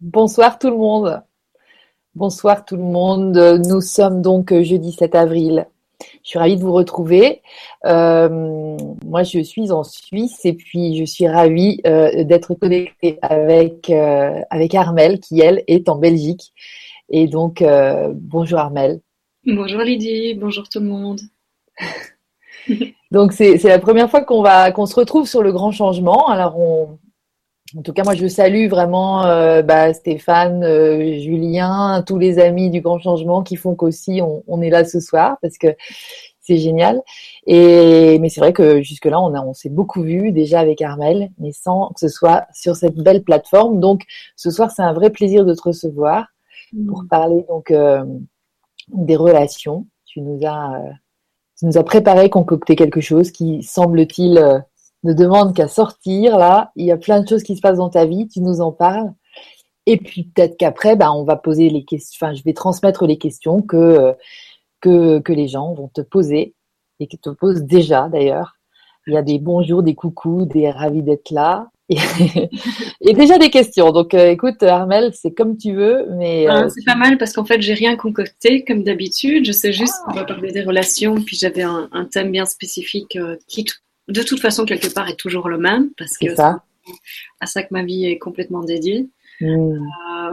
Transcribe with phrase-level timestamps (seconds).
[0.00, 1.22] Bonsoir tout le monde.
[2.14, 3.36] Bonsoir tout le monde.
[3.68, 5.66] Nous sommes donc jeudi 7 avril.
[6.24, 7.42] Je suis ravie de vous retrouver.
[7.84, 13.90] Euh, moi, je suis en Suisse et puis je suis ravie euh, d'être connectée avec
[13.90, 16.54] euh, avec Armel qui elle est en Belgique.
[17.10, 17.62] Et donc
[18.14, 19.00] bonjour Armel.
[19.44, 20.32] Bonjour Lydie.
[20.32, 21.20] Bonjour tout le monde.
[23.10, 26.28] donc c'est la première fois qu'on va qu'on se retrouve sur le grand changement.
[26.28, 26.98] Alors on
[27.76, 32.70] en tout cas, moi, je salue vraiment euh, bah, Stéphane, euh, Julien, tous les amis
[32.70, 35.68] du Grand Changement qui font qu'aussi on, on, est là ce soir parce que
[36.40, 37.02] c'est génial.
[37.46, 40.82] Et mais c'est vrai que jusque là, on a, on s'est beaucoup vu déjà avec
[40.82, 43.78] Armel, mais sans que ce soit sur cette belle plateforme.
[43.78, 44.02] Donc,
[44.36, 46.26] ce soir, c'est un vrai plaisir de te recevoir
[46.88, 47.08] pour mmh.
[47.08, 48.04] parler donc euh,
[48.88, 49.86] des relations.
[50.06, 50.82] Tu nous as,
[51.58, 54.64] tu nous as préparé, concocté quelque chose qui semble-t-il
[55.04, 56.72] ne demande qu'à sortir là.
[56.76, 58.72] Il y a plein de choses qui se passent dans ta vie, tu nous en
[58.72, 59.12] parles.
[59.86, 62.18] Et puis peut-être qu'après, ben, on va poser les questions.
[62.26, 64.14] Enfin, je vais transmettre les questions que
[64.80, 66.54] que, que les gens vont te poser
[67.00, 68.56] et qui te posent déjà d'ailleurs.
[69.06, 71.68] Il y a des bonjours, des coucous, des ravis d'être là.
[73.00, 73.90] Et, déjà des questions.
[73.90, 77.44] Donc, euh, écoute, Armel, c'est comme tu veux, mais euh, c'est pas mal parce qu'en
[77.44, 79.44] fait, j'ai rien concocté comme d'habitude.
[79.44, 83.16] Je sais juste qu'on va parler des relations, puis j'avais un, un, thème bien spécifique
[83.16, 83.64] euh, qui
[84.10, 86.42] de toute façon, quelque part, est toujours le même, parce que c'est
[87.40, 89.08] à ça que ma vie est complètement dédiée.
[89.40, 89.78] Hmm.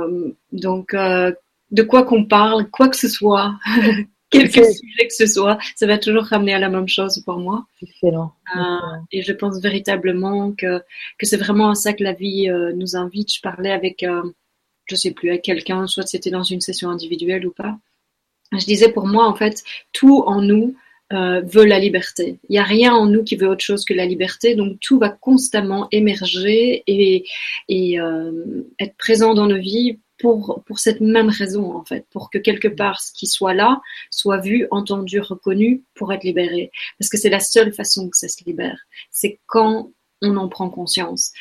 [0.02, 1.32] Euh, donc, euh,
[1.72, 3.54] de quoi qu'on parle, quoi que ce soit,
[4.30, 7.66] quelque sujet que ce soit, ça va toujours ramener à la même chose pour moi.
[7.82, 8.34] Excellent.
[8.56, 10.80] Euh, et je pense véritablement que,
[11.18, 13.34] que c'est vraiment à ça que la vie nous invite.
[13.34, 14.06] Je parlais avec,
[14.86, 17.78] je sais plus, avec quelqu'un, soit c'était dans une session individuelle ou pas.
[18.54, 20.76] Je disais pour moi, en fait, tout en nous
[21.14, 22.40] euh, veut la liberté.
[22.50, 25.00] Il n'y a rien en nous qui veut autre chose que la liberté, donc tout
[25.00, 27.26] va constamment émerger et,
[27.70, 32.30] et euh, être présent dans nos vies pour, pour cette même raison, en fait, pour
[32.30, 33.80] que quelque part ce qui soit là
[34.12, 36.72] soit vu, entendu, reconnu pour être libéré.
[37.00, 38.80] Parce que c'est la seule façon que ça se libère.
[39.12, 39.92] C'est quand
[40.22, 41.32] on en prend conscience.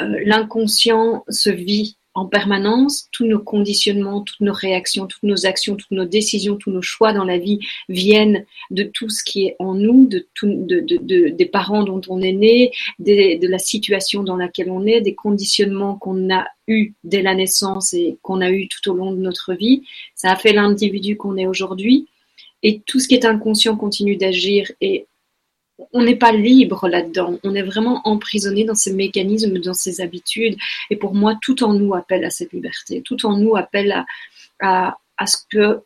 [0.00, 5.76] Euh, L'inconscient se vit en permanence, tous nos conditionnements, toutes nos réactions, toutes nos actions,
[5.76, 7.60] toutes nos décisions, tous nos choix dans la vie
[7.90, 12.72] viennent de tout ce qui est en nous, de, des parents dont on est né,
[12.98, 17.92] de la situation dans laquelle on est, des conditionnements qu'on a eus dès la naissance
[17.92, 19.82] et qu'on a eu tout au long de notre vie.
[20.14, 22.08] Ça a fait l'individu qu'on est aujourd'hui.
[22.62, 25.06] Et tout ce qui est inconscient continue d'agir et
[25.92, 27.38] on n'est pas libre là-dedans.
[27.42, 30.56] On est vraiment emprisonné dans ces mécanismes, dans ces habitudes.
[30.90, 33.02] Et pour moi, tout en nous appelle à cette liberté.
[33.02, 34.04] Tout en nous appelle
[34.60, 35.80] à, ce que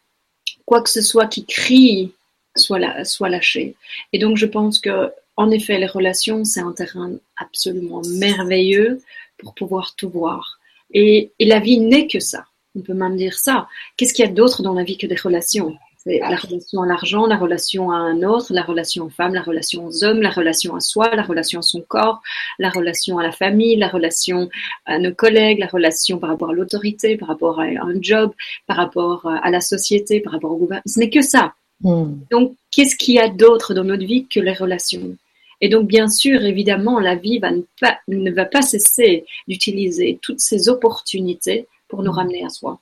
[0.64, 2.12] quoi que ce soit qui crie
[2.54, 3.74] soit, soit lâché.
[4.12, 9.00] Et donc, je pense que, en effet, les relations, c'est un terrain absolument merveilleux
[9.38, 10.58] pour pouvoir tout voir.
[10.92, 12.44] Et, et la vie n'est que ça.
[12.76, 13.68] On peut même dire ça.
[13.96, 15.76] Qu'est-ce qu'il y a d'autre dans la vie que des relations?
[16.02, 19.42] C'est la relation à l'argent, la relation à un autre, la relation aux femmes, la
[19.42, 22.22] relation aux hommes, la relation à soi, la relation à son corps,
[22.58, 24.48] la relation à la famille, la relation
[24.86, 28.32] à nos collègues, la relation par rapport à l'autorité, par rapport à un job,
[28.66, 30.82] par rapport à la société, par rapport au gouvernement.
[30.86, 31.52] Ce n'est que ça.
[31.82, 32.14] Hmm.
[32.30, 35.16] Donc, qu'est-ce qu'il y a d'autre dans notre vie que les relations?
[35.60, 40.18] Et donc, bien sûr, évidemment, la vie va ne, pas, ne va pas cesser d'utiliser
[40.22, 42.14] toutes ces opportunités pour nous hmm.
[42.14, 42.78] ramener à soi,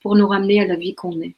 [0.00, 1.34] pour nous ramener à la vie qu'on est.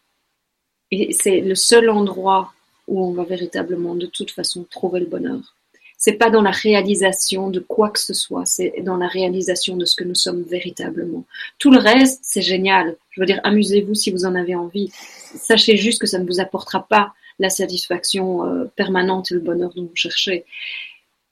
[0.90, 2.52] Et c'est le seul endroit
[2.86, 5.54] où on va véritablement, de toute façon, trouver le bonheur.
[5.96, 9.86] C'est pas dans la réalisation de quoi que ce soit, c'est dans la réalisation de
[9.86, 11.24] ce que nous sommes véritablement.
[11.58, 12.96] Tout le reste, c'est génial.
[13.10, 14.90] Je veux dire, amusez-vous si vous en avez envie.
[15.34, 19.72] Sachez juste que ça ne vous apportera pas la satisfaction euh, permanente et le bonheur
[19.74, 20.44] dont vous cherchez.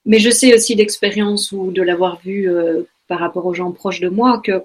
[0.06, 4.00] Mais je sais aussi d'expérience ou de l'avoir vu euh, par rapport aux gens proches
[4.00, 4.62] de moi que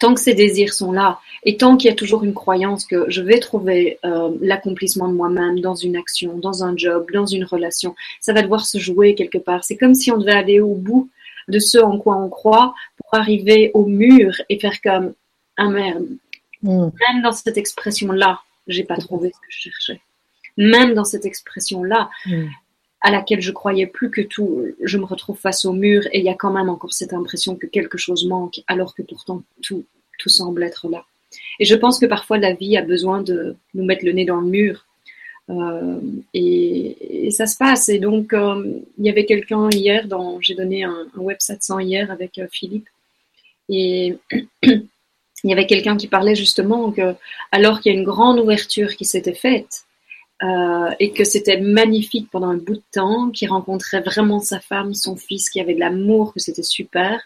[0.00, 3.08] tant que ces désirs sont là et tant qu'il y a toujours une croyance que
[3.08, 7.44] je vais trouver euh, l'accomplissement de moi-même dans une action, dans un job, dans une
[7.44, 9.62] relation, ça va devoir se jouer quelque part.
[9.62, 11.08] C'est comme si on devait aller au bout
[11.48, 15.12] de ce en quoi on croit pour arriver au mur et faire comme
[15.56, 16.06] un ah merde.
[16.62, 16.90] Hmm.
[17.08, 20.00] Même dans cette expression-là, j'ai pas trouvé ce que je cherchais.
[20.56, 22.48] Même dans cette expression-là, hmm
[23.00, 26.24] à laquelle je croyais plus que tout, je me retrouve face au mur et il
[26.24, 29.84] y a quand même encore cette impression que quelque chose manque alors que pourtant tout,
[30.18, 31.04] tout semble être là.
[31.58, 34.40] Et je pense que parfois la vie a besoin de nous mettre le nez dans
[34.40, 34.86] le mur.
[35.50, 36.00] Euh,
[36.32, 37.88] et, ça se passe.
[37.88, 40.06] Et donc, euh, il y avait quelqu'un hier,
[40.40, 42.88] j'ai donné un, web 700 hier avec euh, Philippe.
[43.68, 44.16] Et
[44.62, 44.88] il
[45.44, 47.14] y avait quelqu'un qui parlait justement que,
[47.52, 49.84] alors qu'il y a une grande ouverture qui s'était faite,
[50.42, 54.94] euh, et que c'était magnifique pendant un bout de temps, qu'il rencontrait vraiment sa femme,
[54.94, 57.20] son fils, qui avait de l'amour, que c'était super,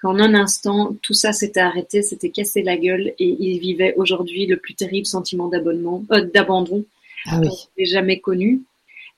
[0.00, 4.46] qu'en un instant, tout ça s'était arrêté, s'était cassé la gueule et il vivait aujourd'hui
[4.46, 6.84] le plus terrible sentiment d'abandon, euh, d'abandon
[7.26, 7.48] ah oui.
[7.76, 8.62] qu'il jamais connu.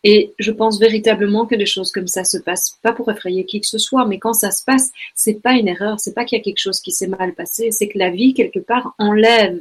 [0.04, 3.60] Et je pense véritablement que des choses comme ça se passent, pas pour effrayer qui
[3.60, 6.36] que ce soit, mais quand ça se passe, c'est pas une erreur, c'est pas qu'il
[6.36, 9.60] y a quelque chose qui s'est mal passé, c'est que la vie quelque part enlève,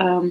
[0.00, 0.30] euh,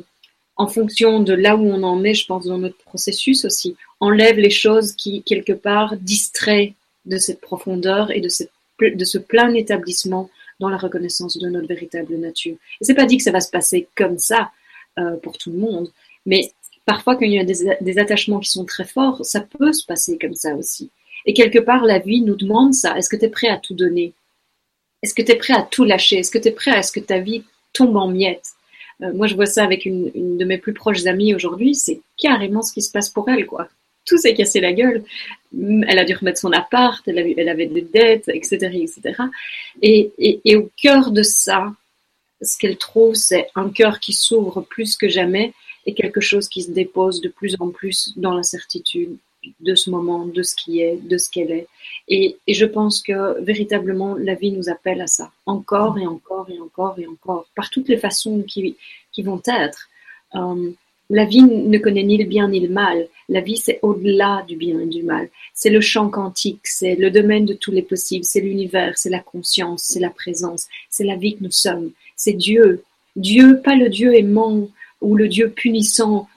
[0.58, 4.38] en fonction de là où on en est, je pense dans notre processus aussi, enlève
[4.38, 6.74] les choses qui quelque part distraient
[7.06, 10.30] de cette profondeur et de, cette, de ce plein établissement
[10.60, 12.56] dans la reconnaissance de notre véritable nature.
[12.80, 14.52] Et c'est pas dit que ça va se passer comme ça
[14.98, 15.92] euh, pour tout le monde,
[16.26, 16.52] mais
[16.86, 19.86] parfois quand il y a des, des, attachements qui sont très forts, ça peut se
[19.86, 20.90] passer comme ça aussi.
[21.26, 22.98] Et quelque part, la vie nous demande ça.
[22.98, 24.14] Est-ce que tu es prêt à tout donner?
[25.02, 26.20] Est-ce que tu es prêt à tout lâcher?
[26.20, 27.44] Est-ce que tu es prêt à ce que ta vie
[27.74, 28.54] tombe en miettes?
[29.02, 31.76] Euh, Moi, je vois ça avec une, de mes plus proches amies aujourd'hui.
[31.76, 33.68] C'est carrément ce qui se passe pour elle, quoi.
[34.06, 35.04] Tout s'est cassé la gueule.
[35.88, 39.24] Elle a dû remettre son appart, elle avait, des dettes, etc., etc.
[39.82, 41.74] Et, et, et au cœur de ça,
[42.42, 45.54] ce qu'elle trouve, c'est un cœur qui s'ouvre plus que jamais
[45.86, 49.18] et quelque chose qui se dépose de plus en plus dans l'incertitude
[49.60, 51.68] de ce moment, de ce qui est, de ce qu'elle est.
[52.08, 56.60] Et, je pense que véritablement la vie nous appelle à ça, encore et encore et
[56.60, 58.76] encore et encore, par toutes les façons qui,
[59.12, 59.90] qui vont être.
[60.36, 60.72] Euh,
[61.10, 63.08] la vie ne connaît ni le bien ni le mal.
[63.30, 65.30] La vie, c'est au-delà du bien et du mal.
[65.54, 69.20] C'est le champ quantique, c'est le domaine de tous les possibles, c'est l'univers, c'est la
[69.20, 72.84] conscience, c'est la présence, c'est la vie que nous sommes, c'est Dieu.
[73.16, 74.68] Dieu, pas le Dieu aimant
[75.02, 76.28] ou le Dieu punissant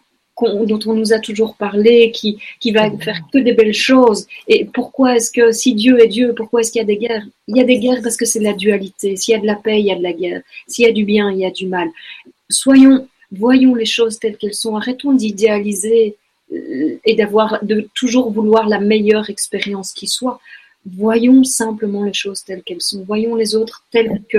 [0.43, 4.27] dont on nous a toujours parlé, qui, qui va faire que des belles choses.
[4.47, 7.27] Et pourquoi est-ce que, si Dieu est Dieu, pourquoi est-ce qu'il y a des guerres?
[7.49, 9.17] Il y a des guerres parce que c'est la dualité.
[9.17, 10.43] S'il y a de la paix, il y a de la guerre.
[10.67, 11.89] S'il y a du bien, il y a du mal.
[12.49, 14.77] Soyons, voyons les choses telles qu'elles sont.
[14.77, 16.17] Arrêtons d'idéaliser
[17.05, 20.41] et d'avoir, de toujours vouloir la meilleure expérience qui soit.
[20.87, 23.05] Voyons simplement les choses telles qu'elles sont.
[23.05, 24.39] Voyons les autres telles que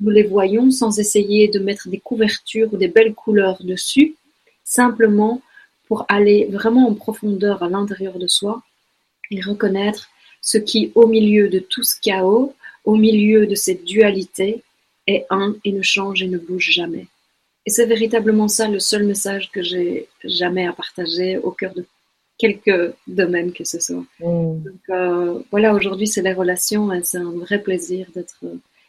[0.00, 4.14] nous les voyons sans essayer de mettre des couvertures ou des belles couleurs dessus,
[4.66, 5.40] simplement
[5.86, 8.62] pour aller vraiment en profondeur à l'intérieur de soi
[9.30, 10.10] et reconnaître
[10.42, 12.54] ce qui, au milieu de tout ce chaos,
[12.84, 14.62] au milieu de cette dualité,
[15.06, 17.06] est un et ne change et ne bouge jamais.
[17.64, 21.84] Et c'est véritablement ça le seul message que j'ai jamais à partager au cœur de
[22.38, 24.04] quelques domaines que ce soit.
[24.20, 24.62] Mm.
[24.62, 28.44] Donc euh, voilà, aujourd'hui c'est les relations et c'est un vrai plaisir d'être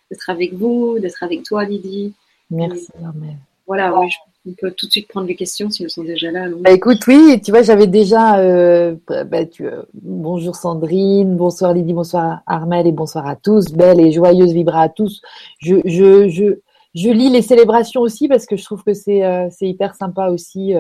[0.09, 2.13] d'être avec vous, d'être avec toi Lydie.
[2.50, 3.38] Merci Armel.
[3.65, 4.09] Voilà, oui,
[4.45, 6.47] on peut tout de suite prendre les questions si elles sont déjà là.
[6.59, 8.39] Bah, écoute, oui, tu vois, j'avais déjà.
[8.39, 13.71] Euh, bah, euh, bonjour Sandrine, bonsoir Lydie, bonsoir Armel et bonsoir à tous.
[13.73, 15.21] Belle et joyeuse vibra à tous.
[15.59, 16.59] Je, je, je,
[16.95, 20.73] je lis les célébrations aussi parce que je trouve que c'est euh, hyper sympa aussi.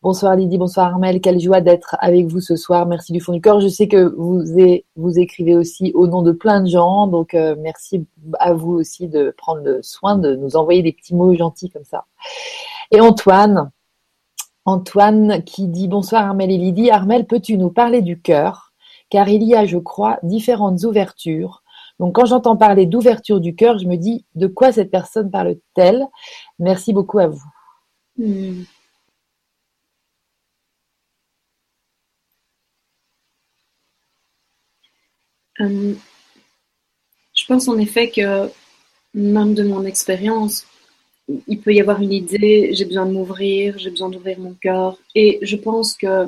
[0.00, 2.86] Bonsoir Lydie, bonsoir Armel, quelle joie d'être avec vous ce soir.
[2.86, 3.60] Merci du fond du cœur.
[3.60, 4.42] Je sais que vous,
[4.94, 8.06] vous écrivez aussi au nom de plein de gens, donc merci
[8.38, 11.82] à vous aussi de prendre le soin de nous envoyer des petits mots gentils comme
[11.82, 12.04] ça.
[12.90, 13.70] Et Antoine,
[14.64, 16.90] Antoine qui dit bonsoir Armel et Lydie.
[16.90, 18.72] Armel, peux-tu nous parler du cœur?
[19.10, 21.62] Car il y a, je crois, différentes ouvertures
[21.98, 26.06] donc quand j'entends parler d'ouverture du cœur, je me dis de quoi cette personne parle-t-elle?
[26.58, 27.42] Merci beaucoup à vous.
[28.16, 28.64] Hmm.
[35.60, 35.94] Euh,
[37.34, 38.48] je pense en effet que
[39.14, 40.66] même de mon expérience,
[41.46, 44.98] il peut y avoir une idée, j'ai besoin de m'ouvrir, j'ai besoin d'ouvrir mon cœur.
[45.14, 46.26] Et je pense que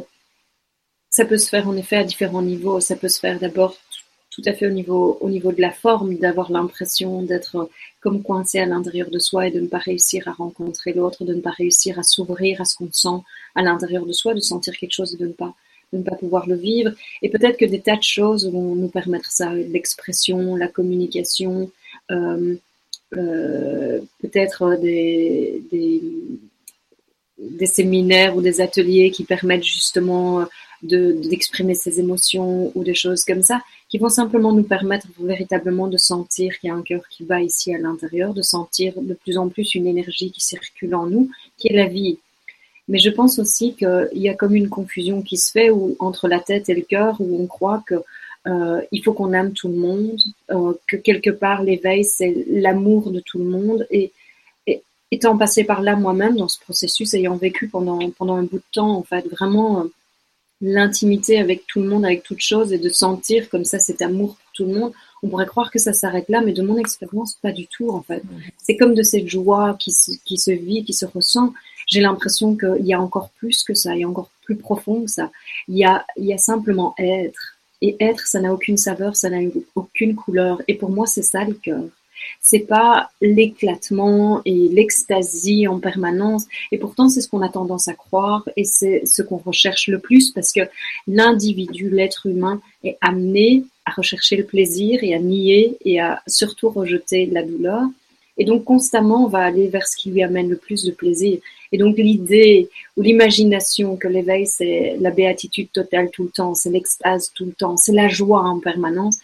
[1.10, 2.80] ça peut se faire en effet à différents niveaux.
[2.80, 3.76] Ça peut se faire d'abord
[4.30, 7.68] tout à fait au niveau, au niveau de la forme, d'avoir l'impression d'être
[8.00, 11.34] comme coincé à l'intérieur de soi et de ne pas réussir à rencontrer l'autre, de
[11.34, 13.24] ne pas réussir à s'ouvrir à ce qu'on sent
[13.54, 15.54] à l'intérieur de soi, de sentir quelque chose et de ne pas,
[15.92, 16.92] ne pas pouvoir le vivre.
[17.22, 21.70] Et peut-être que des tas de choses vont nous permettre ça, l'expression, la communication,
[22.12, 22.56] euh, euh,
[23.10, 25.62] peut-être des,
[27.38, 30.46] des, séminaires ou des ateliers qui permettent justement
[30.82, 35.96] d'exprimer ses émotions ou des choses comme ça, qui vont simplement nous permettre véritablement de
[35.96, 39.36] sentir qu'il y a un cœur qui bat ici à l'intérieur, de sentir de plus
[39.36, 42.18] en plus une énergie qui circule en nous, qui est la vie.
[42.88, 46.40] Mais je pense aussi qu'il y a comme une confusion qui se fait entre la
[46.40, 47.96] tête et le cœur, où on croit que
[48.46, 50.18] euh, il faut qu'on aime tout le monde,
[50.50, 54.12] euh, que quelque part l'éveil c'est l'amour de tout le monde et,
[54.66, 58.58] et, étant passé par là moi-même dans ce processus, ayant vécu pendant pendant un bout
[58.58, 59.86] de temps en fait vraiment
[60.60, 64.36] l'intimité avec tout le monde, avec toute chose, et de sentir comme ça cet amour
[64.36, 64.92] pour tout le monde,
[65.22, 68.02] on pourrait croire que ça s'arrête là, mais de mon expérience, pas du tout en
[68.02, 68.22] fait.
[68.58, 71.52] C'est comme de cette joie qui se, qui se vit, qui se ressent.
[71.86, 75.02] J'ai l'impression qu'il y a encore plus que ça, il y a encore plus profond
[75.02, 75.30] que ça.
[75.68, 77.56] Il y a, il y a simplement être.
[77.82, 79.38] Et être, ça n'a aucune saveur, ça n'a
[79.74, 80.60] aucune couleur.
[80.68, 81.82] Et pour moi, c'est ça le cœur.
[82.40, 86.46] C'est pas l'éclatement et l'extasie en permanence.
[86.72, 89.98] Et pourtant, c'est ce qu'on a tendance à croire et c'est ce qu'on recherche le
[89.98, 90.60] plus parce que
[91.06, 96.68] l'individu, l'être humain, est amené à rechercher le plaisir et à nier et à surtout
[96.70, 97.82] rejeter la douleur.
[98.38, 101.38] Et donc constamment, on va aller vers ce qui lui amène le plus de plaisir.
[101.72, 106.70] Et donc l'idée ou l'imagination que l'éveil, c'est la béatitude totale tout le temps, c'est
[106.70, 109.18] l'extase tout le temps, c'est la joie en permanence,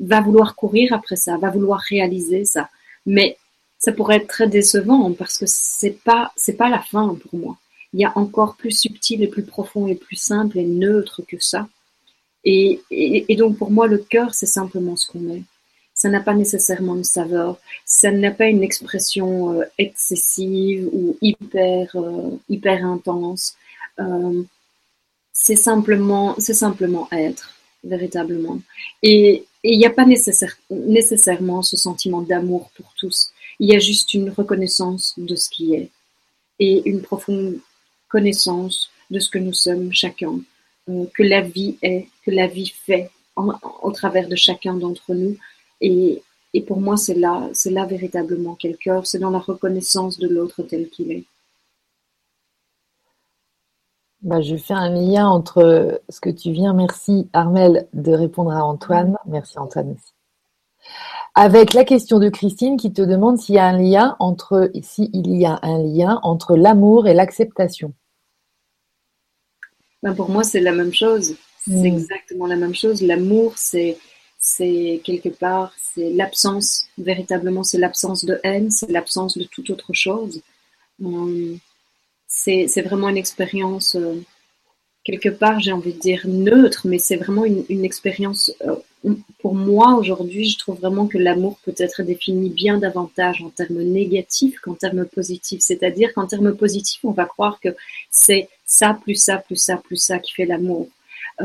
[0.00, 2.70] va vouloir courir après ça, va vouloir réaliser ça.
[3.06, 3.36] Mais
[3.78, 7.56] ça pourrait être très décevant parce que c'est pas pas la fin pour moi.
[7.92, 11.36] Il y a encore plus subtil et plus profond et plus simple et neutre que
[11.38, 11.68] ça.
[12.44, 15.42] Et, et donc pour moi, le cœur, c'est simplement ce qu'on est
[16.02, 21.94] ça n'a pas nécessairement une saveur, ça n'a pas une expression euh, excessive ou hyper,
[21.94, 23.54] euh, hyper intense.
[24.00, 24.42] Euh,
[25.32, 27.54] c'est simplement, c'est simplement être,
[27.84, 28.58] véritablement.
[29.04, 33.30] Et il n'y a pas nécessaire, nécessairement ce sentiment d'amour pour tous.
[33.60, 35.88] Il y a juste une reconnaissance de ce qui est
[36.58, 37.58] et une profonde
[38.08, 40.40] connaissance de ce que nous sommes chacun,
[40.88, 45.36] que la vie est, que la vie fait au travers de chacun d'entre nous,
[45.82, 46.22] et,
[46.66, 50.62] pour moi, c'est là, c'est là véritablement quel cœur, c'est dans la reconnaissance de l'autre
[50.62, 51.24] tel qu'il est.
[54.20, 58.64] Bah, je fais un lien entre ce que tu viens, merci Armel, de répondre à
[58.64, 59.16] Antoine.
[59.26, 60.12] Merci Antoine aussi.
[61.34, 65.10] Avec la question de Christine qui te demande s'il y a un lien entre, s'il
[65.14, 67.94] y a un lien entre l'amour et l'acceptation.
[70.02, 71.36] Ben pour moi, c'est la même chose.
[71.64, 71.86] C'est hmm.
[71.86, 73.02] exactement la même chose.
[73.02, 73.96] L'amour, c'est
[74.44, 79.92] c'est quelque part, c'est l'absence, véritablement, c'est l'absence de haine, c'est l'absence de toute autre
[79.92, 80.42] chose.
[81.00, 81.54] Euh,
[82.26, 84.20] c'est vraiment une expérience, euh,
[85.04, 89.94] quelque part, j'ai envie de dire neutre, mais c'est vraiment une, expérience, euh, pour moi
[89.94, 94.74] aujourd'hui, je trouve vraiment que l'amour peut être défini bien davantage en termes négatifs qu'en
[94.74, 95.60] termes positifs.
[95.60, 97.76] C'est-à-dire qu'en termes positifs, on va croire que
[98.10, 100.88] c'est ça, plus ça, plus ça, plus ça qui fait l'amour.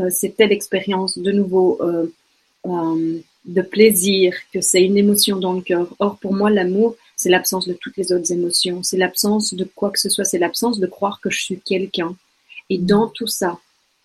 [0.09, 2.11] c'est telle expérience, de nouveau, euh,
[3.45, 5.87] de plaisir, que c'est une émotion dans le cœur.
[5.99, 8.83] Or, pour moi, l'amour, c'est l'absence de toutes les autres émotions.
[8.83, 10.25] C'est l'absence de quoi que ce soit.
[10.25, 12.15] C'est l'absence de croire que je suis quelqu'un.
[12.69, 13.57] Et dans tout ça,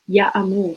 [0.08, 0.76] il y a amour.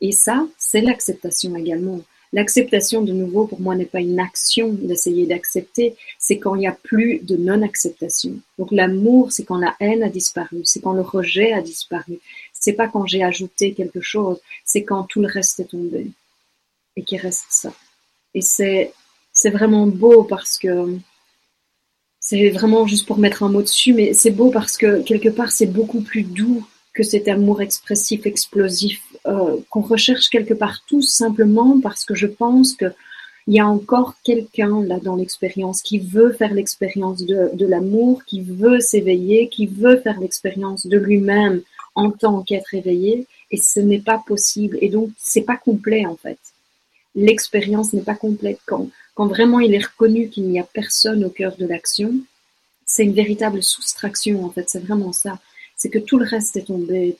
[0.00, 2.00] Et ça, c'est l'acceptation également.
[2.32, 6.66] L'acceptation, de nouveau, pour moi, n'est pas une action d'essayer d'accepter, c'est quand il n'y
[6.66, 8.32] a plus de non-acceptation.
[8.58, 12.18] Donc l'amour, c'est quand la haine a disparu, c'est quand le rejet a disparu,
[12.52, 16.08] c'est pas quand j'ai ajouté quelque chose, c'est quand tout le reste est tombé
[16.96, 17.72] et qui reste ça.
[18.34, 18.92] Et c'est,
[19.32, 20.98] c'est vraiment beau parce que
[22.20, 25.52] c'est vraiment juste pour mettre un mot dessus, mais c'est beau parce que quelque part
[25.52, 31.02] c'est beaucoup plus doux que cet amour expressif, explosif euh, qu'on recherche quelque part tous
[31.02, 32.86] simplement parce que je pense que
[33.46, 38.24] il y a encore quelqu'un là dans l'expérience qui veut faire l'expérience de, de l'amour,
[38.24, 41.60] qui veut s'éveiller, qui veut faire l'expérience de lui-même
[41.94, 44.78] en tant qu'être éveillé, et ce n'est pas possible.
[44.80, 46.38] Et donc c'est pas complet en fait
[47.14, 48.60] l'expérience n'est pas complète.
[48.66, 52.14] Quand, vraiment il est reconnu qu'il n'y a personne au cœur de l'action,
[52.86, 55.38] c'est une véritable soustraction en fait, c'est vraiment ça.
[55.76, 57.16] C'est que tout le reste est tombé,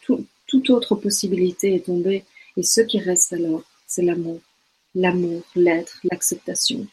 [0.47, 2.25] toute autre possibilité est tombée,
[2.57, 4.41] et ce qui reste alors, c'est l'amour.
[4.95, 6.87] L'amour, l'être, l'acceptation.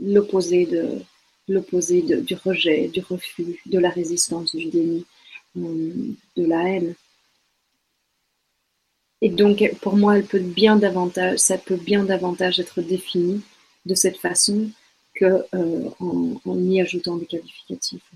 [0.00, 1.00] L'opposé de
[1.48, 5.04] l'opposé du rejet, du refus, de la résistance, du déni,
[5.56, 5.92] euh,
[6.36, 6.94] de la haine.
[9.20, 13.42] Et donc, pour moi, elle peut bien davantage, ça peut bien davantage être défini
[13.86, 14.70] de cette façon
[15.14, 18.10] que euh, en, y ajoutant des qualificatifs.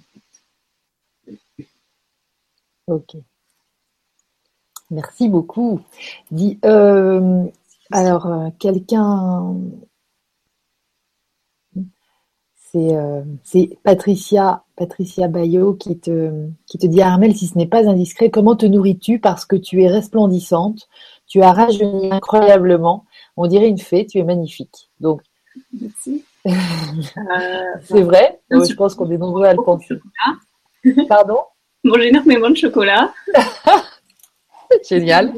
[2.87, 3.17] Ok.
[4.91, 5.81] Merci beaucoup.
[6.65, 7.45] Euh,
[7.91, 8.49] alors, euh,
[12.75, 17.89] euh, c'est Patricia, Patricia Bayot qui te, qui te dit Armel, si ce n'est pas
[17.89, 20.89] indiscret, comment te nourris-tu Parce que tu es resplendissante,
[21.27, 23.05] tu as rajeuni incroyablement.
[23.37, 24.91] On dirait une fée, tu es magnifique.
[25.01, 25.23] Donc,
[25.81, 26.25] Merci.
[27.85, 29.97] c'est vrai, je pense qu'on est nombreux à le penser.
[31.09, 31.39] Pardon?
[31.85, 33.13] Manger énormément de chocolat.
[34.89, 35.35] Génial.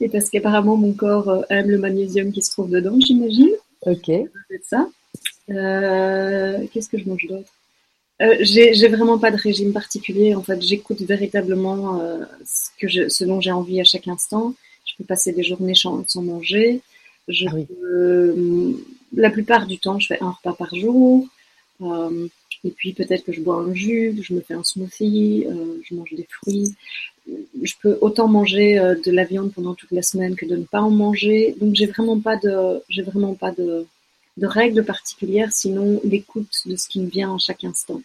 [0.00, 3.50] Et parce qu'apparemment, mon corps euh, aime le magnésium qui se trouve dedans, j'imagine.
[3.86, 4.06] Ok.
[4.06, 4.86] C'est ça.
[5.50, 7.50] Euh, qu'est-ce que je mange d'autre?
[8.22, 10.34] Euh, J'ai vraiment pas de régime particulier.
[10.34, 14.54] En fait, j'écoute véritablement euh, ce, que je, ce dont j'ai envie à chaque instant.
[14.84, 16.80] Je peux passer des journées sans, manger.
[17.28, 18.34] Je ah
[19.12, 21.26] la plupart du temps, je fais un repas par jour.
[21.82, 25.46] et puis peut-être que je bois un jus, je me fais un smoothie,
[25.82, 26.74] je mange des fruits.
[27.62, 30.80] Je peux autant manger de la viande pendant toute la semaine que de ne pas
[30.80, 31.56] en manger.
[31.60, 33.86] Donc j'ai vraiment pas de, j'ai vraiment pas de,
[34.40, 38.00] de règles particulières, sinon l'écoute de ce qui me vient à chaque instant.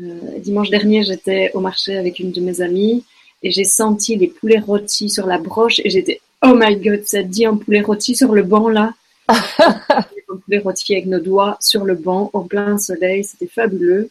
[0.00, 3.04] Euh, dimanche dernier, j'étais au marché avec une de mes amies
[3.42, 7.22] et j'ai senti les poulets rôtis sur la broche et j'étais oh my god, ça
[7.22, 8.94] dit un poulet rôti sur le banc là.
[9.28, 14.10] un poulet rôti avec nos doigts sur le banc en plein soleil, c'était fabuleux.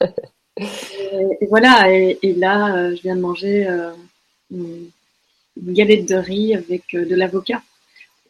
[0.56, 3.92] et, voilà, et, là, euh, je viens de manger euh,
[4.50, 4.90] une,
[5.56, 7.62] galette de riz avec de l'avocat.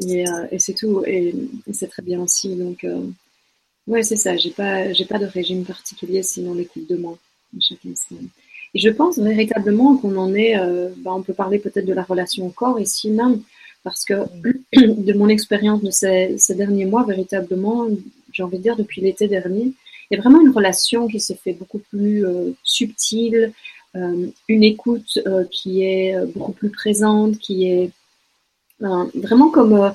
[0.07, 1.35] Et, c'est tout, et,
[1.73, 2.57] c'est très bien aussi.
[2.57, 2.85] Donc,
[3.91, 4.37] Ouais, c'est ça.
[4.37, 7.19] J'ai pas, j'ai pas de régime particulier, sinon l'écoute de moi
[7.61, 8.17] chaque instant.
[8.75, 10.57] Et je pense véritablement qu'on en est.
[10.57, 13.43] Euh, bah, on peut parler peut-être de la relation au corps ici même,
[13.83, 14.15] parce que
[14.77, 17.89] de mon expérience de ces, derniers mois, véritablement,
[18.33, 19.73] j'ai envie de dire depuis l'été dernier,
[20.11, 23.53] il y a vraiment une relation qui s'est fait beaucoup plus euh, subtile,
[23.97, 27.91] euh, une écoute euh, qui est beaucoup plus présente, qui est
[28.81, 29.93] vraiment comme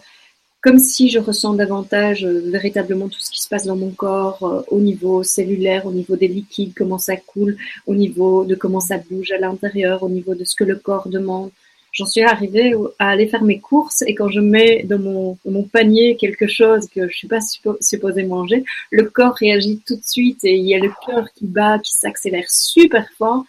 [0.66, 4.42] comme si je ressens davantage euh, véritablement tout ce qui se passe dans mon corps
[4.42, 8.80] euh, au niveau cellulaire, au niveau des liquides, comment ça coule, au niveau de comment
[8.80, 11.52] ça bouge à l'intérieur, au niveau de ce que le corps demande.
[11.92, 15.62] J'en suis arrivée à aller faire mes courses et quand je mets dans mon, mon
[15.62, 17.42] panier quelque chose que je suis pas
[17.80, 21.46] supposée manger, le corps réagit tout de suite et il y a le cœur qui
[21.46, 23.46] bat, qui s'accélère super fort.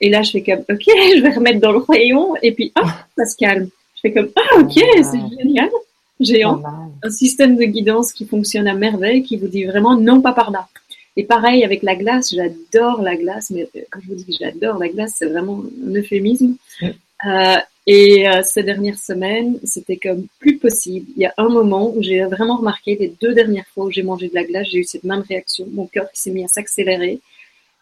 [0.00, 2.86] Et là, je fais comme, ok, je vais remettre dans le rayon et puis, hop,
[3.18, 3.70] ça se calme.
[4.02, 5.70] Je fais comme, ah, ok, c'est génial
[6.20, 6.62] géant,
[7.02, 10.50] un système de guidance qui fonctionne à merveille, qui vous dit vraiment non, pas par
[10.50, 10.68] là.
[11.16, 14.32] Et pareil avec la glace, j'adore la glace, mais euh, quand je vous dis que
[14.38, 16.54] j'adore la glace, c'est vraiment un euphémisme.
[16.82, 21.06] Euh, et euh, ces dernières semaines, c'était comme plus possible.
[21.16, 24.02] Il y a un moment où j'ai vraiment remarqué, les deux dernières fois où j'ai
[24.02, 25.66] mangé de la glace, j'ai eu cette même réaction.
[25.72, 27.18] Mon cœur qui s'est mis à s'accélérer.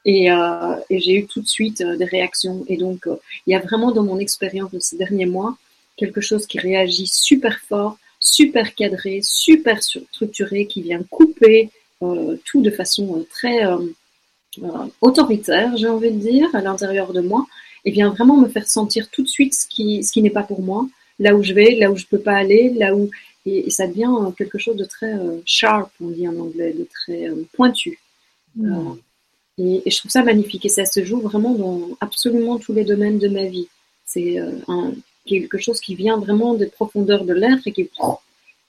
[0.05, 2.65] Et, euh, et j'ai eu tout de suite des réactions.
[2.69, 3.07] Et donc,
[3.47, 5.59] il y a vraiment dans mon expérience de ces derniers mois
[5.99, 11.71] quelque chose qui réagit super fort super cadré, super structuré, qui vient couper
[12.03, 13.79] euh, tout de façon euh, très euh,
[15.01, 17.47] autoritaire, j'ai envie de dire, à l'intérieur de moi,
[17.85, 20.43] et vient vraiment me faire sentir tout de suite ce qui, ce qui n'est pas
[20.43, 20.87] pour moi,
[21.19, 23.11] là où je vais, là où je peux pas aller, là où
[23.47, 25.15] et, ça devient quelque chose de très
[25.47, 27.99] sharp, on dit en anglais, de très pointu.
[28.57, 28.95] Mm.
[29.59, 32.85] Et, et, je trouve ça magnifique et ça se joue vraiment dans absolument tous les
[32.85, 33.69] domaines de ma vie.
[34.05, 34.93] C'est un,
[35.29, 37.89] quelque chose qui vient vraiment des profondeurs de l'être et qui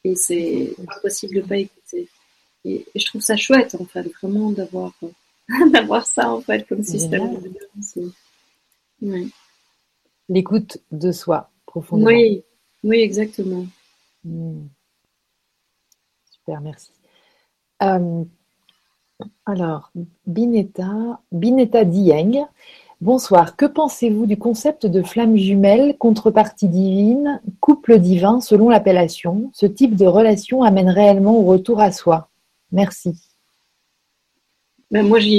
[0.03, 2.07] et c'est impossible de pas écouter.
[2.65, 4.93] Et, je trouve ça chouette en fait, vraiment d'avoir
[5.71, 7.39] d'avoir ça en fait comme système.
[10.29, 12.09] L'écoute de soi profondément.
[12.09, 12.43] Oui,
[12.83, 13.65] oui exactement.
[14.23, 14.67] Hmm.
[16.31, 16.91] Super, merci.
[17.81, 18.23] Euh,
[19.45, 19.91] alors,
[20.25, 22.47] Bineta, Bineta Dieng
[23.01, 23.55] Bonsoir.
[23.55, 29.49] Que pensez-vous du concept de flamme jumelle, contrepartie divine, couple divin selon l'appellation?
[29.53, 32.29] Ce type de relation amène réellement au retour à soi.
[32.73, 33.13] Merci.
[34.91, 35.29] Ben moi, je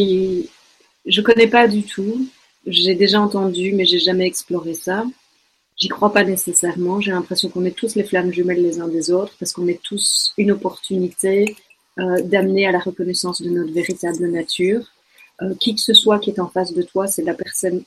[1.04, 2.26] ne connais pas du tout.
[2.66, 5.04] J'ai déjà entendu, mais j'ai jamais exploré ça.
[5.76, 7.02] J'y crois pas nécessairement.
[7.02, 9.82] J'ai l'impression qu'on est tous les flammes jumelles les uns des autres parce qu'on est
[9.82, 11.56] tous une opportunité
[11.98, 14.86] euh, d'amener à la reconnaissance de notre véritable nature
[15.42, 17.82] euh, qui que ce soit qui est en face de toi, c'est la personne,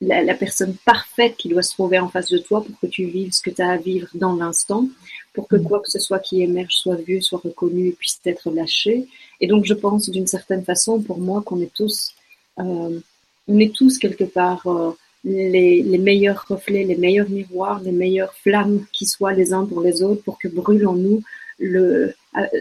[0.00, 3.32] la, personne parfaite qui doit se trouver en face de toi pour que tu vives
[3.32, 4.88] ce que tu as à vivre dans l'instant,
[5.32, 5.64] pour que mm.
[5.64, 9.06] quoi que ce soit qui émerge soit vu, soit reconnu et puisse être lâché.
[9.40, 12.12] Et donc, je pense d'une certaine façon, pour moi, qu'on est tous,
[12.58, 13.00] euh,
[13.48, 14.90] on est tous quelque part euh,
[15.24, 19.80] les, les, meilleurs reflets, les meilleurs miroirs, les meilleures flammes qui soient les uns pour
[19.80, 21.22] les autres, pour que brûle en nous
[21.58, 22.14] le,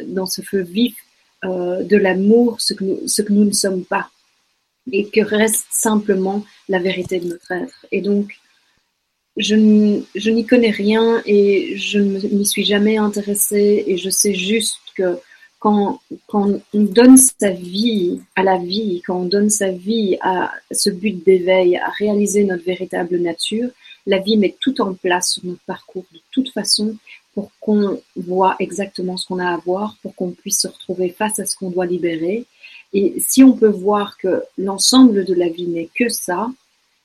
[0.08, 0.96] dans ce feu vif
[1.44, 4.12] euh, de l'amour ce que nous, ce que nous ne sommes pas
[4.92, 7.86] et que reste simplement la vérité de notre être.
[7.92, 8.40] Et donc,
[9.38, 14.80] je n'y connais rien et je ne m'y suis jamais intéressée et je sais juste
[14.96, 15.18] que
[15.60, 20.52] quand, quand on donne sa vie à la vie, quand on donne sa vie à
[20.72, 23.70] ce but d'éveil, à réaliser notre véritable nature,
[24.08, 26.96] la vie met tout en place sur notre parcours de toute façon
[27.34, 31.40] pour qu'on voit exactement ce qu'on a à voir, pour qu'on puisse se retrouver face
[31.40, 32.46] à ce qu'on doit libérer
[32.94, 36.52] et si on peut voir que l'ensemble de la vie n'est que ça,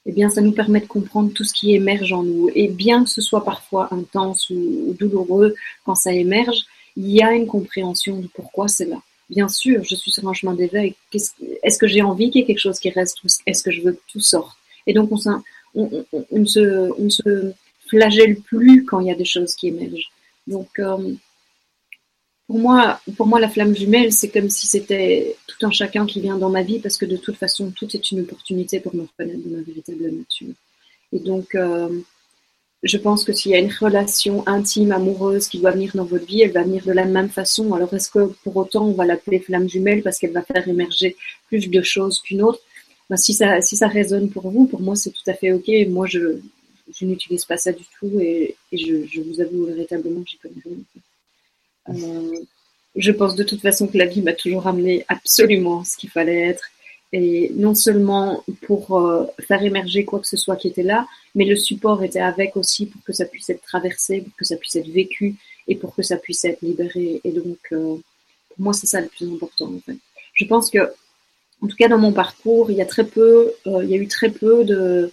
[0.06, 2.48] eh bien, ça nous permet de comprendre tout ce qui émerge en nous.
[2.54, 6.64] Et bien que ce soit parfois intense ou, douloureux quand ça émerge,
[6.96, 9.00] il y a une compréhension de pourquoi c'est là.
[9.28, 10.94] Bien sûr, je suis sur un chemin d'éveil.
[11.12, 13.82] Est-ce que j'ai envie qu'il y ait quelque chose qui reste ou est-ce que je
[13.82, 14.56] veux que tout sorte?
[14.86, 15.40] Et donc, on,
[15.74, 17.52] on, on, se, on se
[17.88, 20.10] flagelle plus quand il y a des choses qui émergent.
[20.46, 21.14] Donc, euh,
[22.46, 26.20] pour moi, pour moi, la flamme jumelle, c'est comme si c'était tout un chacun qui
[26.20, 29.02] vient dans ma vie parce que de toute façon, tout est une opportunité pour me
[29.02, 30.54] reconnaître de ma véritable nature.
[31.12, 31.88] Et donc, euh,
[32.82, 36.26] je pense que s'il y a une relation intime, amoureuse qui doit venir dans votre
[36.26, 37.74] vie, elle va venir de la même façon.
[37.74, 41.16] Alors est-ce que pour autant on va l'appeler flamme jumelle parce qu'elle va faire émerger
[41.48, 42.60] plus de choses qu'une autre?
[43.08, 45.68] Ben, si, ça, si ça résonne pour vous, pour moi c'est tout à fait ok.
[45.88, 46.38] Moi je,
[46.94, 50.54] je n'utilise pas ça du tout et, je, je, vous avoue véritablement que j'y connais
[50.64, 50.76] rien.
[51.88, 52.40] Euh,
[52.94, 56.48] je pense de toute façon que la vie m'a toujours amené absolument ce qu'il fallait
[56.48, 56.70] être
[57.12, 61.44] et non seulement pour euh, faire émerger quoi que ce soit qui était là, mais
[61.44, 64.76] le support était avec aussi pour que ça puisse être traversé, pour que ça puisse
[64.76, 65.36] être vécu
[65.68, 67.20] et pour que ça puisse être libéré.
[67.22, 67.96] Et donc, euh,
[68.48, 69.66] pour moi, c'est ça le plus important.
[69.66, 69.98] En fait.
[70.34, 70.92] Je pense que,
[71.62, 74.08] en tout cas dans mon parcours, il y a très peu, il y a eu
[74.08, 75.12] très peu de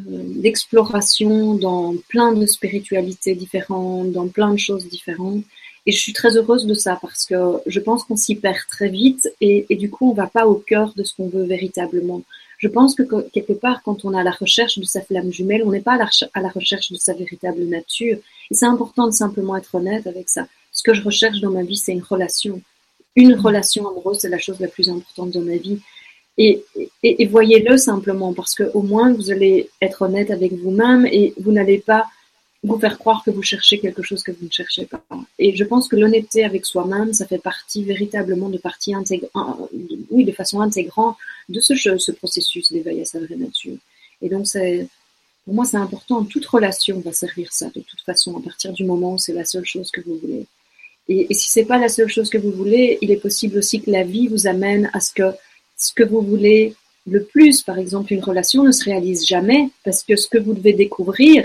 [0.00, 5.44] d'exploration dans plein de spiritualités différentes, dans plein de choses différentes.
[5.86, 7.34] Et je suis très heureuse de ça parce que
[7.66, 10.92] je pense qu'on s'y perd très vite et, du coup, on va pas au cœur
[10.94, 12.22] de ce qu'on veut véritablement.
[12.58, 15.72] Je pense que quelque part, quand on a la recherche de sa flamme jumelle, on
[15.72, 18.18] n'est pas à la, à recherche de sa véritable nature.
[18.50, 20.46] Et c'est important de simplement être honnête avec ça.
[20.70, 22.62] Ce que je recherche dans ma vie, c'est une relation.
[23.16, 25.80] Une relation amoureuse, c'est la chose la plus importante dans ma vie.
[26.38, 26.64] Et,
[27.02, 31.34] et, et voyez-le simplement parce que au moins vous allez être honnête avec vous-même et
[31.38, 32.06] vous n'allez pas
[32.62, 35.02] vous faire croire que vous cherchez quelque chose que vous ne cherchez pas.
[35.38, 39.68] Et je pense que l'honnêteté avec soi-même, ça fait partie véritablement de partie intégrante,
[40.10, 41.16] oui, de façon intégrante
[41.48, 43.76] de ce, ce processus d'éveil à sa vraie nature.
[44.20, 44.46] Et donc,
[45.44, 46.24] pour moi, c'est important.
[46.24, 49.44] Toute relation va servir ça, de toute façon, à partir du moment où c'est la
[49.44, 50.46] seule chose que vous voulez.
[51.08, 53.82] Et, et si c'est pas la seule chose que vous voulez, il est possible aussi
[53.82, 55.34] que la vie vous amène à ce que
[55.76, 60.04] ce que vous voulez le plus, par exemple, une relation ne se réalise jamais parce
[60.04, 61.44] que ce que vous devez découvrir,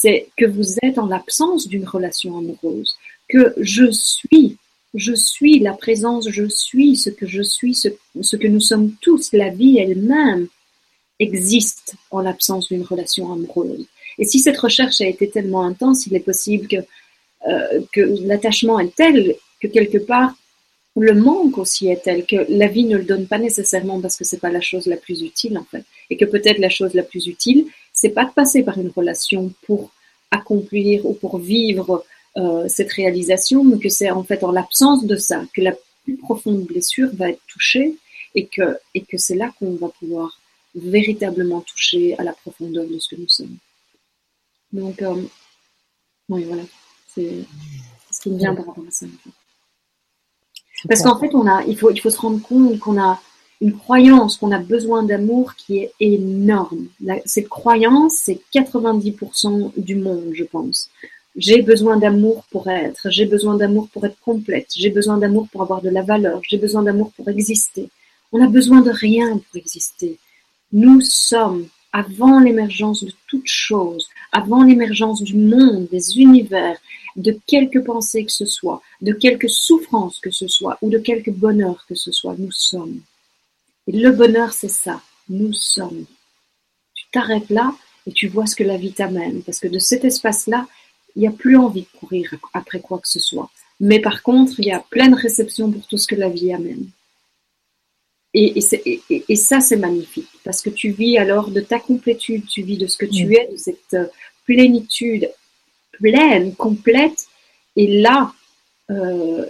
[0.00, 2.96] c'est que vous êtes en l'absence d'une relation amoureuse,
[3.28, 4.56] que je suis,
[4.94, 9.32] je suis la présence, je suis ce que je suis, ce, que nous sommes tous,
[9.32, 10.48] la vie elle-même
[11.18, 13.86] existe en l'absence d'une relation amoureuse.
[14.18, 16.76] Et si cette recherche a été tellement intense, il est possible que,
[17.48, 20.34] euh, que l'attachement est tel que quelque part
[20.98, 24.24] le manque aussi est tel que la vie ne le donne pas nécessairement parce que
[24.24, 27.02] c'est pas la chose la plus utile en fait, et que peut-être la chose la
[27.02, 29.90] plus utile, c'est pas de passer par une relation pour
[30.30, 32.04] accomplir ou pour vivre
[32.36, 35.72] euh, cette réalisation, mais que c'est en fait en l'absence de ça que la
[36.04, 37.96] plus profonde blessure va être touchée
[38.34, 40.38] et que, et que c'est là qu'on va pouvoir
[40.74, 43.56] véritablement toucher à la profondeur de ce que nous sommes.
[44.72, 45.22] Donc, euh,
[46.28, 46.64] oui, voilà,
[47.14, 47.32] c'est
[48.10, 49.06] ce qui me vient par rapport à ça.
[50.86, 53.20] Parce qu'en fait, on a, il, faut, il faut se rendre compte qu'on a
[53.60, 56.88] une croyance qu'on a besoin d'amour qui est énorme.
[57.24, 60.90] cette croyance, c'est 90% du monde, je pense.
[61.36, 65.62] J'ai besoin d'amour pour être, j'ai besoin d'amour pour être complète, j'ai besoin d'amour pour
[65.62, 67.90] avoir de la valeur, j'ai besoin d'amour pour exister.
[68.32, 70.18] On a besoin de rien pour exister.
[70.72, 76.78] Nous sommes, avant l'émergence de toute chose, avant l'émergence du monde, des univers,
[77.16, 81.30] de quelque pensée que ce soit, de quelque souffrance que ce soit, ou de quelque
[81.30, 83.00] bonheur que ce soit, nous sommes.
[83.86, 85.00] Et le bonheur, c'est ça.
[85.28, 86.06] Nous sommes.
[86.94, 87.74] Tu t'arrêtes là
[88.06, 89.42] et tu vois ce que la vie t'amène.
[89.42, 90.66] Parce que de cet espace-là,
[91.14, 93.50] il n'y a plus envie de courir après quoi que ce soit.
[93.80, 96.88] Mais par contre, il y a pleine réception pour tout ce que la vie amène.
[98.34, 98.58] Et,
[99.08, 100.28] et, ça, c'est magnifique.
[100.44, 103.48] Parce que tu vis alors de ta complétude, tu vis de ce que tu es,
[103.50, 104.06] de cette euh,
[104.44, 105.30] plénitude
[105.92, 107.28] pleine, complète.
[107.76, 108.32] Et là,
[108.90, 109.46] euh,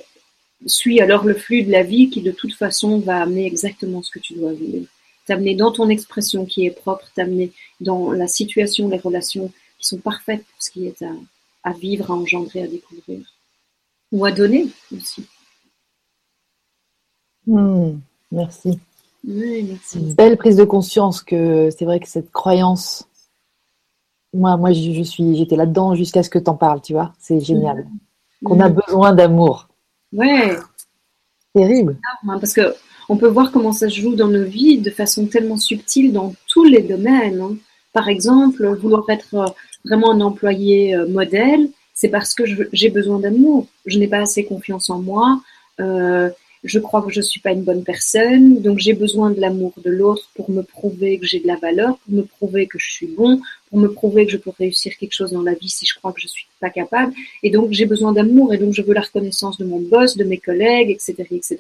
[0.64, 4.10] suis alors le flux de la vie qui de toute façon va amener exactement ce
[4.10, 4.86] que tu dois vivre.
[5.26, 9.98] T'amener dans ton expression qui est propre, t'amener dans la situation, les relations qui sont
[9.98, 11.04] parfaites pour ce qui est
[11.64, 13.20] à, vivre, à engendrer, à découvrir.
[14.12, 15.26] Ou à donner aussi.
[17.46, 17.98] Hmm,
[18.30, 18.78] merci.
[19.26, 19.98] Oui, merci.
[19.98, 23.08] Une belle prise de conscience que c'est vrai que cette croyance,
[24.32, 27.40] moi, moi je, suis, j'étais là-dedans jusqu'à ce que tu en parles, tu vois, c'est
[27.40, 27.88] génial.
[28.44, 29.68] Qu'on a besoin d'amour.
[30.12, 30.56] Ouais.
[31.54, 31.98] Terrible.
[32.28, 32.74] Hein, parce que
[33.08, 36.34] on peut voir comment ça se joue dans nos vies de façon tellement subtile dans
[36.48, 37.40] tous les domaines.
[37.40, 37.56] Hein.
[37.92, 39.46] Par exemple, vouloir être euh,
[39.84, 43.68] vraiment un employé euh, modèle, c'est parce que j'ai besoin d'amour.
[43.86, 45.40] Je n'ai pas assez confiance en moi.
[45.80, 46.28] Euh,
[46.62, 49.90] je crois que je suis pas une bonne personne, donc j'ai besoin de l'amour de
[49.90, 53.06] l'autre pour me prouver que j'ai de la valeur, pour me prouver que je suis
[53.06, 53.40] bon,
[53.76, 56.10] pour me prouver que je peux réussir quelque chose dans la vie si je crois
[56.14, 57.12] que je suis pas capable.
[57.42, 60.24] Et donc j'ai besoin d'amour et donc je veux la reconnaissance de mon boss, de
[60.24, 61.56] mes collègues, etc., etc.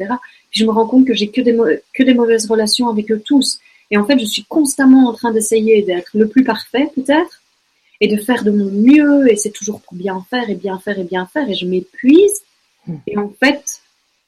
[0.50, 1.54] Puis je me rends compte que j'ai que des
[1.92, 3.58] que des mauvaises relations avec eux tous.
[3.90, 7.42] Et en fait, je suis constamment en train d'essayer d'être le plus parfait, peut-être,
[8.00, 9.30] et de faire de mon mieux.
[9.30, 11.48] Et c'est toujours pour bien faire et bien faire et bien faire.
[11.50, 12.40] Et je m'épuise.
[12.86, 12.96] Hmm.
[13.06, 13.82] Et en fait,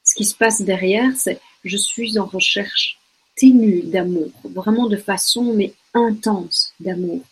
[0.05, 2.99] ce qui se passe derrière, c'est je suis en recherche
[3.35, 7.23] ténue d'amour, vraiment de façon mais intense d'amour.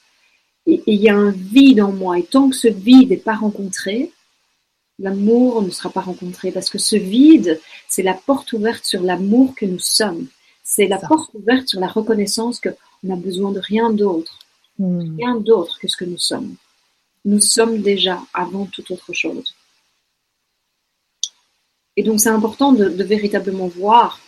[0.67, 2.19] Et il y a un vide en moi.
[2.19, 4.13] Et tant que ce vide n'est pas rencontré,
[4.99, 9.55] l'amour ne sera pas rencontré parce que ce vide, c'est la porte ouverte sur l'amour
[9.55, 10.27] que nous sommes.
[10.65, 14.41] C'est la porte ouverte sur la reconnaissance qu'on a besoin de rien d'autre,
[14.79, 15.17] hmm.
[15.17, 16.57] rien d'autre que ce que nous sommes.
[17.25, 19.55] Nous sommes déjà avant toute autre chose.
[21.97, 24.21] Et donc c'est important de, véritablement voir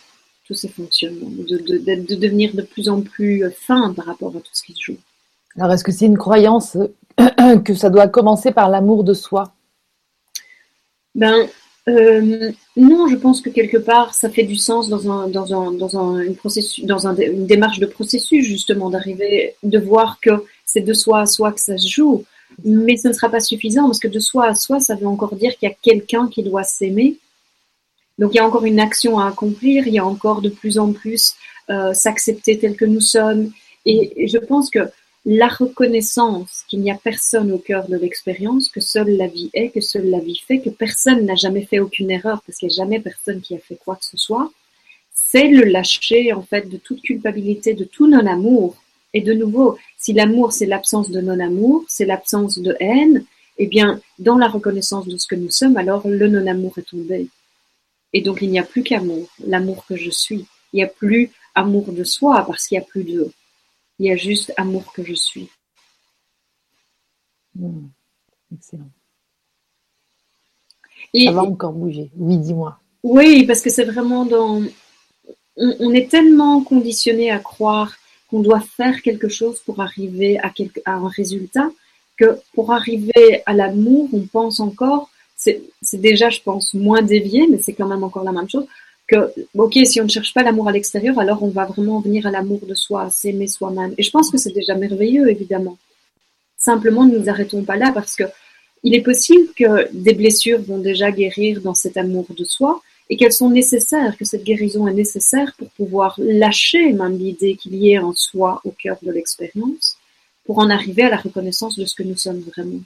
[0.45, 4.53] tous ces fonctionnements, de, de, devenir de plus en plus fin par rapport à tout
[4.53, 4.97] ce qui se joue.
[5.57, 6.77] Alors est-ce que c'est une croyance
[7.65, 9.53] que ça doit commencer par l'amour de soi?
[11.15, 11.47] Ben,
[11.89, 15.71] euh, non, je pense que quelque part, ça fait du sens dans, un, dans, un,
[15.71, 20.31] dans, un, une, démarche de processus, justement, d'arriver, de voir que
[20.65, 22.23] c'est de soi à soi que ça se joue.
[22.63, 25.35] Mais ce ne sera pas suffisant, parce que de soi à soi, ça veut encore
[25.35, 27.17] dire qu'il y a quelqu'un qui doit s'aimer.
[28.17, 30.77] Donc il y a encore une action à accomplir, il y a encore de plus
[30.77, 31.35] en plus
[31.69, 33.51] euh, s'accepter tel que nous sommes.
[33.85, 34.79] Et je pense que
[35.25, 39.69] la reconnaissance qu'il n'y a personne au cœur de l'expérience, que seule la vie est,
[39.69, 42.73] que seule la vie fait, que personne n'a jamais fait aucune erreur parce qu'il n'y
[42.73, 44.51] a jamais personne qui a fait quoi que ce soit,
[45.13, 48.77] c'est le lâcher en fait de toute culpabilité, de tout non-amour.
[49.13, 53.25] Et de nouveau, si l'amour c'est l'absence de non-amour, c'est l'absence de haine,
[53.57, 57.27] eh bien, dans la reconnaissance de ce que nous sommes, alors le non-amour est tombé.
[58.13, 60.45] Et donc il n'y a plus qu'amour, l'amour que je suis.
[60.71, 63.31] Il n'y a plus amour de soi parce qu'il n'y a plus de
[63.99, 65.49] il y a juste amour que je suis.
[67.55, 67.87] Hmm.
[68.53, 68.89] Excellent.
[71.13, 72.09] Ça va encore bouger.
[72.15, 72.79] Oui, dis-moi.
[73.03, 74.63] Oui, parce que c'est vraiment dans.
[75.57, 77.93] On, est tellement conditionné à croire
[78.29, 80.53] qu'on doit faire quelque chose pour arriver à,
[80.85, 81.69] à un résultat
[82.17, 85.09] que pour arriver à l'amour, on pense encore.
[85.35, 85.61] C'est
[85.93, 88.67] déjà, je pense, moins dévié, mais c'est quand même encore la même chose
[89.09, 92.27] que, ok, si on ne cherche pas l'amour à l'extérieur, alors on va vraiment venir
[92.27, 93.93] à l'amour de soi, s'aimer soi-même.
[93.97, 95.77] Et je pense que c'est déjà merveilleux, évidemment.
[96.57, 98.25] Simplement, ne nous arrêtons pas là parce que
[98.83, 103.17] il est possible que des blessures vont déjà guérir dans cet amour de soi et
[103.17, 107.91] qu'elles sont nécessaires, que cette guérison est nécessaire pour pouvoir lâcher même l'idée qu'il y
[107.91, 109.97] ait en soi au cœur de l'expérience,
[110.45, 112.81] pour en arriver à la reconnaissance de ce que nous sommes vraiment.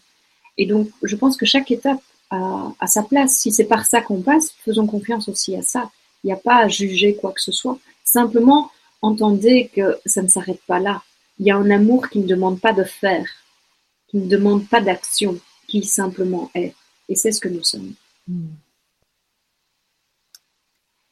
[0.57, 3.33] Et donc, je pense que chaque étape a sa place.
[3.33, 5.91] Si c'est par ça qu'on passe, faisons confiance aussi à ça.
[6.23, 7.77] Il n'y a pas à juger quoi que ce soit.
[8.03, 11.03] Simplement, entendez que ça ne s'arrête pas là.
[11.39, 13.25] Il y a un amour qui ne demande pas de faire,
[14.07, 16.73] qui ne demande pas d'action, qui simplement est.
[17.09, 17.93] Et c'est ce que nous sommes.
[18.27, 18.53] Hmm.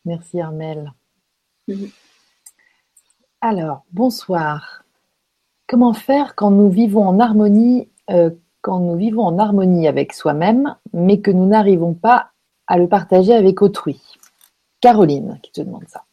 [0.05, 0.93] Merci Armel.
[1.67, 1.87] Hmm.
[3.41, 4.83] Alors, bonsoir.
[5.67, 8.29] Comment faire quand nous vivons en harmonie, euh,
[8.61, 12.31] quand nous vivons en harmonie avec soi-même, mais que nous n'arrivons pas
[12.67, 13.99] à le partager avec autrui?
[14.81, 16.03] Caroline qui te demande ça.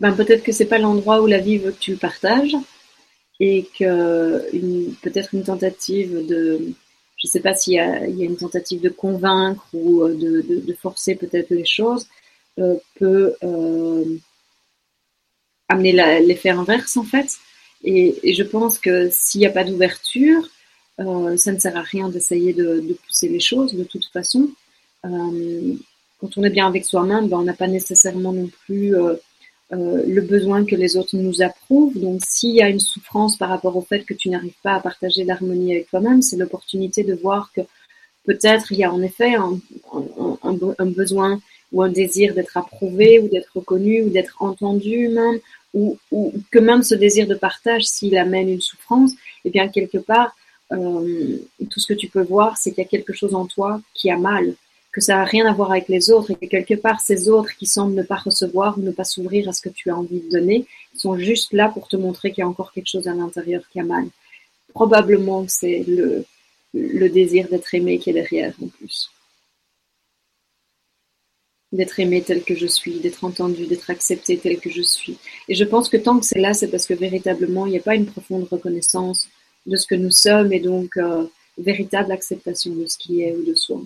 [0.00, 2.56] Ben, peut-être que c'est pas l'endroit où la vie veut que tu le partages
[3.40, 4.50] et que
[5.02, 6.72] peut-être une tentative de,
[7.16, 11.50] je sais pas s'il y, a, une tentative de convaincre ou euh, de, forcer peut-être
[11.50, 12.06] les choses,
[12.60, 14.04] euh, peut euh,
[15.68, 17.28] amener l'effet inverse en fait.
[17.84, 20.48] et, je pense que s'il n'y a pas d'ouverture,
[21.00, 24.50] euh, ça ne sert à rien d'essayer de, pousser les choses de toute façon.
[25.04, 25.74] Euh,
[26.20, 29.14] quand on est bien avec soi-même, ben, on n'a pas nécessairement non plus euh,
[29.70, 31.98] le besoin que les autres nous approuvent.
[31.98, 34.80] Donc s'il y a une souffrance par rapport au fait que tu n'arrives pas à
[34.80, 37.60] partager l'harmonie avec toi-même, c'est l'opportunité de voir que
[38.24, 39.58] peut-être il y a en effet un,
[40.86, 41.40] besoin
[41.72, 45.38] ou un désir d'être approuvé ou d'être reconnu ou d'être entendu même,
[45.74, 45.98] ou,
[46.50, 49.12] que même ce désir de partage, s'il amène une souffrance,
[49.44, 50.34] eh bien quelque part,
[50.72, 51.38] euh,
[51.70, 54.10] tout ce que tu peux voir, c'est qu'il y a quelque chose en toi qui
[54.10, 54.54] a mal,
[54.92, 57.56] que ça n'a rien à voir avec les autres et que quelque part ces autres
[57.56, 60.20] qui semblent ne pas recevoir ou ne pas s'ouvrir à ce que tu as envie
[60.20, 63.14] de donner sont juste là pour te montrer qu'il y a encore quelque chose à
[63.14, 64.06] l'intérieur qui a mal.
[64.74, 66.24] Probablement que c'est le,
[66.74, 69.10] le désir d'être aimé qui est derrière en plus.
[71.70, 75.18] D'être aimé tel que je suis, d'être entendu, d'être accepté tel que je suis.
[75.48, 77.82] Et je pense que tant que c'est là, c'est parce que véritablement, il n'y a
[77.82, 79.28] pas une profonde reconnaissance
[79.68, 81.26] de ce que nous sommes et donc euh,
[81.58, 83.80] véritable acceptation de ce qui est ou de soi.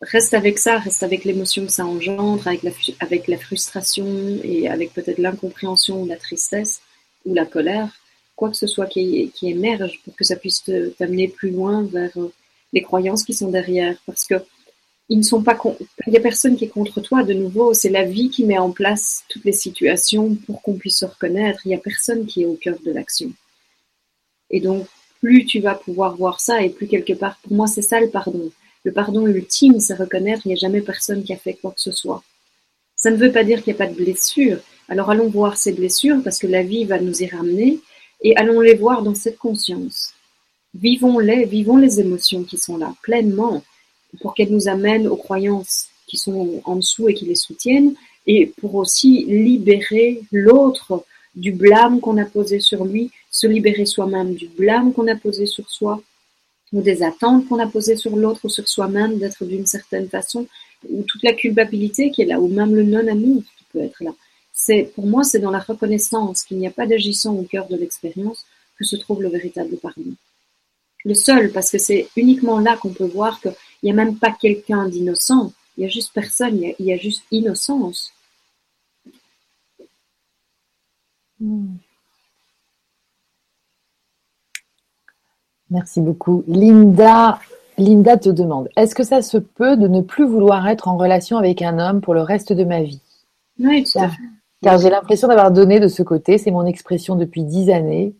[0.00, 4.68] Reste avec ça, reste avec l'émotion que ça engendre, avec la, avec la frustration et
[4.68, 6.82] avec peut-être l'incompréhension ou la tristesse
[7.24, 7.88] ou la colère,
[8.34, 10.64] quoi que ce soit qui, qui émerge pour que ça puisse
[10.98, 12.32] t'amener plus loin vers euh,
[12.72, 13.96] les croyances qui sont derrière.
[14.04, 14.34] Parce que
[15.12, 15.58] ils ne sont pas
[16.06, 18.56] il n'y a personne qui est contre toi de nouveau c'est la vie qui met
[18.58, 22.42] en place toutes les situations pour qu'on puisse se reconnaître il n'y a personne qui
[22.42, 23.30] est au cœur de l'action
[24.48, 24.86] et donc
[25.20, 28.08] plus tu vas pouvoir voir ça et plus quelque part pour moi c'est ça le
[28.08, 28.50] pardon
[28.84, 31.80] Le pardon ultime, c'est reconnaître qu'il n'y a jamais personne qui a fait quoi que
[31.80, 32.22] ce soit.
[33.02, 34.60] Ça ne veut pas dire qu'il n'y a pas de blessures.
[34.88, 37.70] Alors allons voir ces blessures parce que la vie va nous y ramener
[38.22, 39.98] et allons les voir dans cette conscience.
[40.74, 43.62] Vivons-les, vivons les émotions qui sont là pleinement
[44.20, 47.94] pour qu'elles nous amènent aux croyances qui sont en dessous et qui les soutiennent
[48.26, 54.34] et pour aussi libérer l'autre du blâme qu'on a posé sur lui, se libérer soi-même
[54.34, 56.02] du blâme qu'on a posé sur soi
[56.72, 60.46] ou des attentes qu'on a posées sur l'autre ou sur soi-même d'être d'une certaine façon
[60.88, 64.12] ou toute la culpabilité qui est là ou même le non-amour qui peut être là.
[64.52, 67.76] C'est pour moi c'est dans la reconnaissance qu'il n'y a pas d'agissant au cœur de
[67.76, 68.44] l'expérience
[68.78, 70.14] que se trouve le véritable pardon.
[71.04, 73.40] Le seul parce que c'est uniquement là qu'on peut voir
[73.82, 76.74] qu'il n'y a même pas quelqu'un d'innocent, il y a juste personne, il y a,
[76.78, 78.12] il y a juste innocence.
[81.40, 81.74] Hmm.
[85.70, 86.44] Merci beaucoup.
[86.46, 87.40] Linda,
[87.76, 91.38] Linda te demande, est-ce que ça se peut de ne plus vouloir être en relation
[91.38, 93.00] avec un homme pour le reste de ma vie?
[93.58, 94.22] Oui, tout à fait.
[94.62, 98.14] Car j'ai l'impression d'avoir donné de ce côté, c'est mon expression depuis dix années.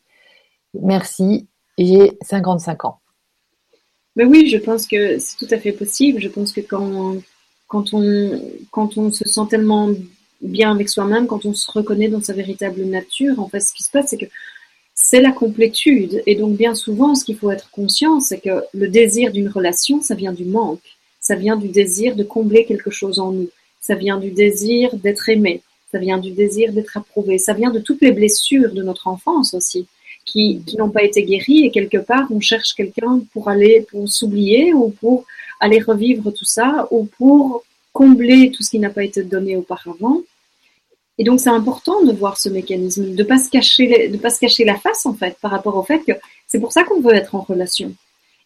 [0.74, 1.46] Merci,
[1.78, 3.01] j'ai 55 ans.
[4.16, 6.20] Mais oui, je pense que c'est tout à fait possible.
[6.20, 7.16] Je pense que quand,
[7.66, 9.90] quand, on, quand on se sent tellement
[10.40, 13.82] bien avec soi-même, quand on se reconnaît dans sa véritable nature, en fait, ce qui
[13.82, 14.26] se passe, c'est que
[14.94, 16.22] c'est la complétude.
[16.26, 20.00] Et donc, bien souvent, ce qu'il faut être conscient, c'est que le désir d'une relation,
[20.02, 20.80] ça vient du manque.
[21.20, 23.48] Ça vient du désir de combler quelque chose en nous.
[23.80, 25.62] Ça vient du désir d'être aimé.
[25.90, 27.38] Ça vient du désir d'être approuvé.
[27.38, 29.86] Ça vient de toutes les blessures de notre enfance aussi,
[30.24, 31.66] qui, qui n'ont pas été guéries.
[31.66, 35.24] Et quelque part, on cherche quelqu'un pour aller, pour s'oublier ou pour
[35.60, 40.22] aller revivre tout ça ou pour combler tout ce qui n'a pas été donné auparavant.
[41.18, 44.40] Et donc c'est important de voir ce mécanisme, de pas se cacher, de pas se
[44.40, 46.12] cacher la face en fait par rapport au fait que
[46.46, 47.94] c'est pour ça qu'on veut être en relation.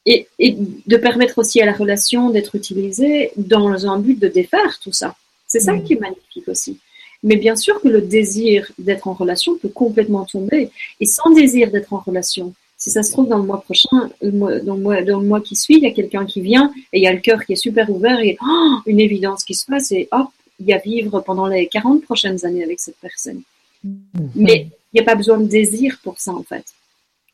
[0.05, 4.79] Et, et, de permettre aussi à la relation d'être utilisée dans un but de défaire
[4.81, 5.17] tout ça.
[5.47, 5.85] C'est ça mmh.
[5.85, 6.79] qui est magnifique aussi.
[7.23, 10.71] Mais bien sûr que le désir d'être en relation peut complètement tomber.
[11.01, 14.75] Et sans désir d'être en relation, si ça se trouve dans le mois prochain, dans
[14.75, 17.03] le mois, dans le mois qui suit, il y a quelqu'un qui vient et il
[17.03, 19.93] y a le cœur qui est super ouvert et oh, une évidence qui se passe
[19.93, 20.29] et hop,
[20.61, 23.43] il y a vivre pendant les 40 prochaines années avec cette personne.
[23.85, 24.29] Mm-hmm.
[24.35, 26.65] Mais il n'y a pas besoin de désir pour ça, en fait.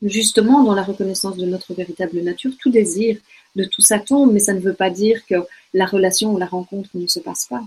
[0.02, 3.18] Justement, dans la reconnaissance de notre véritable nature, tout désir
[3.54, 5.36] de tout ça tombe, mais ça ne veut pas dire que
[5.74, 7.62] la relation ou la rencontre ne se passe pas.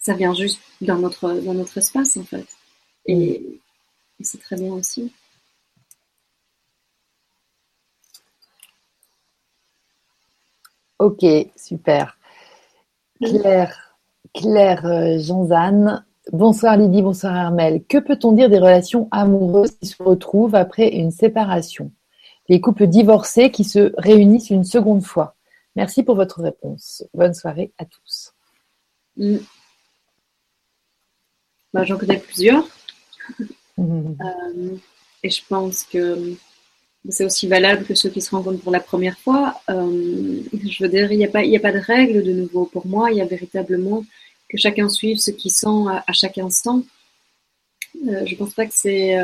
[0.00, 2.46] Ça vient juste dans notre, dans notre espace, en fait.
[3.04, 3.60] Et,
[4.18, 5.12] et c'est très bien aussi.
[10.98, 11.24] Ok,
[11.56, 12.18] super.
[13.22, 13.98] Claire,
[14.34, 16.04] Claire euh, Jeanzanne.
[16.32, 17.84] Bonsoir Lydie, bonsoir Armel.
[17.84, 21.90] Que peut-on dire des relations amoureuses qui se retrouvent après une séparation?
[22.48, 25.36] Les couples divorcés qui se réunissent une seconde fois.
[25.76, 27.04] Merci pour votre réponse.
[27.14, 28.34] Bonne soirée à tous.
[29.16, 29.38] Mm.
[31.72, 32.66] Bah, J'en connais plusieurs.
[33.78, 34.76] Euh,
[35.22, 36.34] et je pense que
[37.08, 39.60] c'est aussi valable que ceux qui se rencontrent pour la première fois.
[39.70, 42.66] Euh, je veux dire, il n'y a, pas, a pas de règle de nouveau.
[42.66, 44.04] Pour moi, il y a véritablement
[44.48, 46.82] que chacun suive ce qu'il sent à, chaque instant.
[48.08, 49.16] Euh, je pense pas que c'est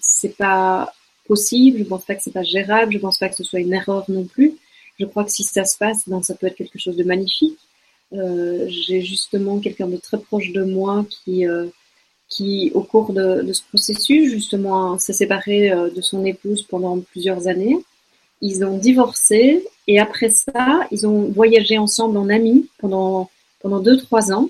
[0.00, 0.92] c'est pas
[1.26, 3.72] possible, je pense pas que c'est pas gérable, je pense pas que ce soit une
[3.72, 4.56] erreur non plus.
[4.98, 7.58] Je crois que si ça se passe, ben, ça peut être quelque chose de magnifique.
[8.12, 11.66] Euh, J'ai justement quelqu'un de très proche de moi qui euh,
[12.32, 17.46] qui, au cours de, ce processus, justement, s'est séparé euh, de son épouse pendant plusieurs
[17.46, 17.78] années.
[18.40, 23.96] Ils ont divorcé et après ça, ils ont voyagé ensemble en amis pendant pendant deux
[23.96, 24.48] trois ans.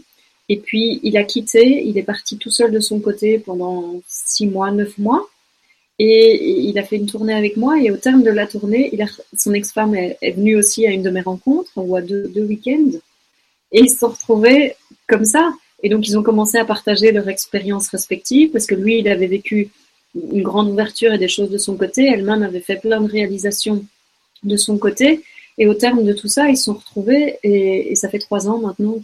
[0.48, 4.46] Et puis, il a quitté, il est parti tout seul de son côté pendant six
[4.46, 5.26] mois, neuf mois.
[5.98, 7.80] Et il a fait une tournée avec moi.
[7.80, 8.92] Et au terme de la tournée,
[9.36, 12.98] son ex-femme est, venue aussi à une de mes rencontres, ou à deux, deux week-ends.
[13.72, 14.74] Et ils se sont retrouvés
[15.06, 15.52] comme ça.
[15.82, 19.26] Et donc, ils ont commencé à partager leur expérience respective parce que lui, il avait
[19.26, 19.70] vécu
[20.14, 22.06] une grande ouverture et des choses de son côté.
[22.06, 23.84] Elle-même avait fait plein de réalisations
[24.42, 25.22] de son côté.
[25.58, 28.58] Et au terme de tout ça, ils se sont retrouvés et, ça fait trois ans
[28.58, 28.96] maintenant,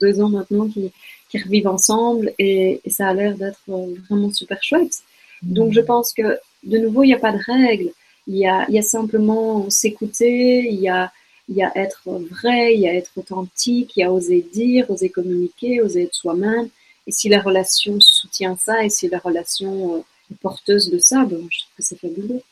[0.00, 5.02] deux ans maintenant qu'ils revivent ensemble et, ça a l'air d'être vraiment super chouette.
[5.42, 7.90] Donc je pense que de nouveau, il n'y a pas de règle.
[8.28, 11.12] Il y a, il y a simplement s'écouter, il y a,
[11.48, 14.90] il y a être vrai, il y a être authentique, il y a oser dire,
[14.90, 16.68] oser communiquer, oser être soi-même.
[17.06, 21.46] Et si la relation soutient ça et si la relation est porteuse de ça, ben,
[21.50, 22.42] je trouve que c'est fabuleux.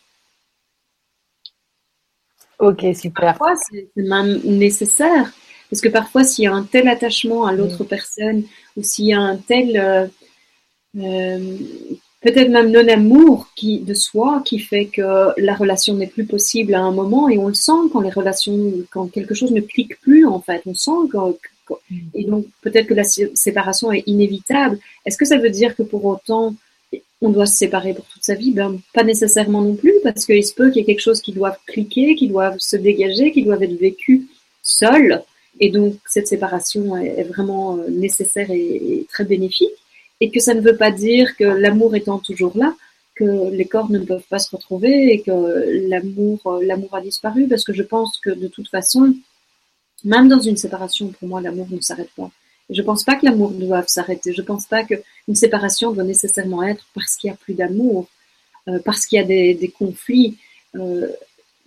[2.59, 3.39] Ok, super.
[3.39, 5.33] Parfois, c'est même nécessaire.
[5.71, 8.45] Parce que parfois, s'il y a un tel attachement à l'autre personne,
[8.77, 10.07] ou s'il y a un tel, euh,
[10.99, 11.57] euh,
[12.21, 16.81] peut-être même non-amour qui, de soi qui fait que la relation n'est plus possible à
[16.81, 20.27] un moment et on le sent quand les relations, quand quelque chose ne clique plus
[20.27, 21.77] en fait, on sent que,
[22.15, 24.79] et donc peut-être que la séparation est inévitable.
[25.07, 26.55] Est-ce que ça veut dire que pour autant
[27.23, 28.53] on doit se séparer pour toute sa vie?
[28.53, 31.33] Ben pas nécessairement non plus parce qu'il se peut qu'il y ait quelque chose qui
[31.33, 34.27] doive cliquer, qui doive se dégager, qui doivent être vécu
[34.63, 35.23] seul.
[35.59, 39.71] Et donc cette séparation est, vraiment euh, nécessaire et très bénéfique
[40.21, 42.75] et que ça ne veut pas dire que l'amour étant toujours là,
[43.15, 47.65] que les corps ne peuvent pas se retrouver et que l'amour, euh, a disparu, parce
[47.65, 49.15] que je pense que de toute façon,
[50.05, 52.31] même dans une séparation, pour moi, l'amour ne s'arrête pas.
[52.71, 54.33] Je pense pas que l'amour doive s'arrêter.
[54.33, 58.07] Je pense pas qu'une séparation doit nécessairement être parce qu'il y a plus d'amour,
[58.69, 60.37] euh, parce qu'il y a des, des conflits.
[60.77, 61.09] Euh,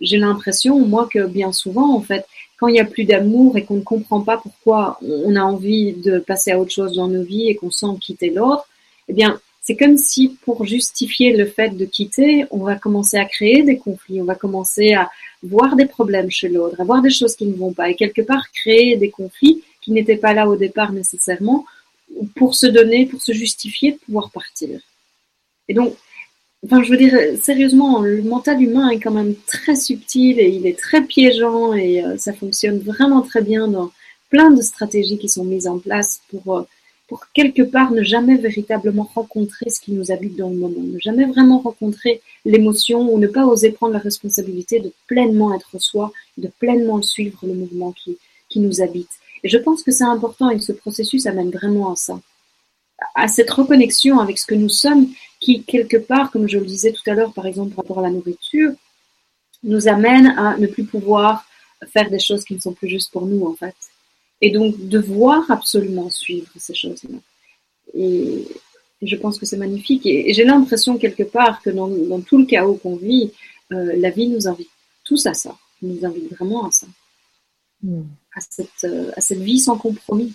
[0.00, 2.24] j'ai l'impression, moi, que bien souvent, en fait,
[2.64, 5.92] quand il n'y a plus d'amour et qu'on ne comprend pas pourquoi on a envie
[5.92, 8.66] de passer à autre chose dans nos vies et qu'on sent quitter l'autre,
[9.08, 13.26] eh bien, c'est comme si pour justifier le fait de quitter, on va commencer à
[13.26, 15.10] créer des conflits, on va commencer à
[15.42, 18.22] voir des problèmes chez l'autre, à voir des choses qui ne vont pas et quelque
[18.22, 21.66] part créer des conflits qui n'étaient pas là au départ nécessairement
[22.34, 24.80] pour se donner, pour se justifier de pouvoir partir.
[25.68, 25.94] Et donc,
[26.64, 30.66] Enfin, je veux dire, sérieusement, le mental humain est quand même très subtil et il
[30.66, 33.92] est très piégeant et euh, ça fonctionne vraiment très bien dans
[34.30, 36.62] plein de stratégies qui sont mises en place pour, euh,
[37.06, 40.98] pour quelque part ne jamais véritablement rencontrer ce qui nous habite dans le moment, ne
[40.98, 46.12] jamais vraiment rencontrer l'émotion ou ne pas oser prendre la responsabilité de pleinement être soi,
[46.38, 48.16] de pleinement suivre le mouvement qui,
[48.48, 49.10] qui nous habite.
[49.42, 52.18] Et je pense que c'est important et ce processus amène vraiment à ça
[53.14, 55.08] à cette reconnexion avec ce que nous sommes,
[55.40, 58.02] qui quelque part, comme je le disais tout à l'heure, par exemple par rapport à
[58.02, 58.72] la nourriture,
[59.62, 61.44] nous amène à ne plus pouvoir
[61.86, 63.74] faire des choses qui ne sont plus justes pour nous, en fait.
[64.40, 67.18] Et donc, devoir absolument suivre ces choses-là.
[67.94, 68.46] Et,
[69.02, 70.06] je pense que c'est magnifique.
[70.06, 73.32] Et, j'ai l'impression, quelque part, que dans, tout le chaos qu'on vit,
[73.72, 74.70] euh, la vie nous invite
[75.04, 75.56] tous à ça.
[75.82, 76.86] nous invite vraiment à ça.
[77.82, 78.04] Hmm.
[78.34, 80.34] À, cette, euh, à cette vie sans compromis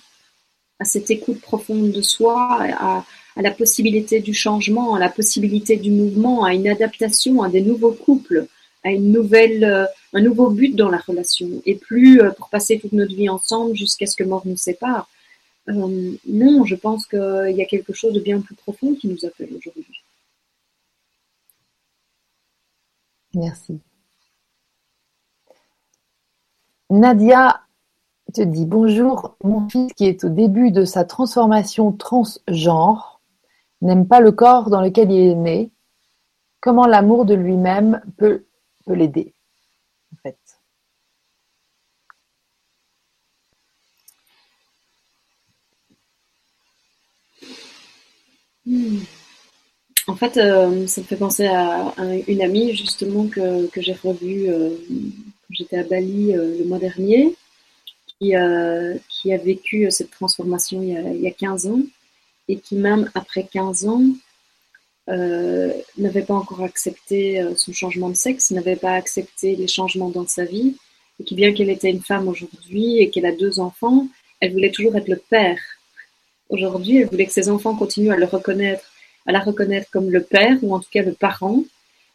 [0.79, 3.03] à cette écoute profonde de soi, à,
[3.35, 7.93] la possibilité du changement, à la possibilité du mouvement, à une adaptation, à des nouveaux
[7.93, 8.47] couples,
[8.83, 12.79] à une nouvelle, euh, un nouveau but dans la relation, et plus euh, pour passer
[12.79, 15.09] toute notre vie ensemble jusqu'à ce que mort nous sépare.
[15.69, 19.25] Euh, non, je pense qu'il y a quelque chose de bien plus profond qui nous
[19.25, 19.85] appelle aujourd'hui.
[23.33, 23.79] Merci.
[26.89, 27.61] Nadia
[28.31, 33.21] te dis bonjour, mon fils qui est au début de sa transformation transgenre
[33.81, 35.71] n'aime pas le corps dans lequel il est né.
[36.61, 38.43] Comment l'amour de lui-même peut,
[38.87, 39.33] l'aider
[40.13, 40.37] en fait.
[50.07, 51.93] En fait, euh, ça me fait penser à,
[52.27, 57.35] une amie justement que, j'ai revue euh, quand j'étais à Bali euh, le mois dernier
[58.19, 61.67] qui, euh, qui a vécu euh, cette transformation il y, a, il y, a, 15
[61.67, 61.81] ans
[62.47, 64.03] et qui même après 15 ans
[65.09, 70.27] euh, n'avait pas encore accepté son changement de sexe, n'avait pas accepté les changements dans
[70.27, 70.75] sa vie
[71.19, 74.07] et qui bien qu'elle était une femme aujourd'hui et qu'elle a deux enfants,
[74.39, 75.59] elle voulait toujours être le père.
[76.49, 78.91] Aujourd'hui, elle voulait que ses enfants continuent à le reconnaître,
[79.25, 81.63] à la reconnaître comme le père ou en tout cas le parent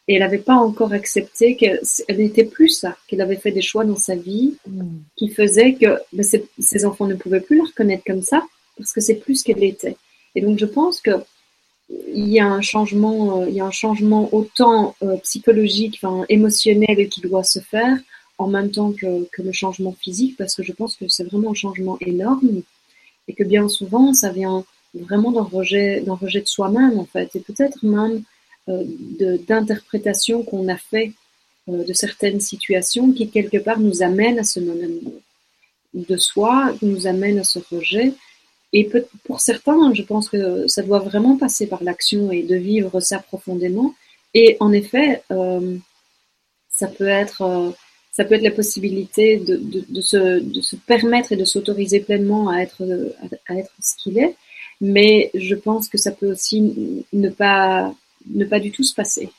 [0.07, 3.85] et elle n'avait pas encore accepté qu'elle n'était plus ça, qu'elle avait fait des choix
[3.85, 4.83] dans sa vie mm.
[5.15, 8.43] qui faisaient que ben, ses, enfants ne pouvaient plus la reconnaître comme ça
[8.77, 9.97] parce que c'est plus ce qu'elle était.
[10.35, 11.11] Et donc je pense que
[11.89, 16.25] il y a un changement, euh, il y a un changement autant euh, psychologique, enfin
[16.29, 17.97] émotionnel qui doit se faire
[18.37, 21.51] en même temps que, que le changement physique parce que je pense que c'est vraiment
[21.51, 22.61] un changement énorme
[23.27, 27.35] et que bien souvent ça vient vraiment d'un rejet, d'un rejet de soi-même en fait
[27.35, 28.23] et peut-être même
[28.67, 31.13] d'interprétation qu'on a fait
[31.69, 35.13] euh, de certaines situations qui quelque part nous amènent à ce non-amour
[35.93, 38.13] de soi, nous amènent à ce rejet.
[38.73, 38.89] Et
[39.23, 43.19] pour certains, je pense que ça doit vraiment passer par l'action et de vivre ça
[43.19, 43.95] profondément.
[44.33, 45.77] Et en effet, euh,
[46.69, 47.73] ça peut être
[48.11, 52.47] ça peut être la possibilité de, de, se, de se, permettre et de s'autoriser pleinement
[52.49, 52.81] à être,
[53.49, 54.35] à être ce qu'il est.
[54.79, 57.93] Mais je pense que ça peut aussi ne pas
[58.27, 59.29] ne pas du tout se passer.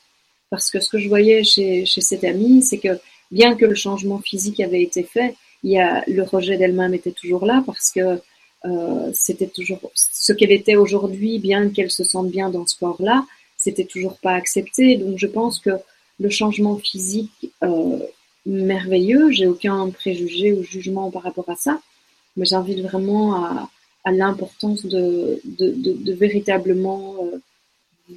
[0.50, 2.98] Parce que ce que je voyais chez, chez cette amie, c'est que
[3.30, 7.12] bien que le changement physique avait été fait, il y a, le rejet d'elle-même était
[7.12, 8.20] toujours là parce que
[8.64, 13.24] euh, c'était toujours ce qu'elle était aujourd'hui, bien qu'elle se sente bien dans ce corps-là,
[13.56, 14.96] c'était toujours pas accepté.
[14.96, 15.70] Donc je pense que
[16.18, 17.98] le changement physique euh,
[18.44, 21.80] merveilleux, j'ai aucun préjugé ou jugement par rapport à ça,
[22.36, 23.70] mais j'invite vraiment à,
[24.08, 28.14] l'importance de, de, véritablement euh,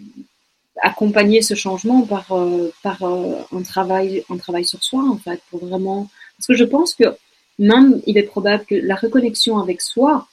[0.81, 5.41] accompagner ce changement par, euh, par euh, un, travail, un travail sur soi, en fait,
[5.49, 6.09] pour vraiment.
[6.37, 7.15] Parce que je pense que
[7.57, 10.27] même il est probable que la reconnexion avec soi,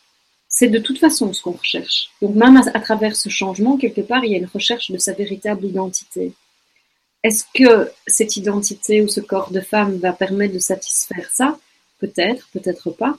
[0.49, 2.11] c'est de toute façon ce qu'on recherche.
[2.23, 5.13] Donc, même à, travers ce changement, quelque part, il y a une recherche de sa
[5.13, 6.33] véritable identité.
[7.23, 11.59] Est-ce que cette identité ou ce corps de femme va permettre de satisfaire ça?
[11.99, 13.19] Peut-être, peut-être pas.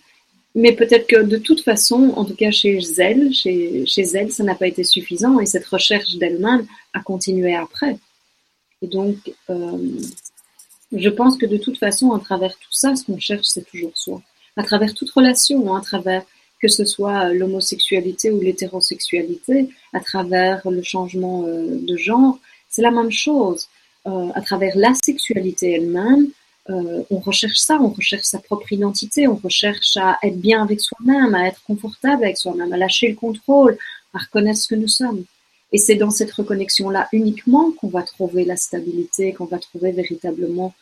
[0.58, 3.86] Mais peut-être que de toute façon, en tout cas chez elle, chez,
[4.16, 8.00] elle, ça n'a pas été suffisant et cette recherche d'elle-même a continué après.
[8.82, 9.18] Et donc,
[9.52, 9.78] euh,
[10.92, 13.96] je pense que de toute façon, à travers tout ça, ce qu'on cherche, c'est toujours
[13.96, 14.20] soi.
[14.56, 16.24] À travers toute relation, hein, à travers
[16.60, 22.90] que ce soit l'homosexualité ou l'hétérosexualité, à travers le changement euh, de genre, c'est la
[22.90, 23.68] même chose.
[24.08, 26.30] Euh, à travers la sexualité elle-même,
[26.70, 30.82] euh, on recherche ça, on recherche sa propre identité, on recherche à être bien avec
[30.82, 33.78] soi-même, à être confortable avec soi-même, à lâcher le contrôle,
[34.14, 35.24] à reconnaître ce que nous sommes.
[35.72, 40.74] Et c'est dans cette reconnexion-là uniquement qu'on va trouver la stabilité, qu'on va trouver véritablement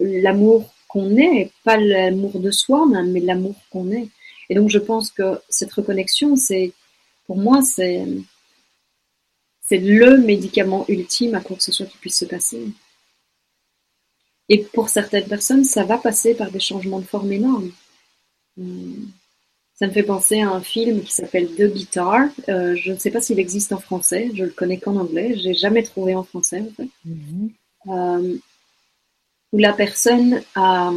[0.00, 4.08] l'amour qu'on est, pas l'amour de soi même, mais l'amour qu'on est.
[4.48, 6.72] Et donc je pense que cette reconnexion, c'est,
[7.26, 8.04] pour moi, c'est,
[9.60, 12.66] c'est le médicament ultime à quoi que ce soit qui puisse se passer.
[14.50, 17.70] Et pour certaines personnes, ça va passer par des changements de forme énormes.
[18.56, 19.06] Hmm.
[19.74, 22.28] Ça me fait penser à un film qui s'appelle The Guitar.
[22.50, 24.30] Euh, je ne sais pas s'il existe en français.
[24.34, 25.36] Je le connais qu'en anglais.
[25.38, 26.60] Je l'ai jamais trouvé en français.
[26.60, 26.88] En fait.
[27.08, 27.50] Mm-hmm.
[27.88, 28.36] Euh,
[29.52, 30.90] où la personne a,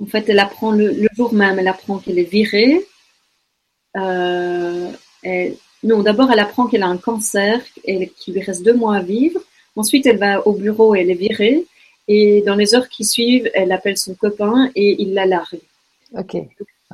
[0.00, 2.84] en fait, elle apprend le, jour même, elle apprend qu'elle est virée.
[3.96, 4.90] Euh,
[5.82, 9.02] non, d'abord, elle apprend qu'elle a un cancer et qu'il lui reste deux mois à
[9.02, 9.40] vivre.
[9.74, 11.66] Ensuite, elle va au bureau et elle est virée.
[12.08, 15.60] Et dans les heures qui suivent, elle appelle son copain et il la largue.
[16.16, 16.36] Ok.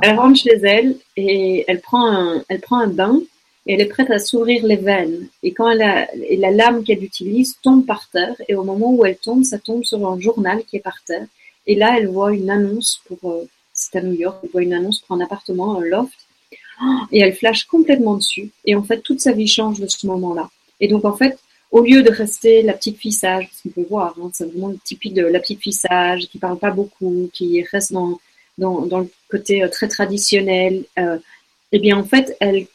[0.01, 3.21] Elle rentre chez elle et elle prend un, elle prend un bain
[3.67, 5.29] et elle est prête à s'ouvrir les veines.
[5.43, 8.93] Et quand elle a, et la lame qu'elle utilise tombe par terre et au moment
[8.93, 11.27] où elle tombe, ça tombe sur un journal qui est par terre.
[11.67, 14.73] Et là, elle voit une annonce pour, euh, c'est à New York, elle voit une
[14.73, 16.15] annonce pour un appartement, un loft.
[17.13, 18.51] Et elle flash complètement dessus.
[18.65, 20.51] Et en fait, toute sa vie change de ce moment-là.
[20.81, 21.39] Et donc, en fait,
[21.73, 24.73] au lieu de rester la petite fille sage, parce qu'on peut voir, hein, c'est vraiment
[24.85, 28.19] typique de la petite fille sage, qui parle pas beaucoup, qui reste dans,
[28.59, 30.85] le côté euh, très traditionnel,
[31.73, 32.67] eh bien en fait, elle,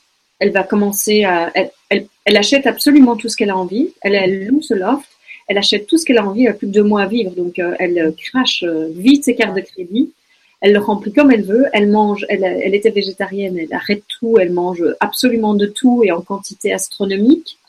[0.52, 1.54] va commencer à,
[1.89, 5.08] elle, achète absolument tout ce qu'elle a envie, elle, loue ce loft,
[5.48, 7.32] elle achète tout ce qu'elle a envie, elle a plus de deux mois à vivre,
[7.32, 10.12] donc euh, elle euh, crache vite ses cartes de crédit,
[10.60, 14.52] elle le remplit comme elle veut, elle mange, elle était végétarienne, elle arrête tout, elle
[14.52, 17.60] mange absolument de tout et en quantité astronomique.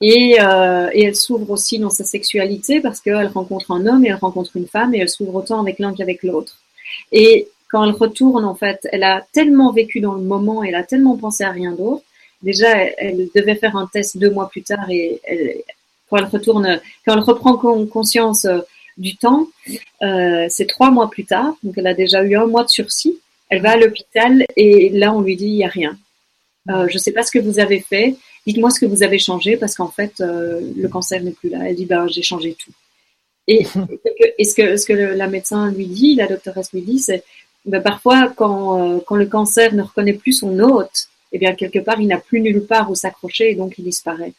[0.00, 4.08] Et, euh, et elle s'ouvre aussi dans sa sexualité parce qu'elle rencontre un homme et
[4.08, 6.56] elle rencontre une femme et elle s'ouvre autant avec l'un qu'avec l'autre.
[7.12, 10.82] Et quand elle retourne, en fait, elle a tellement vécu dans le moment, elle a
[10.82, 12.02] tellement pensé à rien d'autre.
[12.42, 15.56] Déjà, elle, devait faire un test deux mois plus tard et elle,
[16.08, 18.60] quand elle retourne, quand elle reprend conscience euh,
[18.96, 19.46] du temps,
[20.02, 21.54] euh, c'est trois mois plus tard.
[21.62, 23.18] Donc, elle a déjà eu un mois de sursis.
[23.48, 25.96] Elle va à l'hôpital et là, on lui dit il y a rien.
[26.68, 28.16] Euh, je ne sais pas ce que vous avez fait
[28.50, 31.68] dites-moi ce que vous avez changé parce qu'en fait, euh, le cancer n'est plus là.
[31.68, 32.72] Elle dit, ben, j'ai changé tout.
[33.46, 37.22] Et, ce, que, ce que la médecin lui dit, la doctoresse lui dit, c'est
[37.64, 41.78] ben, parfois quand, euh, quand le cancer ne reconnaît plus son hôte, eh bien quelque
[41.78, 44.32] part il n'a plus nulle part où s'accrocher et donc il disparaît.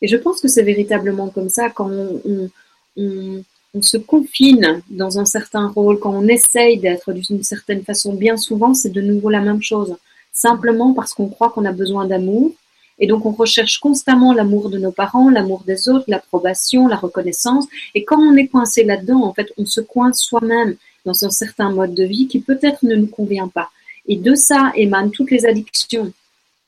[0.00, 2.50] Et je pense que c'est véritablement comme ça quand on,
[2.96, 3.42] on,
[3.74, 8.36] on, se confine dans un certain rôle, quand on essaye d'être d'une certaine façon, bien
[8.36, 9.96] souvent c'est de nouveau la même chose.
[10.32, 12.52] Simplement parce qu'on croit qu'on a besoin d'amour,
[12.98, 17.66] et donc, on recherche constamment l'amour de nos parents, l'amour des autres, l'approbation, la reconnaissance.
[17.94, 20.74] Et quand on est coincé là-dedans, en fait, on se coince soi-même
[21.04, 23.70] dans un certain mode de vie qui peut-être ne nous convient pas.
[24.06, 26.12] Et de ça émanent toutes les addictions.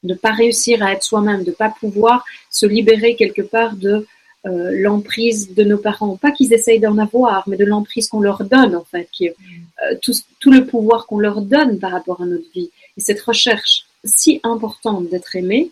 [0.02, 4.06] De pas réussir à être soi-même, de pas pouvoir se libérer quelque part de
[4.46, 6.16] euh, l'emprise de nos parents.
[6.16, 10.50] Pas qu'ils essayent d'en avoir, mais de l'emprise qu'on leur donne, en fait, euh, tout
[10.50, 12.70] le pouvoir qu'on leur donne par rapport à notre vie.
[12.96, 15.70] Et cette recherche si importante d'être aimé,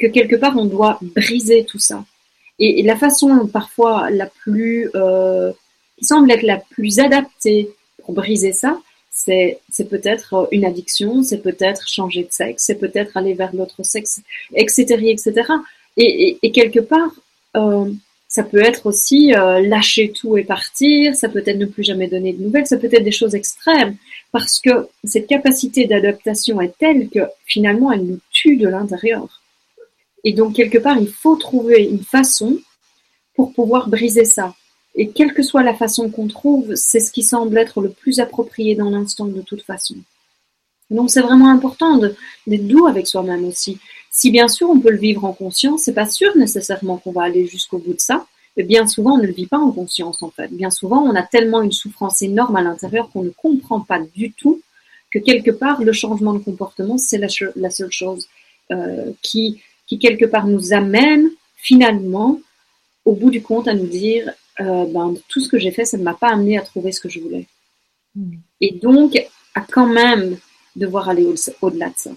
[0.00, 2.04] que quelque part on doit briser tout ça.
[2.58, 5.52] Et, la façon parfois la plus, euh,
[5.98, 7.70] qui semble être la plus adaptée
[8.04, 8.80] pour briser ça,
[9.10, 14.22] c'est peut-être une addiction, c'est peut-être changer de sexe, c'est peut-être aller vers l'autre sexe,
[14.54, 15.32] etc., etc.
[15.96, 17.10] Et, et, quelque part,
[17.56, 17.90] euh,
[18.28, 22.06] ça peut être aussi euh, lâcher tout et partir, ça peut être ne plus jamais
[22.06, 23.96] donner de nouvelles, ça peut être des choses extrêmes,
[24.32, 29.39] parce que cette capacité d'adaptation est telle que finalement elle nous tue de l'intérieur.
[30.24, 32.58] Et donc, quelque part, il faut trouver une façon
[33.34, 34.54] pour pouvoir briser ça.
[34.94, 38.20] Et quelle que soit la façon qu'on trouve, c'est ce qui semble être le plus
[38.20, 39.94] approprié dans l'instant de toute façon.
[40.90, 43.78] Donc c'est vraiment important d'être doux avec soi-même aussi.
[44.10, 47.22] si bien sûr on peut le vivre en conscience, c'est pas sûr nécessairement qu'on va
[47.22, 48.26] aller jusqu'au bout de ça.
[48.56, 50.48] Mais bien souvent, on ne le vit pas en conscience, en fait.
[50.48, 54.32] Bien souvent, on a tellement une souffrance énorme à l'intérieur qu'on ne comprend pas du
[54.32, 54.60] tout
[55.12, 57.28] que quelque part, le changement de comportement, c'est la,
[57.70, 58.28] seule chose
[58.70, 59.60] euh, qui,
[59.90, 62.40] qui, quelque part, nous amène finalement,
[63.04, 65.98] au bout du compte, à nous dire, euh, ben, tout ce que j'ai fait, ça
[65.98, 67.48] ne m'a pas amené à trouver ce que je voulais.
[68.14, 68.36] Mm.
[68.60, 69.20] Et donc,
[69.56, 70.38] à quand même
[70.76, 71.26] devoir aller
[71.60, 72.12] au-delà de ça.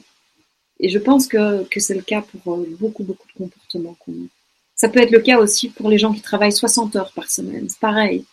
[0.79, 4.11] Et je pense que, que c'est le cas pour euh, beaucoup, beaucoup de comportements qu'on
[4.11, 4.27] a.
[4.75, 7.69] Ça peut être le cas aussi pour les gens qui travaillent 60 heures par semaine.
[7.69, 8.23] C'est pareil.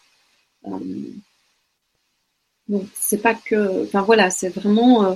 [0.67, 0.79] Euh,
[2.69, 3.85] donc, c'est pas que.
[3.85, 5.05] Enfin, voilà, c'est vraiment.
[5.07, 5.15] Euh,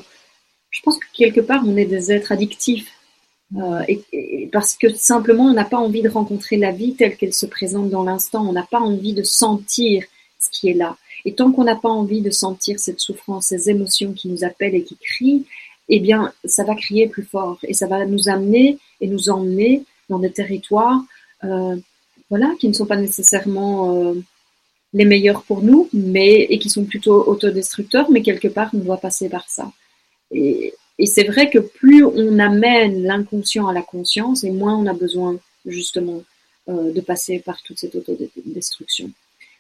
[0.71, 2.91] je pense que quelque part, on est des êtres addictifs.
[3.89, 7.47] Et, parce que simplement, on n'a pas envie de rencontrer la vie telle qu'elle se
[7.47, 8.47] présente dans l'instant.
[8.49, 10.05] On n'a pas envie de sentir
[10.39, 10.97] ce qui est là.
[11.25, 14.75] Et tant qu'on n'a pas envie de sentir cette souffrance, ces émotions qui nous appellent
[14.75, 15.47] et qui crient,
[15.89, 19.85] eh bien, ça va crier plus fort et ça va nous amener et nous emmener
[20.09, 21.01] dans des territoires,
[21.45, 21.77] euh,
[22.31, 24.15] voilà, qui ne sont pas nécessairement euh,
[24.93, 28.99] les meilleurs pour nous, mais et qui sont plutôt autodestructeurs, mais quelque part, on doit
[28.99, 29.71] passer par ça.
[30.99, 34.93] Et c'est vrai que plus on amène l'inconscient à la conscience, et moins on a
[34.93, 35.37] besoin
[35.67, 36.23] justement
[36.69, 39.11] euh, de passer par toute cette autodestruction.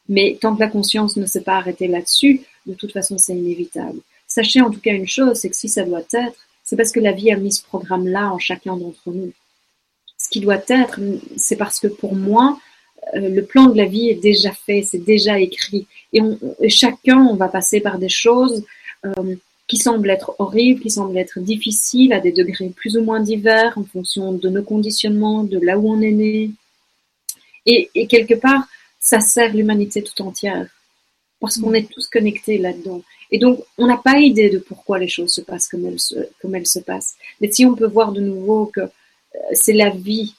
[0.09, 4.01] Mais tant que la conscience ne s'est pas arrêtée là-dessus, de toute façon, c'est inévitable.
[4.27, 7.01] Sachez en tout cas une chose, c'est que si ça doit être, c'est parce que
[7.01, 9.33] la vie a mis ce programme-là en chacun d'entre nous.
[10.19, 11.01] Ce qui doit être,
[11.37, 12.59] c'est parce que pour moi,
[13.15, 15.87] euh, le plan de la vie est déjà fait, c'est déjà écrit.
[16.13, 16.23] Et,
[16.69, 18.65] chacun, on va passer par des choses
[19.05, 19.37] euh,
[19.67, 23.77] qui semblent être horribles, qui semblent être difficiles à des degrés plus ou moins divers
[23.77, 26.51] en fonction de nos conditionnements, de là où on est né.
[27.67, 28.67] Et, quelque part,
[29.01, 30.69] ça sert l'humanité tout entière
[31.41, 33.03] parce qu'on est tous connectés là-dedans.
[33.31, 36.15] Et donc, on n'a pas idée de pourquoi les choses se passent comme elles se,
[36.41, 37.17] comme elles se passent.
[37.41, 38.89] Mais si on peut voir de nouveau que euh,
[39.53, 40.35] c'est la vie,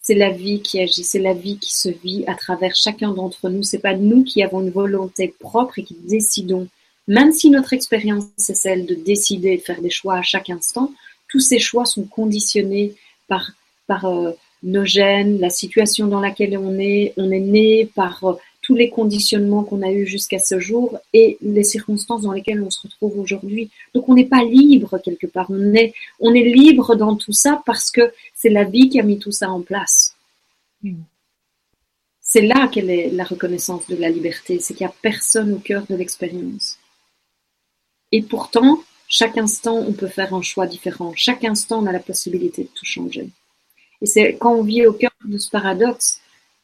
[0.00, 3.48] c'est la vie qui agit, c'est la vie qui se vit à travers chacun d'entre
[3.48, 3.62] nous.
[3.62, 6.68] C'est pas nous qui avons une volonté propre et qui décidons.
[7.06, 10.92] Même si notre expérience c'est celle de décider, de faire des choix à chaque instant,
[11.28, 12.94] tous ces choix sont conditionnés
[13.28, 13.52] par
[13.86, 14.32] par euh,
[14.62, 18.32] nos gènes, la situation dans laquelle on est, on est né, par euh,
[18.62, 22.70] tous les conditionnements qu'on a eus jusqu'à ce jour et les circonstances dans lesquelles on
[22.70, 23.70] se retrouve aujourd'hui.
[23.94, 27.62] Donc on n'est pas libre quelque part, on est, on est libre dans tout ça
[27.66, 30.16] parce que c'est la vie qui a mis tout ça en place.
[30.82, 31.02] Hmm.
[32.22, 35.58] C'est là qu'elle est la reconnaissance de la liberté, c'est qu'il n'y a personne au
[35.58, 36.78] cœur de l'expérience.
[38.16, 41.12] Et pourtant, chaque instant, on peut faire un choix différent.
[41.16, 43.28] Chaque instant, on a la possibilité de tout changer.
[44.00, 46.20] Et c'est quand on vit au cœur de ce paradoxe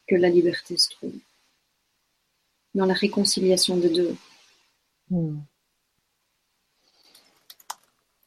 [0.07, 1.11] que la liberté se trouve
[2.73, 4.15] dans la réconciliation de deux.
[5.09, 5.39] Hmm.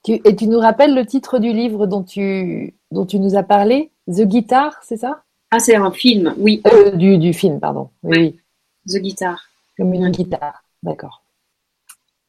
[0.07, 3.91] et tu nous rappelles le titre du livre dont tu, dont tu nous as parlé?
[4.07, 5.23] The Guitar, c'est ça?
[5.51, 6.61] Ah, c'est un film, oui.
[6.67, 7.89] Euh, du, du, film, pardon.
[8.03, 8.39] Oui,
[8.87, 9.49] The Guitar.
[9.79, 11.24] Comme une guitare, d'accord.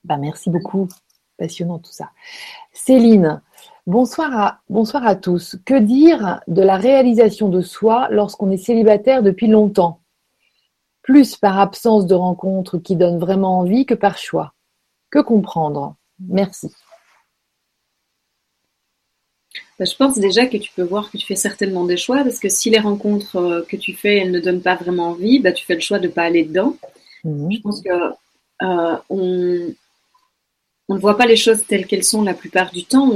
[0.05, 0.87] Bah, merci beaucoup.
[1.37, 2.11] Passionnant tout ça.
[2.71, 3.41] Céline,
[3.87, 5.57] bonsoir à, bonsoir à tous.
[5.65, 9.99] Que dire de la réalisation de soi lorsqu'on est célibataire depuis longtemps?
[11.01, 14.53] Plus par absence de rencontres qui donnent vraiment envie que par choix.
[15.09, 15.95] Que comprendre?
[16.19, 16.71] Merci.
[19.79, 22.39] Bah, je pense déjà que tu peux voir que tu fais certainement des choix parce
[22.39, 25.51] que si les rencontres euh, que tu fais elles ne donnent pas vraiment envie, bah,
[25.51, 26.77] tu fais le choix de ne pas aller dedans.
[27.23, 27.51] Mhm.
[27.51, 27.89] Je pense que
[28.61, 29.73] euh, on,
[30.93, 33.11] ne voit pas les choses telles qu'elles sont la plupart du temps.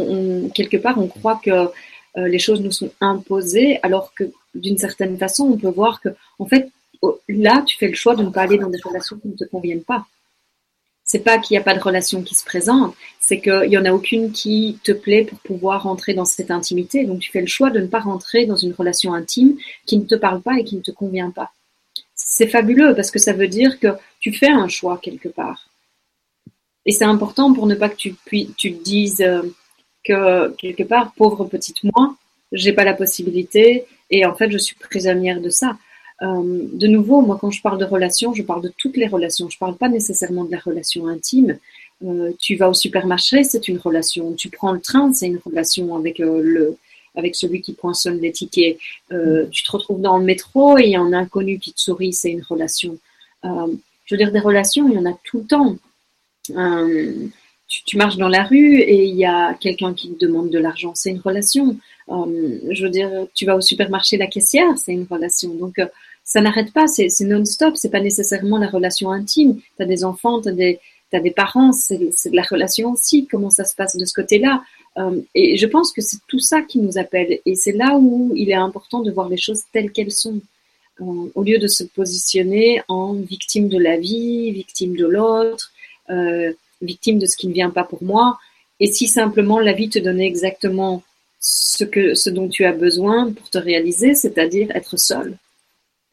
[0.55, 5.17] quelque part, on croit que euh, les choses nous sont imposées, alors que d'une certaine
[5.17, 6.09] façon, on peut voir que
[6.39, 6.69] en fait
[7.27, 9.45] là, tu fais le choix de ne pas aller dans des relations qui ne te
[9.45, 10.05] conviennent pas.
[11.03, 13.85] C'est pas qu'il n'y a pas de relation qui se présente, c'est qu'il n'y en
[13.85, 17.05] a aucune qui te plaît pour pouvoir rentrer dans cette intimité.
[17.05, 19.57] Donc tu fais le choix de ne pas rentrer dans une relation intime
[19.87, 21.51] qui ne te parle pas et qui ne te convient pas.
[22.13, 23.87] C'est fabuleux parce que ça veut dire que
[24.19, 25.68] tu fais un choix quelque part.
[26.89, 28.15] Et c'est important pour ne pas que tu,
[28.57, 29.43] tu te dises euh,
[30.03, 32.15] que quelque part, pauvre petite moi,
[32.51, 35.77] j'ai pas la possibilité et en fait je suis prisonnière de ça.
[36.23, 39.51] Euh, de nouveau, moi, quand je parle de relations, je parle de toutes les relations.
[39.51, 41.59] Je parle pas nécessairement de la relation intime.
[42.03, 44.33] Euh, tu vas au supermarché, c'est une relation.
[44.33, 46.77] Tu prends le train, c'est une relation avec euh, le
[47.15, 48.79] avec celui qui poinçonne les tickets.
[49.51, 52.13] tu te retrouves dans le métro et il y a un inconnu qui te sourit,
[52.13, 52.97] c'est une relation.
[53.43, 55.77] je veux dire, des relations, il y en a tout le temps.
[57.67, 60.93] Tu, marches dans la rue et il y a quelqu'un qui te demande de l'argent,
[60.95, 61.77] c'est une relation.
[62.09, 65.53] je veux dire, tu vas au supermarché, la caissière, c'est une relation.
[65.53, 65.79] Donc,
[66.29, 69.59] ça n'arrête pas, c'est non-stop, c'est pas nécessairement la relation intime.
[69.77, 73.65] Tu as des enfants, tu as des, parents, c'est de la relation aussi, comment ça
[73.65, 74.61] se passe de ce côté-là?
[74.99, 77.39] Euh, et je pense que c'est tout ça qui nous appelle.
[77.47, 80.39] Et c'est là où il est important de voir les choses telles qu'elles sont.
[81.01, 85.78] Euh, au lieu de se positionner en victime de la vie, victime de l'autre, euh,
[86.81, 88.37] victime de ce qui ne vient pas pour moi.
[88.79, 91.03] Et si simplement la vie te donnait exactement
[91.39, 95.37] ce, que, ce dont tu as besoin pour te réaliser, c'est-à-dire être seul.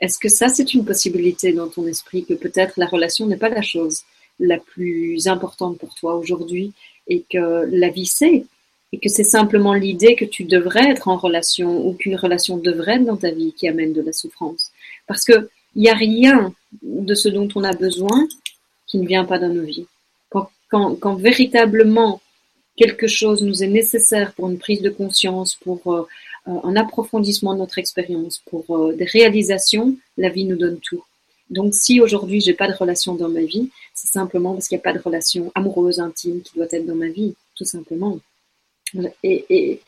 [0.00, 3.48] Est-ce que ça, c'est une possibilité dans ton esprit, que peut-être la relation n'est pas
[3.48, 4.02] la chose
[4.38, 6.72] la plus importante pour toi aujourd'hui
[7.08, 8.44] et que la vie c'est
[8.92, 12.96] et que c'est simplement l'idée que tu devrais être en relation ou qu'une relation devrait
[12.96, 14.70] être dans ta vie qui amène de la souffrance?
[15.06, 18.26] Parce que il n'y a rien de ce dont on a besoin
[18.96, 19.86] qui ne vient pas dans nos vies.
[20.68, 22.20] Quand, véritablement
[22.76, 26.08] quelque chose nous est nécessaire pour une prise de conscience, pour euh,
[26.48, 31.04] euh, un approfondissement de notre expérience, pour euh, des réalisations, la vie nous donne tout.
[31.50, 34.80] Donc si aujourd'hui j'ai pas de relation dans ma vie, c'est simplement parce qu'il n'y
[34.80, 38.18] a pas de relation amoureuse, intime qui doit être dans ma vie, tout simplement.
[39.22, 39.80] Et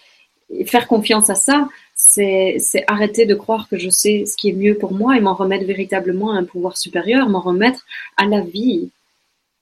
[0.64, 4.76] faire confiance à ça, c'est arrêter de croire que je sais ce qui est mieux
[4.76, 7.84] pour moi et m'en remettre véritablement à un pouvoir supérieur, m'en remettre
[8.16, 8.90] à la vie.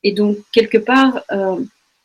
[0.02, 1.62] Et donc, quelque part, euh,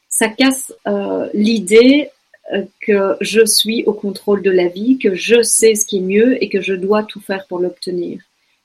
[0.10, 2.10] ça casse euh, l'idée
[2.54, 6.02] euh, que je suis au contrôle de la vie, que je sais ce qui est
[6.02, 8.20] mieux et que je dois tout faire pour l'obtenir.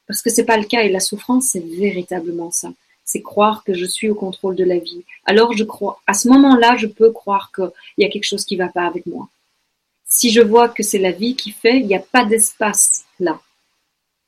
[0.06, 2.72] Parce que c'est pas le cas et la souffrance, c'est véritablement ça.
[3.04, 5.04] C'est croire que je suis au contrôle de la vie.
[5.24, 8.56] Alors je crois, à ce moment-là, je peux croire qu'il y a quelque chose qui
[8.56, 9.28] va pas avec moi.
[10.08, 13.40] Si je vois que c'est la vie qui fait, il n'y a pas d'espace là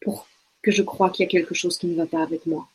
[0.01, 0.29] pour
[0.63, 2.69] que je crois qu'il y a quelque chose qui ne va pas avec moi.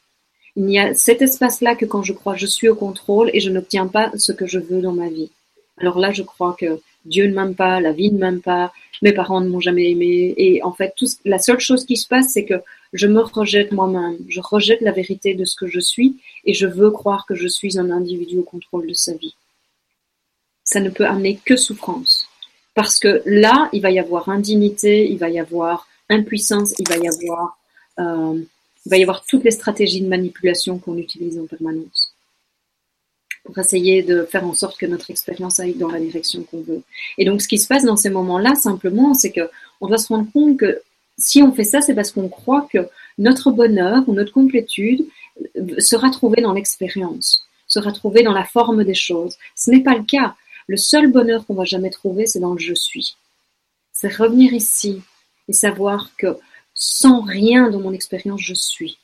[0.55, 3.49] Il n'y a cet espace-là que quand je crois je suis au contrôle et je
[3.49, 5.31] n'obtiens pas ce que je veux dans ma vie.
[5.77, 9.11] Alors là, je crois que Dieu ne m'aime pas, la vie ne m'aime pas, mes
[9.11, 10.33] parents ne m'ont jamais aimé.
[10.37, 12.61] Et en fait, tout, la seule chose qui se passe, c'est que
[12.93, 14.17] je me rejette moi-même.
[14.29, 17.47] Je rejette la vérité de ce que je suis et je veux croire que je
[17.47, 19.35] suis un individu au contrôle de sa vie.
[20.63, 22.27] Ça ne peut amener que souffrance.
[22.75, 26.97] Parce que là, il va y avoir indignité, il va y avoir impuissance, il va
[26.97, 27.57] y avoir
[27.99, 28.39] euh,
[28.85, 32.13] il va y avoir toutes les stratégies de manipulation qu'on utilise en permanence
[33.43, 36.81] pour essayer de faire en sorte que notre expérience aille dans la direction qu'on veut.
[37.17, 39.49] Et donc, ce qui se passe dans ces moments-là, simplement, c'est que
[39.81, 40.81] on doit se rendre compte que
[41.17, 45.05] si on fait ça, c'est parce qu'on croit que notre bonheur ou notre complétude
[45.79, 49.37] sera trouvé dans l'expérience, sera trouvé dans la forme des choses.
[49.55, 50.35] Ce n'est pas le cas.
[50.67, 53.17] Le seul bonheur qu'on va jamais trouver, c'est dans le je suis.
[53.91, 55.01] C'est revenir ici
[55.49, 56.37] et savoir que
[56.83, 58.97] sans rien dans mon expérience, je suis.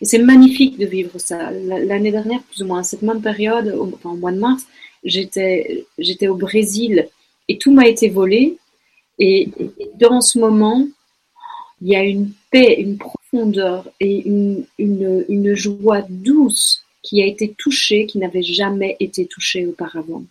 [0.00, 1.52] Et c'est magnifique de vivre ça.
[1.52, 4.66] L'année dernière, plus ou moins, à cette même période, enfin, au mois de mars,
[5.04, 5.86] j'étais,
[6.28, 7.08] au Brésil
[7.48, 8.58] et tout m'a été volé.
[9.20, 9.48] Et,
[9.94, 10.86] dans ce moment,
[11.80, 18.06] il y a une paix, une profondeur et une joie douce qui a été touchée,
[18.06, 20.24] qui n'avait jamais été touchée auparavant.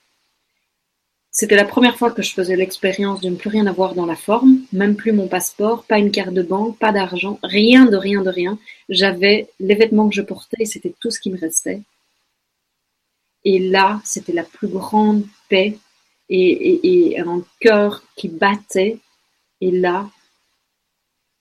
[1.37, 4.15] C'était la première fois que je faisais l'expérience de ne plus rien avoir dans la
[4.15, 8.21] forme, même plus mon passeport, pas une carte de banque, pas d'argent, rien de rien
[8.21, 8.57] de rien.
[8.87, 11.81] J'avais les vêtements que je portais c'était tout ce qui me restait.
[13.43, 15.77] Et là, c'était la plus grande paix
[16.29, 18.99] et, et un cœur qui battait.
[19.59, 20.09] Et là,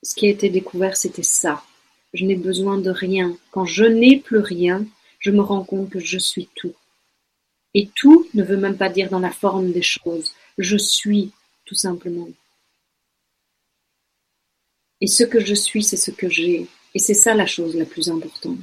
[0.03, 1.63] ce qui a été découvert, c'était ça.
[2.15, 3.37] Je n'ai besoin de rien.
[3.53, 4.85] Quand je n'ai plus rien,
[5.21, 6.75] je me rends compte que je suis tout.
[7.75, 10.33] Et tout ne veut même pas dire dans la forme des choses.
[10.59, 11.33] Je suis,
[11.65, 12.29] tout simplement.
[15.01, 16.67] Et ce que je suis, c'est ce que j'ai.
[16.95, 18.59] Et c'est ça la chose la plus importante.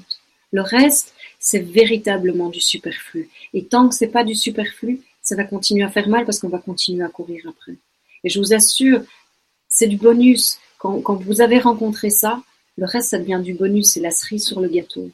[0.51, 3.29] Le reste, c'est véritablement du superflu.
[3.53, 6.49] Et tant que c'est pas du superflu, ça va continuer à faire mal parce qu'on
[6.49, 7.75] va continuer à courir après.
[8.23, 9.01] Et je vous assure,
[9.67, 10.57] c'est du bonus.
[10.77, 12.41] Quand, quand vous avez rencontré ça,
[12.77, 15.11] le reste, ça devient du bonus, c'est la cerise sur le gâteau.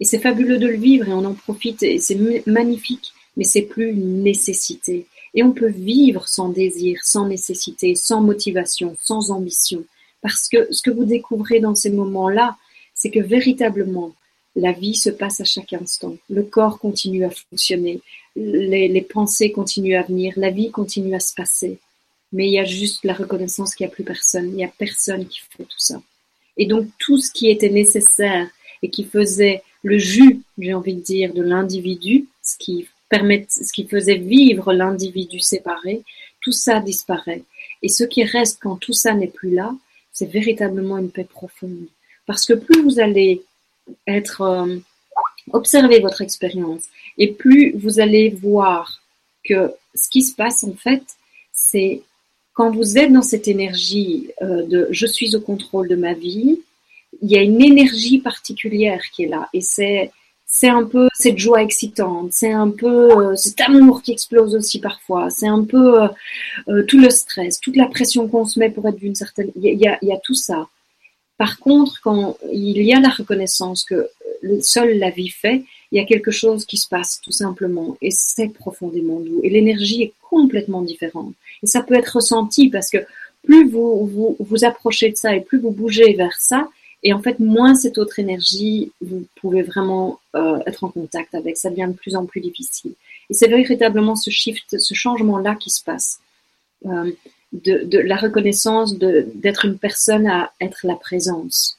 [0.00, 3.62] Et c'est fabuleux de le vivre et on en profite et c'est magnifique, mais c'est
[3.62, 5.06] plus une nécessité.
[5.34, 9.84] Et on peut vivre sans désir, sans nécessité, sans motivation, sans ambition.
[10.22, 12.56] Parce que ce que vous découvrez dans ces moments-là,
[12.94, 14.14] c'est que véritablement,
[14.56, 16.16] la vie se passe à chaque instant.
[16.28, 18.00] Le corps continue à fonctionner,
[18.34, 21.78] les, les pensées continuent à venir, la vie continue à se passer.
[22.32, 24.48] Mais il y a juste la reconnaissance qu'il n'y a plus personne.
[24.48, 26.00] Il n'y a personne qui fait tout ça.
[26.56, 28.48] Et donc tout ce qui était nécessaire
[28.82, 33.72] et qui faisait le jus, j'ai envie de dire, de l'individu, ce qui permet, ce
[33.72, 36.02] qui faisait vivre l'individu séparé,
[36.40, 37.42] tout ça disparaît.
[37.82, 39.74] Et ce qui reste quand tout ça n'est plus là,
[40.12, 41.86] c'est véritablement une paix profonde.
[42.26, 43.42] Parce que plus vous allez
[44.06, 44.76] être euh,
[45.52, 46.84] observer votre expérience
[47.18, 49.02] et plus vous allez voir
[49.44, 51.02] que ce qui se passe en fait,
[51.52, 52.02] c'est
[52.52, 56.60] quand vous êtes dans cette énergie euh, de je suis au contrôle de ma vie,
[57.22, 59.48] y a une énergie particulière qui est là.
[59.52, 60.10] Et c'est,
[60.46, 64.80] c'est un peu cette joie excitante, c'est un peu euh, cet amour qui explose aussi
[64.80, 66.08] parfois, c'est un peu euh,
[66.68, 69.52] euh, tout le stress, toute la pression qu'on se met pour être d'une certaine...
[69.54, 70.66] Il y a, il y a tout ça.
[71.38, 74.10] Par contre, quand il y a la reconnaissance que
[74.60, 75.62] seule la vie fait,
[75.92, 79.50] il y a quelque chose qui se passe tout simplement et c'est profondément doux et
[79.50, 81.32] l'énergie est complètement différente.
[81.62, 82.98] Et ça peut être ressenti parce que
[83.42, 86.68] plus vous, vous vous approchez de ça et plus vous bougez vers ça,
[87.02, 91.56] et en fait, moins cette autre énergie, vous pouvez vraiment euh, être en contact avec.
[91.56, 92.92] Ça devient de plus en plus difficile.
[93.30, 96.20] Et c'est véritablement ce shift, ce changement-là qui se passe.
[96.86, 97.10] Euh,
[97.52, 101.78] de, de, la reconnaissance d'être une personne à être la présence.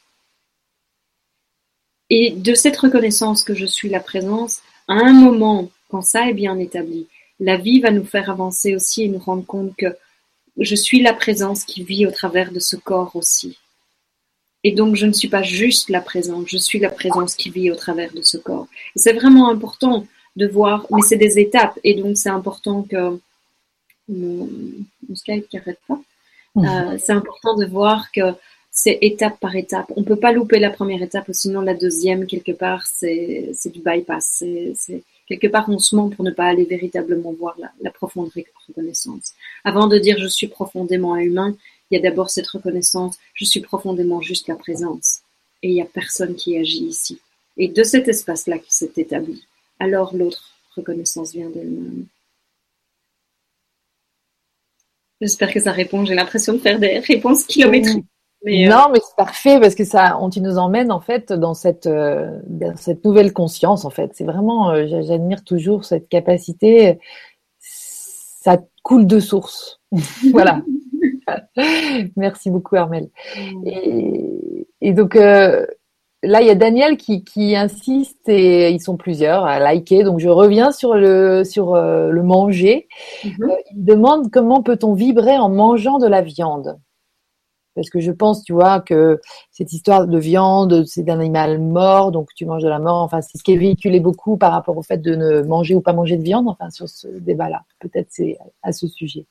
[2.09, 6.33] Et de cette reconnaissance que je suis la présence, à un moment, quand ça est
[6.33, 7.07] bien établi,
[7.39, 9.95] la vie va nous faire avancer aussi et nous rendre compte que
[10.57, 13.57] je suis la présence qui vit au travers de ce corps aussi.
[14.63, 17.71] Et donc, je ne suis pas juste la présence, je suis la présence qui vit
[17.71, 18.67] au travers de ce corps.
[18.95, 20.05] c'est vraiment important
[20.35, 23.19] de voir, mais c'est des étapes, et donc c'est important que
[24.07, 24.49] mon,
[25.13, 25.99] Skype qui arrête pas.
[26.55, 26.65] Mhm.
[26.65, 28.21] Euh, c'est important de voir que
[28.71, 29.91] c'est étape par étape.
[29.95, 34.43] On peut pas louper la première étape, sinon la deuxième quelque part c'est du bypass.
[34.75, 38.31] C'est quelque part on se ment pour ne pas aller véritablement voir la, la profonde
[38.67, 39.33] reconnaissance.
[39.65, 41.55] Avant de dire je suis profondément humain,
[41.91, 45.19] il y a d'abord cette reconnaissance, je suis profondément juste la présence.
[45.61, 47.19] Et il n'y a personne qui agit ici.
[47.57, 49.45] Et de cet espace-là qui s'est établi,
[49.79, 52.05] alors l'autre reconnaissance vient d'elle-même.
[55.19, 56.03] J'espère que ça répond.
[56.05, 58.05] J'ai l'impression de faire des réponses kilométriques.
[58.43, 61.31] Mais euh, Non, mais c'est parfait parce que ça, on, tu nous emmène en fait
[61.31, 62.39] dans cette, euh,
[62.77, 64.11] cette nouvelle conscience en fait.
[64.15, 66.97] C'est vraiment, euh, j'admire toujours cette capacité.
[67.59, 69.79] Ça coule de source.
[70.31, 70.63] voilà.
[72.15, 73.09] Merci beaucoup, Armel.
[73.37, 74.63] Mm.
[74.81, 75.65] Et, donc, euh,
[76.23, 80.03] là, il y a Daniel qui, insiste et ils sont plusieurs à liker.
[80.03, 82.87] Donc, je reviens sur le, sur, euh, le manger.
[83.23, 83.43] Mm-hmm.
[83.43, 86.79] Euh, il demande comment peut-on vibrer en mangeant de la viande?
[87.73, 92.11] Parce que je pense, tu vois, que cette histoire de viande, c'est d'un animal mort,
[92.11, 93.01] donc tu manges de la mort.
[93.01, 95.81] Enfin, c'est ce qui est véhiculé beaucoup par rapport au fait de ne manger ou
[95.81, 96.49] pas manger de viande.
[96.49, 99.25] Enfin, sur ce débat-là, peut-être c'est à ce sujet.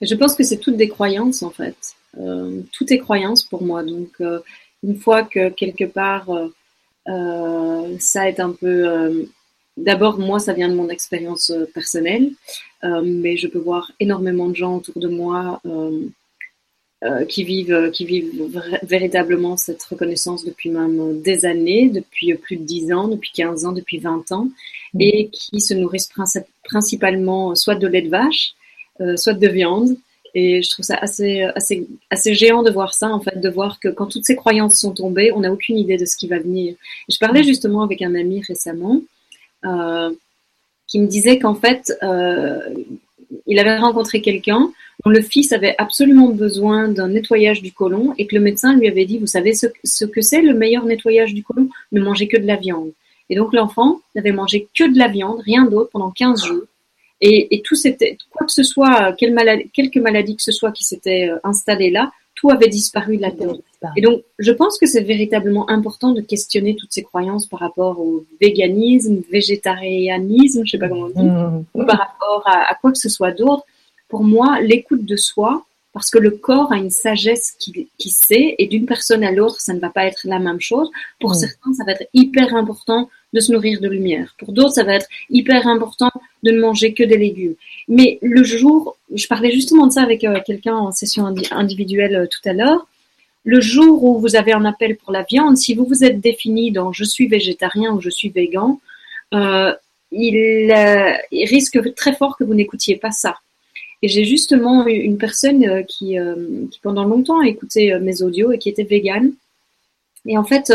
[0.00, 1.76] Je pense que c'est toutes des croyances en fait.
[2.18, 3.82] Euh, tout est croyance pour moi.
[3.82, 4.40] Donc euh,
[4.82, 6.28] une fois que quelque part
[7.08, 9.28] euh, ça est un peu
[9.78, 12.30] D'abord, moi, ça vient de mon expérience personnelle,
[12.82, 15.62] mais je peux voir énormément de gens autour de moi
[17.26, 22.92] qui vivent, qui vivent véritablement cette reconnaissance depuis même des années, depuis plus de 10
[22.92, 24.48] ans, depuis 15 ans, depuis 20 ans,
[24.92, 25.00] mmh.
[25.00, 26.10] et qui se nourrissent
[26.64, 28.61] principalement soit de lait de vache, euh,
[29.16, 29.96] soit de viande.
[30.34, 33.78] Et je trouve ça assez, assez, assez géant de voir ça, en fait, de voir
[33.80, 36.38] que quand toutes ces croyances sont tombées, on n'a aucune idée de ce qui va
[36.38, 36.74] venir.
[37.08, 39.02] je parlais justement avec un ami récemment
[39.66, 40.10] euh,
[40.86, 42.60] qui me disait qu'en fait, euh,
[43.46, 44.72] il avait rencontré quelqu'un
[45.04, 48.88] dont le fils avait absolument besoin d'un nettoyage du côlon et que le médecin lui
[48.88, 51.68] avait dit, vous savez ce, ce que c'est le meilleur nettoyage du côlon?
[51.92, 52.92] Ne manger que de la viande.
[53.28, 56.64] Et donc l'enfant n'avait mangé que de la viande, rien d'autre pendant 15 jours.
[57.24, 60.72] Et, et tout c'était, quoi que ce soit, quelle maladie, quelques maladies que ce soit
[60.72, 63.54] qui s'étaient euh, installées là, tout avait disparu de la terre.
[63.96, 68.00] Et donc, je pense que c'est véritablement important de questionner toutes ces croyances par rapport
[68.00, 71.64] au véganisme, végétarianisme, je sais pas comment on dit, mmh.
[71.74, 73.64] ou par rapport à, à, quoi que ce soit d'autre.
[74.08, 78.54] Pour moi, l'écoute de soi, parce que le corps a une sagesse qui, qui sait,
[78.58, 80.90] et d'une personne à l'autre, ça ne va pas être la même chose.
[81.20, 81.34] Pour mmh.
[81.34, 84.34] certains, ça va être hyper important de se nourrir de lumière.
[84.38, 86.10] Pour d'autres, ça va être hyper important
[86.42, 87.54] de ne manger que des légumes.
[87.88, 92.26] Mais le jour, je parlais justement de ça avec euh, quelqu'un en session individuelle euh,
[92.26, 92.86] tout à l'heure,
[93.44, 96.70] le jour où vous avez un appel pour la viande, si vous vous êtes défini
[96.70, 98.80] dans je suis végétarien ou je suis végan,
[99.34, 99.72] euh,
[100.12, 100.72] il,
[101.32, 103.38] risque très fort que vous n'écoutiez pas ça.
[104.02, 106.16] Et j'ai justement une personne qui,
[106.70, 109.32] qui, pendant longtemps a écouté mes audios et qui était végane.
[110.26, 110.72] Et en fait,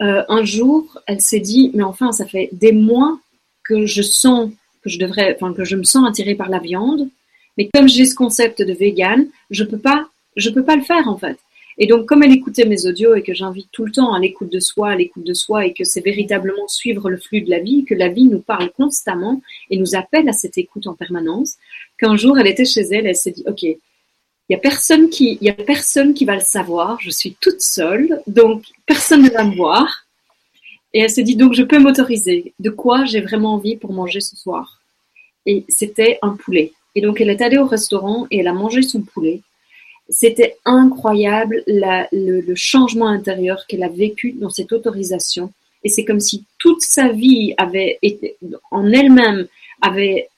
[0.00, 3.18] un jour, elle s'est dit, mais enfin, ça fait des mois
[3.64, 4.50] que je sens
[4.82, 7.08] que je devrais, enfin que je me sens attirée par la viande,
[7.56, 11.08] mais comme j'ai ce concept de vegan, je peux pas, je peux pas le faire
[11.08, 11.38] en fait.
[11.78, 14.50] Et donc, comme elle écoutait mes audios et que j'invite tout le temps à l'écoute
[14.50, 17.58] de soi, à l'écoute de soi, et que c'est véritablement suivre le flux de la
[17.58, 21.56] vie, que la vie nous parle constamment et nous appelle à cette écoute en permanence,
[21.98, 23.66] qu'un jour elle était chez elle, elle s'est dit, ok,
[24.48, 27.60] il y a personne qui, y a personne qui va le savoir, je suis toute
[27.60, 30.06] seule, donc personne ne va me voir.
[30.94, 32.54] Et elle s'est dit, donc je peux m'autoriser.
[32.60, 34.80] De quoi j'ai vraiment envie pour manger ce soir?
[35.44, 36.72] Et c'était un poulet.
[36.94, 39.40] Et donc elle est allée au restaurant et elle a mangé son poulet.
[40.08, 45.52] c'était incroyable le, changement intérieur qu'elle a vécu dans cette autorisation.
[45.82, 48.36] Et c'est comme si toute sa vie avait été,
[48.70, 49.46] en elle-même,
[49.82, 50.28] avait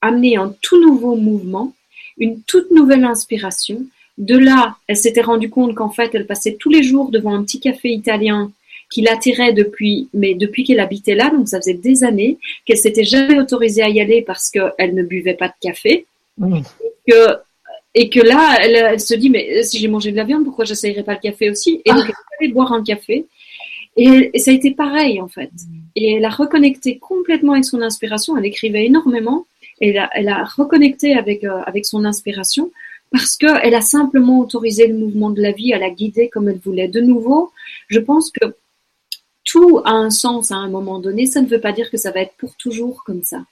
[0.00, 1.74] amené un tout nouveau mouvement,
[2.18, 3.82] une toute nouvelle inspiration.
[4.16, 7.42] De là, elle s'était rendue compte qu'en fait, elle passait tous les jours devant un
[7.44, 8.50] petit café italien
[8.90, 13.04] qui l'attirait depuis, mais depuis qu'elle habitait là, donc ça faisait des années, qu'elle s'était
[13.04, 16.06] jamais autorisée à y aller parce qu'elle ne buvait pas de café.
[16.38, 16.56] Mmh.
[16.56, 17.36] Et, que,
[17.94, 21.02] et que là, elle, se dit, mais si j'ai mangé de la viande, pourquoi j'essayerais
[21.02, 21.82] pas le café aussi?
[21.84, 23.26] Et donc, elle allait boire un café.
[23.96, 25.50] Et, et, ça a été pareil, en fait.
[25.94, 28.36] Et elle a reconnecté complètement avec son inspiration.
[28.36, 29.46] Elle écrivait énormément.
[29.80, 32.70] Elle a, elle a reconnecté avec, euh, avec son inspiration
[33.10, 36.58] parce qu'elle a simplement autorisé le mouvement de la vie, à la guider comme elle
[36.58, 36.88] voulait.
[36.88, 37.52] De nouveau,
[37.88, 38.54] je pense que
[39.44, 41.26] tout a un sens à un moment donné.
[41.26, 43.44] Ça ne veut pas dire que ça va être pour toujours comme ça.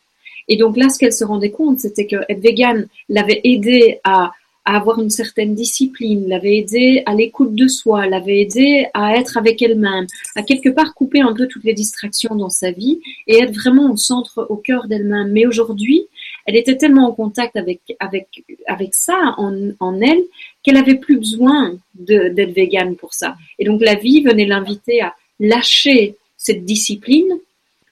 [0.48, 4.32] Et donc là, ce qu'elle se rendait compte, c'était que être végane l'avait aidé à,
[4.68, 9.62] avoir une certaine discipline, l'avait aidé à l'écoute de soi, l'avait aidé à être avec
[9.62, 13.54] elle-même, à quelque part couper un peu toutes les distractions dans sa vie et être
[13.54, 15.30] vraiment au centre, au cœur d'elle-même.
[15.30, 16.08] Mais aujourd'hui,
[16.46, 20.22] elle était tellement en contact avec avec avec ça en, en elle
[20.62, 23.36] qu'elle avait plus besoin d'être végane pour ça.
[23.58, 27.38] Et donc la vie venait l'inviter à lâcher cette discipline,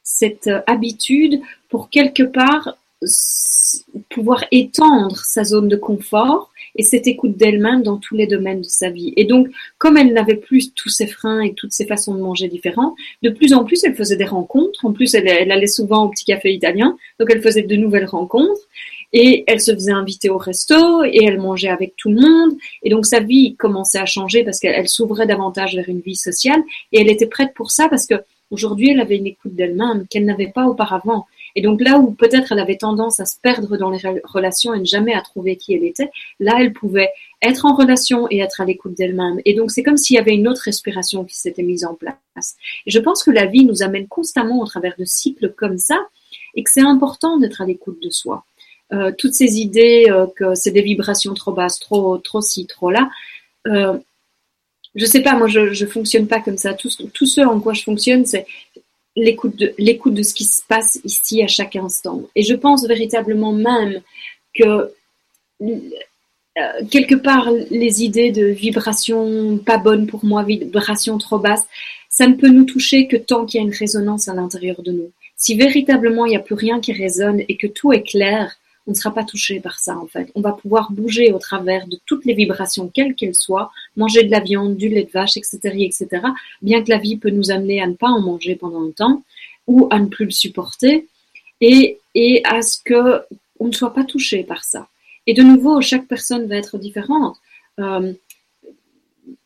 [0.03, 2.77] cette euh, habitude pour quelque part
[4.09, 8.69] pouvoir étendre sa zone de confort et cette écoute d'elle-même dans tous les domaines de
[8.69, 9.13] sa vie.
[9.17, 9.49] Et donc,
[9.79, 13.31] comme elle n'avait plus tous ses freins et toutes ses façons de manger différentes, de
[13.31, 14.85] plus en plus, elle faisait des rencontres.
[14.85, 18.63] En plus, elle, allait souvent au petit café italien, donc elle faisait de nouvelles rencontres.
[19.17, 22.59] Et elle se faisait inviter au resto et elle mangeait avec tout le monde.
[22.83, 26.61] Et donc sa vie commençait à changer parce qu'elle s'ouvrait davantage vers une vie sociale
[26.91, 28.17] et elle était prête pour ça parce que
[28.51, 31.27] aujourd'hui elle avait une écoute d'elle-même qu'elle n'avait pas auparavant.
[31.57, 34.81] Et donc là où peut-être elle avait tendance à se perdre dans les relations et
[34.81, 37.11] ne jamais à trouver qui elle était, là elle pouvait
[37.43, 39.41] être en relation et être à l'écoute d'elle-même.
[39.45, 42.57] Et donc c'est comme s'il y avait une autre respiration qui s'était mise en place.
[42.87, 45.99] Et je pense que la vie nous amène constamment au travers de cycles comme ça
[46.55, 48.45] et que c'est important d'être à l'écoute de soi.
[48.93, 52.91] Euh, toutes ces idées euh, que c'est des vibrations trop basses, trop, trop ci, trop
[52.91, 53.09] là.
[53.67, 53.99] Euh,
[54.95, 56.75] je sais pas, moi je, je fonctionne pas comme ça.
[56.75, 58.47] Tout, tout ce en quoi je fonctionne, c'est
[59.17, 62.23] l'écoute de, de ce qui se passe ici à chaque instant.
[62.35, 64.01] Et je pense véritablement même
[64.55, 64.93] que
[66.91, 71.67] quelque part les idées de vibrations pas bonnes pour moi, vibrations trop basses,
[72.09, 74.93] ça ne peut nous toucher que tant qu'il y a une résonance à l'intérieur de
[74.93, 75.11] nous.
[75.37, 78.57] Si véritablement il n'y a plus rien qui résonne et que tout est clair,
[78.87, 80.31] on ne sera pas touché par ça en fait.
[80.35, 84.31] On va pouvoir bouger au travers de toutes les vibrations, quelles qu'elles soient, manger de
[84.31, 86.09] la viande, du lait de vache, etc., etc.
[86.63, 89.23] Bien que la vie peut nous amener à ne pas en manger pendant longtemps
[89.67, 91.07] ou à ne plus le supporter
[91.61, 93.23] et, et à ce que
[93.59, 94.89] on ne soit pas touché par ça.
[95.27, 97.37] Et de nouveau, chaque personne va être différente.
[97.81, 98.13] Euh,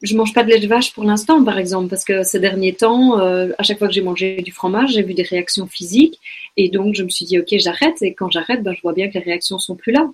[0.03, 2.74] je mange pas de lait de vache pour l'instant, par exemple, parce que ces derniers
[2.74, 6.18] temps, euh, à chaque fois que j'ai mangé du fromage, j'ai vu des réactions physiques,
[6.57, 8.01] et donc je me suis dit ok, j'arrête.
[8.03, 10.09] Et quand j'arrête, ben, je vois bien que les réactions sont plus là.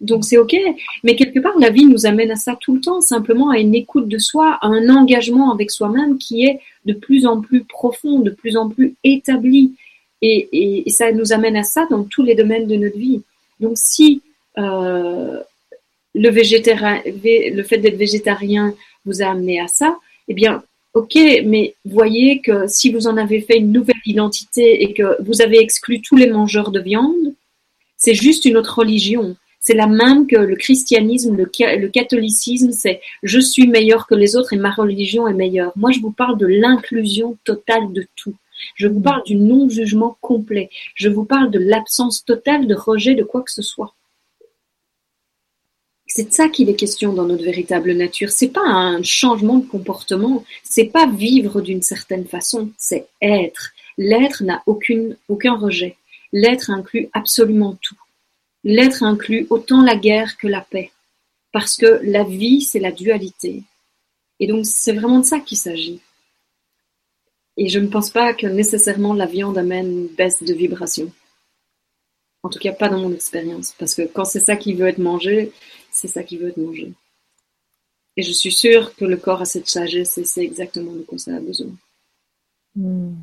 [0.00, 0.54] Donc c'est ok,
[1.04, 3.74] mais quelque part la vie nous amène à ça tout le temps, simplement à une
[3.74, 8.18] écoute de soi, à un engagement avec soi-même qui est de plus en plus profond,
[8.20, 9.74] de plus en plus établi,
[10.20, 13.22] et, ça nous amène à ça dans tous les domaines de notre vie.
[13.58, 14.20] Donc si
[14.58, 15.40] euh,
[16.14, 18.74] le, le fait d'être végétarien
[19.06, 19.98] vous a amené à ça,
[20.28, 20.62] eh bien,
[20.94, 25.42] ok, mais voyez que si vous en avez fait une nouvelle identité et que vous
[25.42, 27.34] avez exclu tous les mangeurs de viande,
[27.96, 29.36] c'est juste une autre religion.
[29.60, 34.52] C'est la même que le christianisme, le, catholicisme, c'est je suis meilleur que les autres
[34.52, 35.72] et ma religion est meilleure.
[35.74, 38.36] Moi, je vous parle de l'inclusion totale de tout.
[38.76, 40.70] Je vous parle du non-jugement complet.
[40.94, 43.95] Je vous parle de l'absence totale de rejet de quoi que ce soit.
[46.16, 48.30] C'est de ça qu'il est question dans notre véritable nature.
[48.30, 53.72] C'est pas un changement de comportement, c'est pas vivre d'une certaine façon, c'est être.
[53.98, 55.98] L'être n'a aucun rejet.
[56.32, 57.98] L'être inclut absolument tout.
[58.64, 60.90] L'être inclut autant la guerre que la paix.
[61.52, 63.62] Parce que la vie, c'est la dualité.
[64.40, 66.00] Et donc, c'est vraiment de ça qu'il s'agit.
[67.58, 71.12] Et je ne pense pas que nécessairement la viande amène une baisse de vibration.
[72.42, 73.74] En tout cas, pas dans mon expérience.
[73.78, 75.52] Parce que quand c'est ça qui veut être mangé,
[75.96, 76.92] c'est ça qui veut être mangé.
[78.18, 81.18] Et je suis sûre que le corps a cette sagesse et c'est exactement de quoi
[81.18, 81.70] ça a besoin.
[82.74, 83.14] Hmm.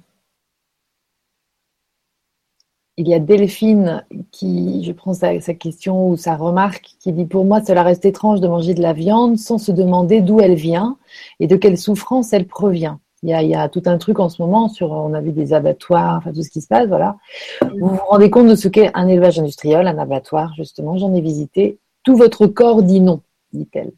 [2.97, 7.45] Il y a Delphine qui, je prends sa, question ou sa remarque, qui dit Pour
[7.45, 10.97] moi, cela reste étrange de manger de la viande sans se demander d'où elle vient
[11.39, 12.99] et de quelle souffrance elle provient.
[13.23, 16.17] Il y, a, tout un truc en ce moment sur, on a vu des abattoirs,
[16.17, 17.15] enfin tout ce qui se passe, voilà.
[17.61, 21.21] Vous vous rendez compte de ce qu'est un élevage industriel, un abattoir, justement, j'en ai
[21.21, 21.79] visité.
[22.03, 23.91] Tout votre corps dit non, dit-elle.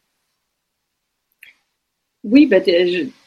[2.26, 2.58] Oui, bah,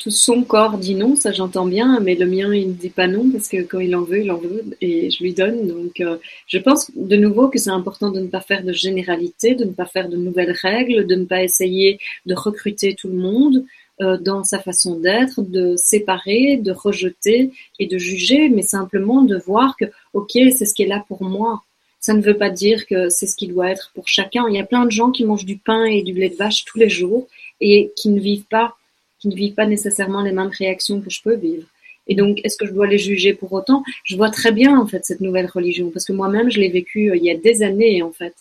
[0.00, 3.06] tout son corps dit non, ça j'entends bien, mais le mien il ne dit pas
[3.06, 5.68] non parce que quand il en veut, il en veut et je lui donne.
[5.68, 6.16] Donc euh,
[6.48, 9.70] je pense de nouveau que c'est important de ne pas faire de généralité, de ne
[9.70, 13.64] pas faire de nouvelles règles, de ne pas essayer de recruter tout le monde
[14.00, 19.36] euh, dans sa façon d'être, de séparer, de rejeter et de juger, mais simplement de
[19.36, 21.62] voir que ok, c'est ce qui est là pour moi.
[22.08, 24.46] Ça ne veut pas dire que c'est ce qui doit être pour chacun.
[24.48, 26.64] Il y a plein de gens qui mangent du pain et du lait de vache
[26.64, 27.28] tous les jours
[27.60, 28.76] et qui ne vivent pas
[29.18, 31.66] qui ne vivent pas nécessairement les mêmes réactions que je peux vivre.
[32.06, 33.82] Et donc, est-ce que je dois les juger pour autant?
[34.04, 37.10] Je vois très bien en fait cette nouvelle religion parce que moi-même je l'ai vécue
[37.10, 38.32] euh, il y a des années en fait.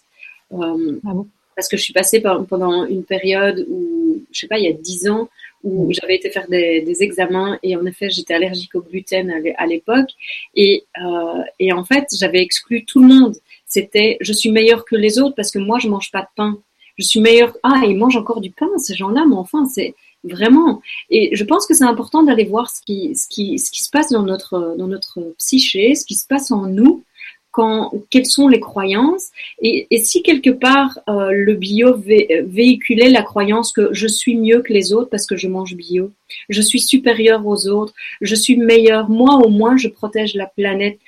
[0.53, 1.11] Euh, ah
[1.57, 4.69] parce que je suis passée par, pendant une période où, je sais pas, il y
[4.69, 5.27] a dix ans,
[5.63, 9.65] où j'avais été faire des, des, examens et en effet j'étais allergique au gluten à
[9.65, 10.11] l'époque
[10.55, 13.35] et, euh, et en fait j'avais exclu tout le monde.
[13.67, 16.57] C'était je suis meilleure que les autres parce que moi je mange pas de pain.
[16.97, 17.55] Je suis meilleure.
[17.63, 19.93] Ah, ils mangent encore du pain ces gens-là, mais enfin c'est
[20.23, 20.81] vraiment.
[21.09, 23.89] Et je pense que c'est important d'aller voir ce qui, ce, qui, ce qui se
[23.89, 27.03] passe dans notre, dans notre psyché, ce qui se passe en nous,
[27.51, 29.29] quand, quelles sont les croyances.
[29.61, 34.61] Et, et si quelque part euh, le bio véhiculait la croyance que je suis mieux
[34.61, 36.11] que les autres parce que je mange bio,
[36.49, 40.99] je suis supérieur aux autres, je suis meilleur, moi au moins je protège la planète,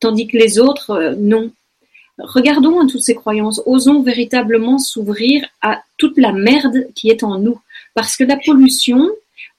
[0.00, 1.50] tandis que les autres, euh, non.
[2.18, 7.38] Regardons à toutes ces croyances, osons véritablement s'ouvrir à toute la merde qui est en
[7.38, 7.60] nous.
[7.94, 9.08] Parce que la pollution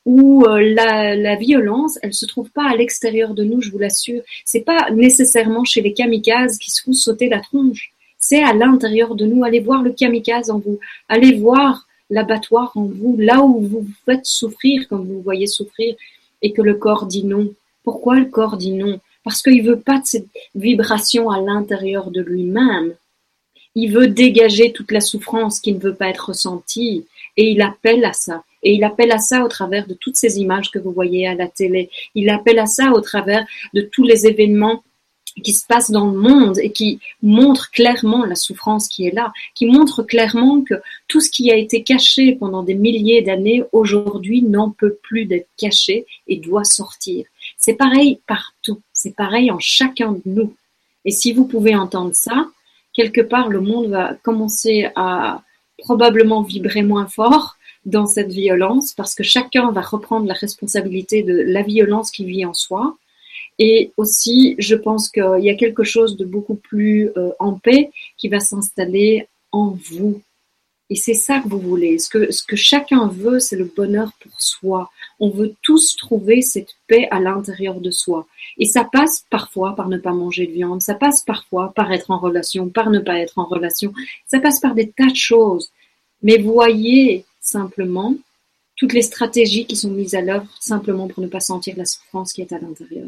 [0.06, 3.78] ou euh, la, la, violence, elle se trouve pas à l'extérieur de nous, je vous
[3.78, 4.22] l'assure.
[4.46, 7.92] C'est pas nécessairement chez les kamikazes qui se font sauter la tronche.
[8.18, 9.44] C'est à l'intérieur de nous.
[9.44, 10.80] Allez voir le kamikaze en vous.
[11.08, 15.96] Allez voir l'abattoir en vous, là où vous vous faites souffrir, comme vous voyez souffrir,
[16.42, 17.54] et que le corps dit non.
[17.84, 19.00] Pourquoi le corps dit non?
[19.24, 22.94] Parce qu'il veut pas de cette vibration à l'intérieur de lui-même.
[23.76, 27.06] Il veut dégager toute la souffrance qui ne veut pas être ressentie.
[27.38, 28.44] Et il appelle à ça.
[28.64, 31.36] Et il appelle à ça au travers de toutes ces images que vous voyez à
[31.36, 31.90] la télé.
[32.16, 34.84] Il appelle à ça au travers de tous les événements
[35.44, 39.32] qui se passent dans le monde et qui montrent clairement la souffrance qui est là,
[39.56, 40.76] qui montrent clairement que
[41.08, 45.50] tout ce qui a été caché pendant des milliers d'années aujourd'hui n'en peut plus d'être
[45.58, 47.26] caché et doit sortir.
[47.58, 50.54] C'est pareil partout, c'est pareil en chacun de nous.
[51.06, 52.48] Et si vous pouvez entendre ça,
[52.94, 55.42] quelque part le monde va commencer à
[55.78, 61.34] probablement vibrer moins fort dans cette violence parce que chacun va reprendre la responsabilité de
[61.34, 62.98] la violence qu'il vit en soi.
[63.58, 67.92] Et aussi, je pense qu'il y a quelque chose de beaucoup plus euh, en paix
[68.18, 70.22] qui va s'installer en vous.
[70.92, 72.00] Et c'est ça que vous voulez.
[72.00, 74.90] Ce que, chacun veut, c'est le bonheur pour soi.
[75.20, 78.28] On veut tous trouver cette paix à l'intérieur de soi.
[78.58, 82.10] Et ça passe parfois par ne pas manger de viande, ça passe parfois par être
[82.10, 83.94] en relation, par ne pas être en relation,
[84.26, 85.72] ça passe par des tas de choses.
[86.24, 88.16] Mais voyez simplement
[88.76, 92.34] toutes les stratégies qui sont mises à l'œuvre simplement pour ne pas sentir la souffrance
[92.34, 93.08] qui est à l'intérieur.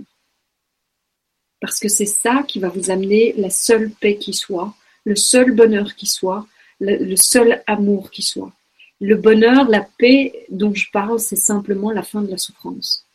[1.62, 4.74] Parce que c'est ça qui va vous amener la seule paix qui soit,
[5.06, 6.46] le seul bonheur qui soit,
[6.82, 8.52] le, seul amour qui soit.
[9.00, 13.06] Le bonheur, la paix dont je parle, c'est simplement la fin de la souffrance.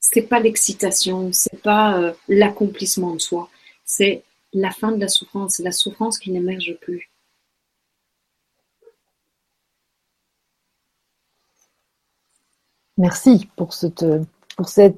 [0.00, 3.48] C'est pas l'excitation, c'est pas euh, l'accomplissement de soi,
[3.84, 4.22] c'est
[4.52, 7.10] la fin de la souffrance, c'est la souffrance qui n'émerge plus.
[12.96, 14.04] Merci pour cette,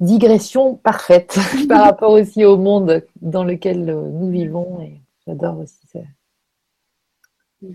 [0.01, 1.39] digression parfaite
[1.69, 4.91] par rapport aussi au monde dans lequel euh, nous vivons.
[5.27, 6.01] J'adore aussi ça.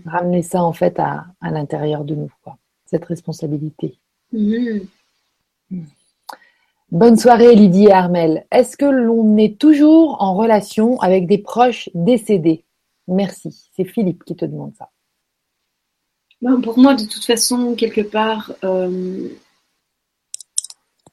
[0.06, 2.58] Ramener ça en fait à, à l'intérieur de nous, quoi.
[2.86, 3.98] cette responsabilité.
[4.32, 4.86] Mm-hmm.
[6.90, 8.46] Bonne soirée Lydie et Armel.
[8.50, 12.64] Est-ce que l'on est toujours en relation avec des proches décédés?
[13.06, 13.70] Merci.
[13.76, 14.90] C'est Philippe qui te demande ça.
[16.40, 19.28] Ben, pour moi, de toute façon, quelque part, euh,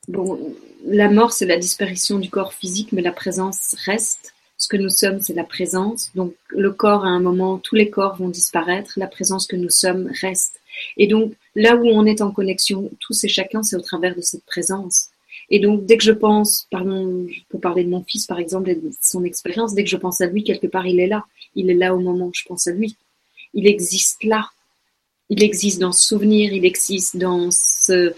[0.08, 0.40] Bon,
[0.86, 4.35] la mort, c'est la disparition du corps physique, mais la présence reste.
[4.66, 6.10] Ce que nous sommes, c'est la présence.
[6.16, 8.94] Donc, le corps, à un moment, tous les corps vont disparaître.
[8.98, 10.60] La présence que nous sommes reste.
[10.98, 14.22] Et donc, là où on est en connexion, tous et chacun, c'est au travers de
[14.22, 15.10] cette présence.
[15.52, 18.76] Et donc, dès que je pense, pardon, pour parler de mon fils, par exemple, et
[18.76, 21.26] de son expérience, dès que je pense à lui, quelque part, il est là.
[21.54, 22.96] Il est là au moment où je pense à lui.
[23.54, 24.50] Il existe là
[25.30, 28.14] il existe dans ce souvenir, il existe dans, cette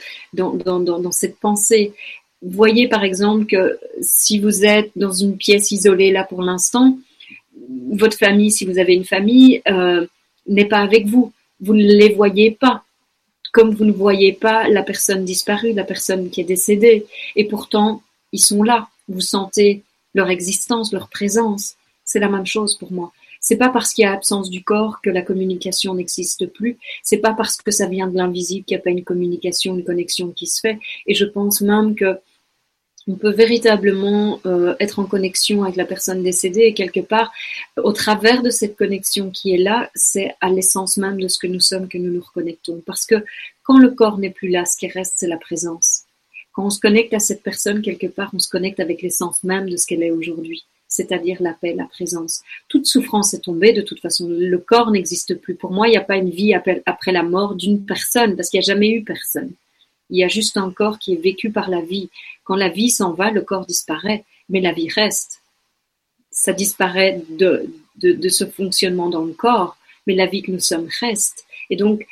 [1.39, 1.93] pensée.
[2.41, 6.97] Voyez par exemple que si vous êtes dans une pièce isolée là pour l'instant,
[7.91, 10.05] votre famille, si vous avez une famille, euh,
[10.47, 11.33] n'est pas avec vous.
[11.59, 12.83] Vous ne les voyez pas,
[13.51, 17.05] comme vous ne voyez pas la personne disparue, la personne qui est décédée.
[17.35, 18.01] Et pourtant,
[18.31, 18.87] ils sont là.
[19.07, 19.83] Vous sentez
[20.13, 21.75] leur existence, leur présence.
[22.05, 23.11] C'est la même chose pour moi.
[23.39, 26.77] C'est pas parce qu'il y a absence du corps que la communication n'existe plus.
[27.03, 29.83] C'est pas parce que ça vient de l'invisible qu'il n'y a pas une communication, une
[29.83, 30.79] connexion qui se fait.
[31.05, 32.19] Et je pense même que
[33.07, 37.31] on peut véritablement euh, être en connexion avec la personne décédée et quelque part,
[37.77, 41.47] au travers de cette connexion qui est là, c'est à l'essence même de ce que
[41.47, 42.81] nous sommes que nous nous reconnectons.
[42.85, 43.23] Parce que
[43.63, 46.03] quand le corps n'est plus là, ce qui reste, c'est la présence.
[46.51, 49.69] Quand on se connecte à cette personne, quelque part, on se connecte avec l'essence même
[49.69, 52.41] de ce qu'elle est aujourd'hui, c'est-à-dire la paix, la présence.
[52.67, 55.55] Toute souffrance est tombée, de toute façon, le corps n'existe plus.
[55.55, 58.59] Pour moi, il n'y a pas une vie après la mort d'une personne, parce qu'il
[58.59, 59.53] n'y a jamais eu personne.
[60.09, 62.09] Il y a juste un corps qui est vécu par la vie.
[62.47, 65.41] Quand la vie s'en va, le corps disparaît, mais la vie reste.
[66.31, 69.75] Ça disparaît de, de, ce fonctionnement dans le corps,
[70.05, 71.45] mais la vie que nous sommes reste.
[71.69, 72.07] Et donc,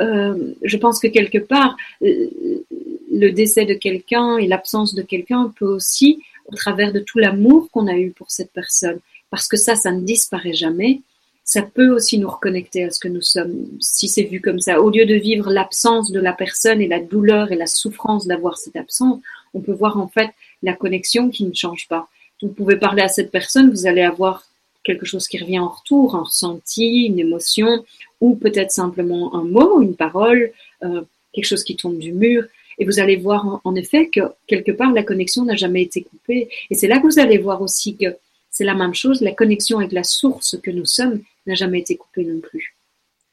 [0.00, 5.66] euh, je pense que quelque part, le décès de quelqu'un et l'absence de quelqu'un peut
[5.66, 9.00] aussi, au travers de tout l'amour qu'on a eu pour cette personne,
[9.30, 11.00] parce que ça, ça ne disparaît jamais,
[11.42, 14.80] ça peut aussi nous reconnecter à ce que nous sommes, si c'est vu comme ça.
[14.80, 18.58] Au lieu de vivre l'absence de la personne et la douleur et la souffrance d'avoir
[18.58, 19.20] cette absence,
[19.54, 20.30] on peut voir en fait
[20.62, 22.08] la connexion qui ne change pas.
[22.42, 24.44] Vous pouvez parler à cette personne, vous allez avoir
[24.84, 27.84] quelque chose qui revient en retour, un ressenti, une émotion,
[28.20, 30.52] ou peut-être simplement un mot, une parole,
[30.82, 31.02] euh,
[31.32, 32.44] quelque chose qui tombe du mur.
[32.78, 36.48] Et vous allez voir en, effet que quelque part la connexion n'a jamais été coupée.
[36.70, 38.16] Et c'est là que vous allez voir aussi que
[38.50, 41.96] c'est la même chose, la connexion avec la source que nous sommes n'a jamais été
[41.96, 42.74] coupée non plus.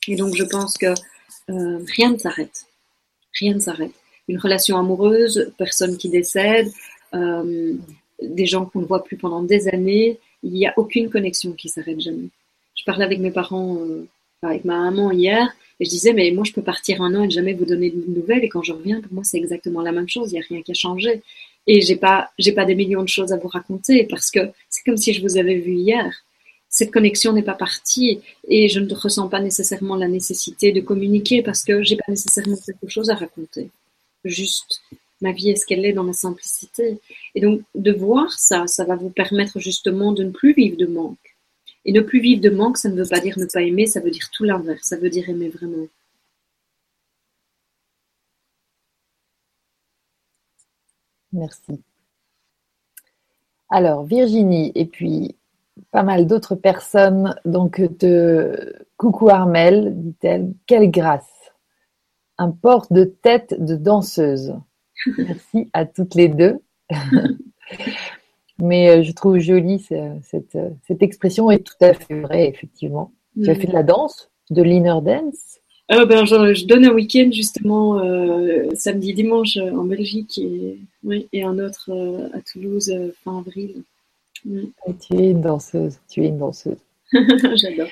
[0.09, 0.87] Et donc je pense que
[1.49, 2.65] euh, rien ne s'arrête.
[3.39, 3.93] Rien ne s'arrête.
[4.27, 6.67] Une relation amoureuse, personne qui décède,
[7.13, 7.73] euh,
[8.21, 11.69] des gens qu'on ne voit plus pendant des années, il n'y a aucune connexion qui
[11.69, 12.29] s'arrête jamais.
[12.75, 14.07] Je parlais avec mes parents, euh,
[14.41, 17.29] avec ma maman hier, et je disais, mais moi, je peux partir un an et
[17.29, 18.43] jamais vous donner de nouvelles.
[18.43, 20.31] Et quand je reviens, pour moi, c'est exactement la même chose.
[20.31, 21.21] Il n'y a rien qui a changé.
[21.67, 24.39] Et j'ai pas, j'ai pas des millions de choses à vous raconter parce que
[24.69, 26.11] c'est comme si je vous avais vu hier.
[26.69, 31.41] Cette connexion n'est pas partie et je ne ressens pas nécessairement la nécessité de communiquer
[31.41, 33.69] parce que j'ai pas nécessairement quelque chose à raconter.
[34.25, 34.81] Juste,
[35.21, 36.99] ma vie est ce qu'elle est dans la simplicité.
[37.35, 40.85] Et donc, de voir ça, ça va vous permettre justement de ne plus vivre de
[40.85, 41.37] manque
[41.87, 44.01] et ne plus vivre de manque, ça ne veut pas dire ne pas aimer, ça
[44.01, 45.87] veut dire tout l'inverse, ça veut dire aimer vraiment.
[51.31, 51.81] Merci.
[53.69, 55.35] Alors, Virginie, et puis
[55.91, 61.36] pas mal d'autres personnes, donc de Coucou Armel, dit-elle, quelle grâce.
[62.37, 64.55] Un porte de tête de danseuse.
[65.17, 66.59] Merci à toutes les deux.
[68.59, 73.11] Mais euh, je trouve jolie cette, euh, cette, expression est tout à fait vraie, effectivement.
[73.35, 73.57] Tu as mm.
[73.57, 75.59] fait de la danse, de l'inner dance?
[75.91, 78.01] Euh, ben, je, donne un week-end justement
[78.75, 81.91] samedi, dimanche en Belgique et, oui, et un autre
[82.33, 82.93] à Toulouse
[83.23, 83.83] fin avril.
[84.43, 84.63] Mm.
[84.99, 86.79] tu es une danseuse, tu es une danseuse.
[87.11, 87.87] J'adore.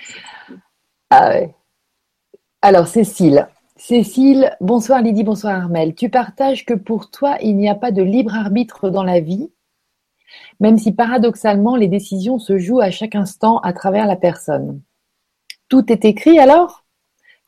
[1.09, 1.55] Ah ouais.
[2.61, 3.47] Alors Cécile,
[3.77, 5.95] Cécile, bonsoir Lydie, bonsoir Armel.
[5.95, 9.49] Tu partages que pour toi, il n'y a pas de libre arbitre dans la vie
[10.59, 14.81] même si paradoxalement les décisions se jouent à chaque instant à travers la personne.
[15.69, 16.85] Tout est écrit alors?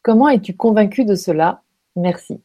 [0.02, 1.62] Comment es-tu convaincu de cela?
[1.95, 2.40] Merci.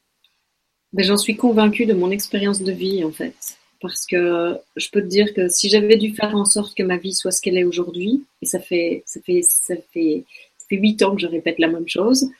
[0.92, 3.34] Ben, J'en suis convaincue de mon expérience de vie en fait.
[3.80, 6.98] Parce que je peux te dire que si j'avais dû faire en sorte que ma
[6.98, 10.24] vie soit ce qu'elle est aujourd'hui, et ça fait, ça fait, ça fait,
[10.56, 12.30] ça fait huit ans que je répète la même chose,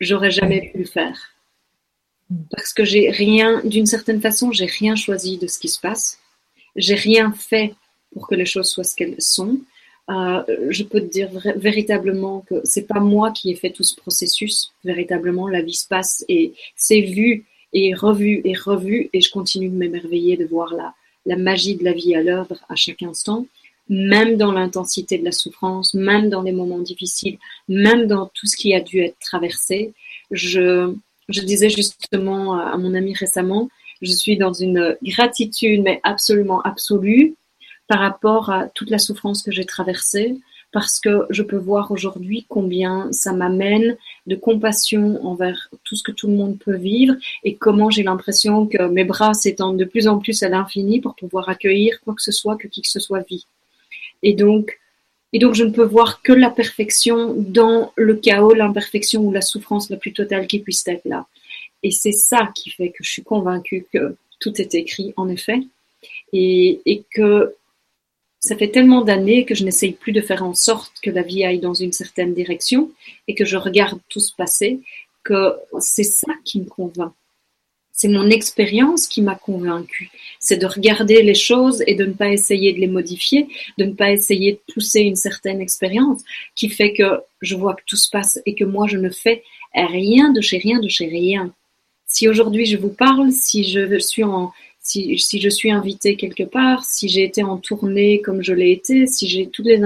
[0.00, 1.18] j'aurais jamais pu le faire.
[2.50, 6.20] Parce que j'ai rien, d'une certaine façon, j'ai rien choisi de ce qui se passe
[6.76, 7.74] j'ai rien fait
[8.12, 9.58] pour que les choses soient ce qu'elles sont.
[10.08, 13.94] Euh, je peux te dire véritablement que c'est pas moi qui ai fait tout ce
[13.94, 14.72] processus.
[14.84, 19.68] Véritablement, la vie se passe et c'est vu et revu et revu et je continue
[19.68, 20.94] de m'émerveiller de voir la,
[21.26, 23.46] la magie de la vie à l'œuvre à chaque instant,
[23.90, 27.38] même dans l'intensité de la souffrance, même dans les moments difficiles,
[27.68, 29.92] même dans tout ce qui a dû être traversé.
[30.30, 30.94] Je,
[31.28, 33.68] disais justement à mon ami récemment,
[34.00, 37.34] je suis dans une gratitude, mais absolument absolue,
[37.88, 40.36] par rapport à toute la souffrance que j'ai traversée,
[40.72, 43.96] parce que je peux voir aujourd'hui combien ça m'amène
[44.28, 48.68] de compassion envers tout ce que tout le monde peut vivre et comment j'ai l'impression
[48.68, 52.22] que mes bras s'étendent de plus en plus à l'infini pour pouvoir accueillir quoi que
[52.22, 53.46] ce soit que qui que ce soit vit.
[54.22, 54.78] Et donc,
[55.32, 59.40] et donc je ne peux voir que la perfection dans le chaos, l'imperfection ou la
[59.40, 61.26] souffrance la plus totale qui puisse être là.
[61.82, 65.60] Et c'est ça qui fait que je suis convaincue que tout est écrit, en effet,
[66.32, 67.54] et, et que
[68.40, 71.44] ça fait tellement d'années que je n'essaye plus de faire en sorte que la vie
[71.44, 72.90] aille dans une certaine direction
[73.28, 74.80] et que je regarde tout se passer,
[75.22, 77.12] que c'est ça qui me convainc.
[78.00, 80.10] C'est mon expérience qui m'a convaincue.
[80.38, 83.46] C'est de regarder les choses et de ne pas essayer de les modifier,
[83.76, 86.22] de ne pas essayer de pousser une certaine expérience
[86.56, 89.42] qui fait que je vois que tout se passe et que moi je ne fais
[89.74, 91.52] rien de chez rien de chez rien.
[92.06, 94.50] Si aujourd'hui je vous parle, si je suis en,
[94.80, 98.72] si, si je suis invitée quelque part, si j'ai été en tournée comme je l'ai
[98.72, 99.78] été, si j'ai tous les,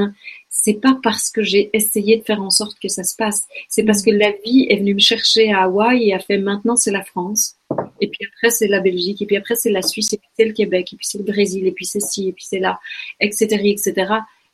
[0.57, 3.45] c'est pas parce que j'ai essayé de faire en sorte que ça se passe.
[3.69, 6.77] C'est parce que la vie est venue me chercher à Hawaï et a fait maintenant
[6.77, 7.57] c'est la France.
[8.01, 9.21] Et puis après c'est la Belgique.
[9.21, 10.13] Et puis après c'est la Suisse.
[10.13, 10.93] Et puis c'est le Québec.
[10.93, 11.67] Et puis c'est le Brésil.
[11.67, 12.29] Et puis c'est ci.
[12.29, 12.79] Et puis c'est là.
[13.21, 13.47] Etc.
[13.65, 13.93] Etc.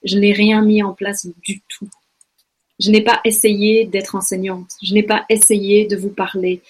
[0.02, 1.88] Je n'ai rien mis en place du tout.
[2.80, 4.70] Je n'ai pas essayé d'être enseignante.
[4.82, 6.62] Je n'ai pas essayé de vous parler.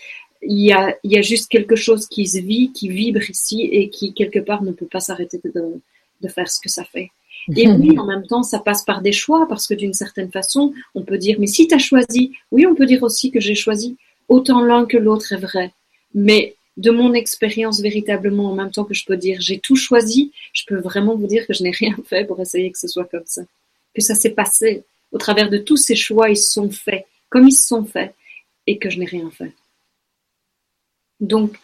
[0.43, 3.63] Il y, a, il y a juste quelque chose qui se vit, qui vibre ici
[3.63, 5.81] et qui quelque part ne peut pas s'arrêter de,
[6.21, 7.11] de faire ce que ça fait.
[7.57, 10.73] Et oui, en même temps, ça passe par des choix, parce que d'une certaine façon,
[10.95, 13.55] on peut dire, mais si tu as choisi, oui, on peut dire aussi que j'ai
[13.55, 13.97] choisi,
[14.29, 15.73] autant l'un que l'autre est vrai.
[16.15, 20.33] Mais de mon expérience véritablement, en même temps que je peux dire, j'ai tout choisi,
[20.53, 23.05] je peux vraiment vous dire que je n'ai rien fait pour essayer que ce soit
[23.05, 23.43] comme ça.
[23.95, 24.85] Que ça s'est passé.
[25.13, 28.15] Au travers de tous ces choix, ils sont faits, comme ils se sont faits,
[28.67, 29.53] et que je n'ai rien fait.
[31.21, 31.59] Donc,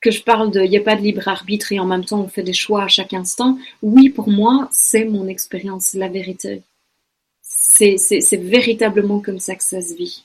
[0.00, 2.20] que je parle de il n'y a pas de libre arbitre et en même temps
[2.20, 6.62] on fait des choix à chaque instant, oui, pour moi, c'est mon expérience, la vérité.
[7.42, 10.24] C'est véritablement comme ça que ça se vit.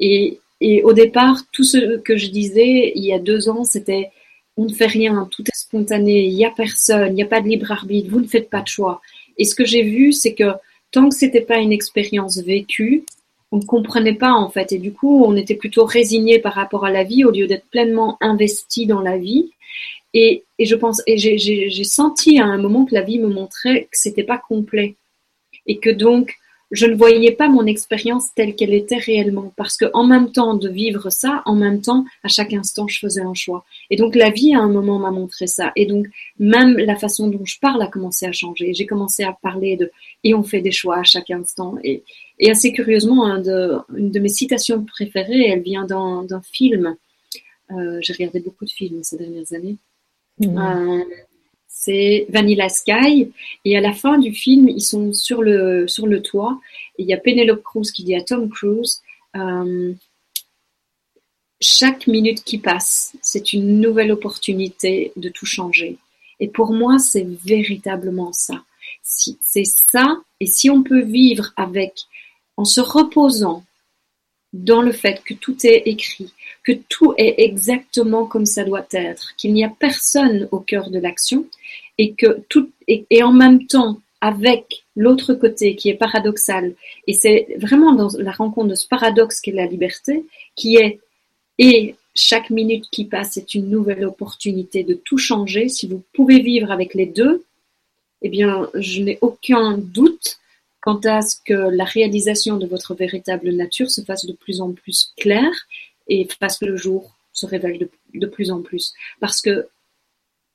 [0.00, 4.10] Et, et au départ, tout ce que je disais il y a deux ans, c'était
[4.56, 7.40] on ne fait rien, tout est spontané, il n'y a personne, il n'y a pas
[7.40, 9.00] de libre arbitre, vous ne faites pas de choix.
[9.36, 10.52] Et ce que j'ai vu, c'est que
[10.92, 13.04] tant que c'était pas une expérience vécue,
[13.54, 14.72] on ne comprenait pas en fait.
[14.72, 17.68] Et du coup, on était plutôt résigné par rapport à la vie au lieu d'être
[17.70, 19.52] pleinement investi dans la vie.
[20.12, 23.82] Et, et je pense, et j'ai senti à un moment que la vie me montrait
[23.84, 24.96] que c'était pas complet.
[25.68, 26.34] Et que donc,
[26.74, 29.52] je ne voyais pas mon expérience telle qu'elle était réellement.
[29.56, 32.98] Parce que en même temps de vivre ça, en même temps, à chaque instant, je
[32.98, 33.64] faisais un choix.
[33.90, 35.72] Et donc, la vie, à un moment, m'a montré ça.
[35.76, 36.06] Et donc,
[36.38, 38.74] même la façon dont je parle a commencé à changer.
[38.74, 39.90] J'ai commencé à parler de,
[40.24, 41.76] et on fait des choix à chaque instant.
[41.84, 42.02] Et,
[42.38, 46.96] et assez curieusement, de, une de mes citations préférées, elle vient d'un film.
[47.70, 49.76] Euh, J'ai regardé beaucoup de films ces dernières années.
[50.40, 50.58] Mmh.
[50.58, 51.04] Euh,
[51.76, 53.32] c'est Vanilla Sky.
[53.64, 56.60] Et à la fin du film, ils sont sur le, sur le toit.
[56.98, 59.02] Et il y a Penelope Cruz qui dit à Tom Cruise
[59.36, 59.92] euh,
[61.60, 65.98] Chaque minute qui passe, c'est une nouvelle opportunité de tout changer.
[66.38, 68.62] Et pour moi, c'est véritablement ça.
[69.02, 70.18] Si, c'est ça.
[70.40, 72.04] Et si on peut vivre avec
[72.56, 73.64] en se reposant
[74.54, 76.32] dans le fait que tout est écrit,
[76.62, 81.00] que tout est exactement comme ça doit être, qu'il n'y a personne au cœur de
[81.00, 81.46] l'action
[81.98, 86.74] et que tout et, en même temps avec l'autre côté qui est paradoxal
[87.08, 90.24] et c'est vraiment dans la rencontre de ce paradoxe qu'est la liberté
[90.54, 91.00] qui est
[91.58, 95.68] et chaque minute qui passe est une nouvelle opportunité de tout changer.
[95.68, 97.44] Si vous pouvez vivre avec les deux
[98.22, 100.38] eh bien je n'ai aucun doute
[100.84, 104.72] quant à ce que la réalisation de votre véritable nature se fasse de plus en
[104.72, 105.66] plus claire
[106.08, 108.92] et fasse que le jour se révèle de, plus en plus.
[109.18, 109.66] Parce que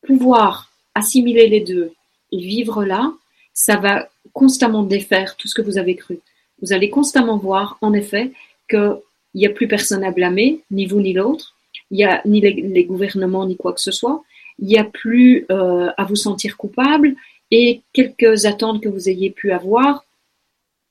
[0.05, 1.93] pouvoir assimiler les deux
[2.31, 3.11] et vivre là,
[3.55, 6.19] ça va constamment défaire tout ce que vous avez cru.
[6.61, 8.31] Vous allez constamment voir, en effet,
[8.69, 8.99] qu'il
[9.33, 11.55] n'y a plus personne à blâmer, ni vous ni l'autre,
[11.89, 14.21] il n'y a ni les, gouvernements ni quoi que ce soit,
[14.59, 17.15] il n'y a plus euh, à vous sentir coupable
[17.49, 20.05] et quelques attentes que vous ayez pu avoir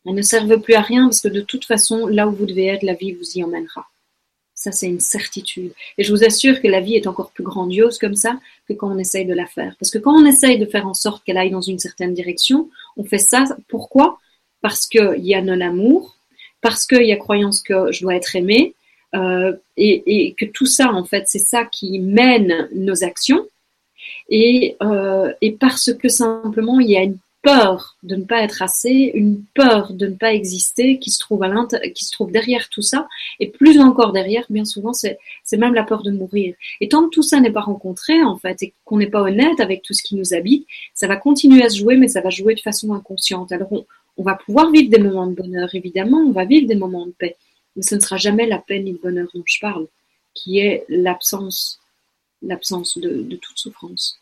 [0.09, 2.67] elles ne servent plus à rien parce que de toute façon, là où vous devez
[2.67, 3.87] être, la vie vous y emmènera.
[4.55, 5.73] Ça, c'est une certitude.
[5.99, 8.91] Et je vous assure que la vie est encore plus grandiose comme ça que quand
[8.91, 9.77] on essaye de la faire.
[9.79, 12.69] Parce que quand on essaye de faire en sorte qu'elle aille dans une certaine direction,
[12.97, 13.45] on fait ça.
[13.69, 14.19] Pourquoi?
[14.63, 16.17] Parce qu'il y a non-amour,
[16.61, 18.75] parce qu'il y a croyance que je dois être aimé,
[19.15, 23.47] euh, et, et, que tout ça, en fait, c'est ça qui mène nos actions.
[24.29, 28.63] Et, euh, et parce que simplement, il y a une peur de ne pas être
[28.63, 31.51] assez, une peur de ne pas exister qui se trouve à
[31.95, 33.09] qui se trouve derrière tout ça,
[33.41, 35.19] et plus encore derrière, bien souvent, c'est
[35.53, 36.55] même la peur de mourir.
[36.81, 39.61] Et tant que tout ça n'est pas rencontré, en fait, et qu'on n'est pas honnête
[39.61, 42.31] avec tout ce qui nous habite, ça va continuer à se jouer, mais ça va
[42.31, 43.53] jouer de façon inconsciente.
[43.53, 43.87] Alors on,
[44.17, 47.13] on va pouvoir vivre des moments de bonheur, évidemment, on va vivre des moments de
[47.13, 47.37] paix,
[47.77, 49.87] mais ce ne sera jamais la paix ni le bonheur dont je parle,
[50.35, 51.81] qui est l'absence,
[52.43, 54.19] l'absence de, de toute souffrance.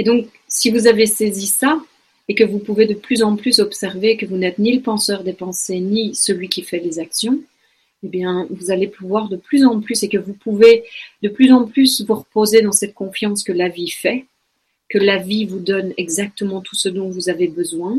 [0.00, 1.78] Et donc, si vous avez saisi ça,
[2.26, 5.24] et que vous pouvez de plus en plus observer que vous n'êtes ni le penseur
[5.24, 7.38] des pensées, ni celui qui fait les actions,
[8.02, 10.84] eh bien, vous allez pouvoir de plus en plus, et que vous pouvez
[11.22, 14.24] de plus en plus vous reposer dans cette confiance que la vie fait,
[14.88, 17.98] que la vie vous donne exactement tout ce dont vous avez besoin,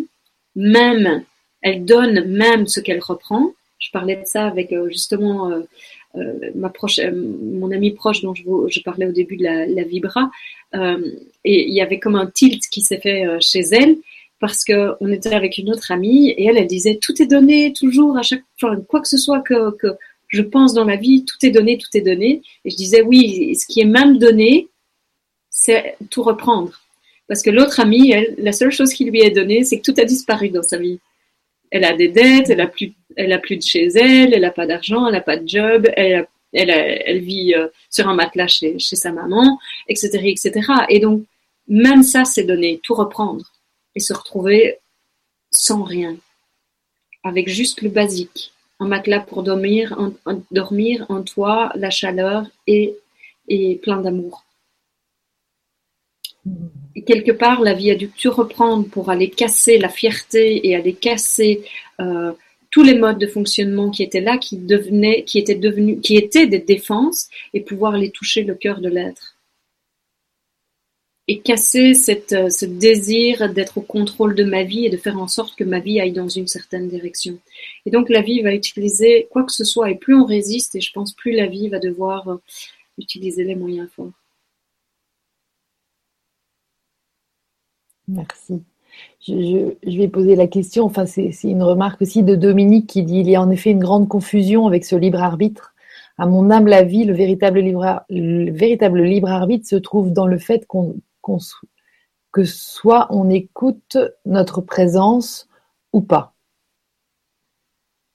[0.56, 1.24] même,
[1.62, 3.54] elle donne même ce qu'elle reprend.
[3.78, 5.62] Je parlais de ça avec euh, justement euh,
[6.56, 10.32] ma proche, mon ami proche dont je, parlais au début de la, la Vibra,
[10.74, 13.98] et il y avait comme un tilt qui s'est fait chez elle
[14.40, 17.74] parce que on était avec une autre amie et elle, elle disait tout est donné
[17.74, 19.96] toujours à chaque fois, quoi que ce soit que, que
[20.32, 22.42] je pense dans ma vie, tout est donné, tout est donné.
[22.66, 24.68] Et je disais oui, ce qui est même donné,
[25.50, 26.82] c'est tout reprendre.
[27.28, 30.00] Parce que l'autre amie, elle, la seule chose qui lui est donnée, c'est que tout
[30.02, 31.00] a disparu dans sa vie.
[31.72, 34.52] Elle a des dettes, elle a plus, elle a plus de chez elle, elle a
[34.52, 38.48] pas d'argent, elle a pas de job, elle, elle, elle vit euh, sur un matelas
[38.48, 39.58] chez, chez sa maman,
[39.88, 40.52] etc., etc.
[40.90, 41.24] Et donc,
[41.68, 43.46] même ça, c'est donné, tout reprendre
[43.96, 44.78] et se retrouver
[45.52, 46.16] sans rien,
[47.24, 52.96] avec juste le basique, un matelas pour dormir, un, dormir, un toit, la chaleur et,
[53.48, 54.44] et plein d'amour.
[56.96, 60.76] Et quelque part, la vie a dû tout reprendre pour aller casser la fierté et
[60.76, 61.62] aller casser
[62.00, 62.32] euh,
[62.72, 64.58] tous les modes de fonctionnement qui étaient là, qui
[65.36, 69.38] étaient devenus, qui étaient des défenses, et pouvoir les toucher le cœur de l'être.
[71.28, 71.94] Et casser
[72.34, 75.64] euh, ce désir d'être au contrôle de ma vie et de faire en sorte que
[75.64, 77.38] ma vie aille dans une certaine direction.
[77.86, 80.82] Et donc la vie va utiliser quoi que ce soit, et plus on résiste, et
[80.82, 82.38] je pense plus la vie va devoir euh,
[82.98, 84.12] utiliser les moyens forts.
[88.12, 88.64] Merci.
[89.26, 93.30] Je, vais poser la question, enfin c'est une remarque aussi de Dominique qui dit il
[93.30, 95.74] y a en effet une grande confusion avec ce libre arbitre.
[96.18, 100.28] À mon âme la vie, le véritable libre, le véritable libre arbitre se trouve dans
[100.28, 100.96] le fait qu'on
[102.32, 105.48] que soit on écoute notre présence
[105.94, 106.34] ou pas.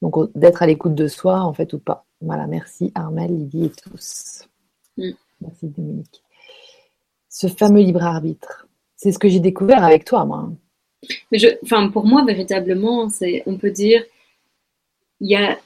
[0.02, 2.04] Donc d'être à l'écoute de soi en fait ou pas.
[2.20, 4.48] Voilà, merci Armel, Lydie et tous.
[4.96, 5.10] Mm.
[5.40, 6.22] Merci Dominique.
[7.28, 8.66] Ce fameux libre arbitre.
[8.96, 10.50] C'est ce que j'ai découvert avec toi, moi.
[11.30, 11.48] Mais je,
[11.90, 14.02] pour moi, véritablement, c'est, on peut dire,
[15.20, 15.58] il y a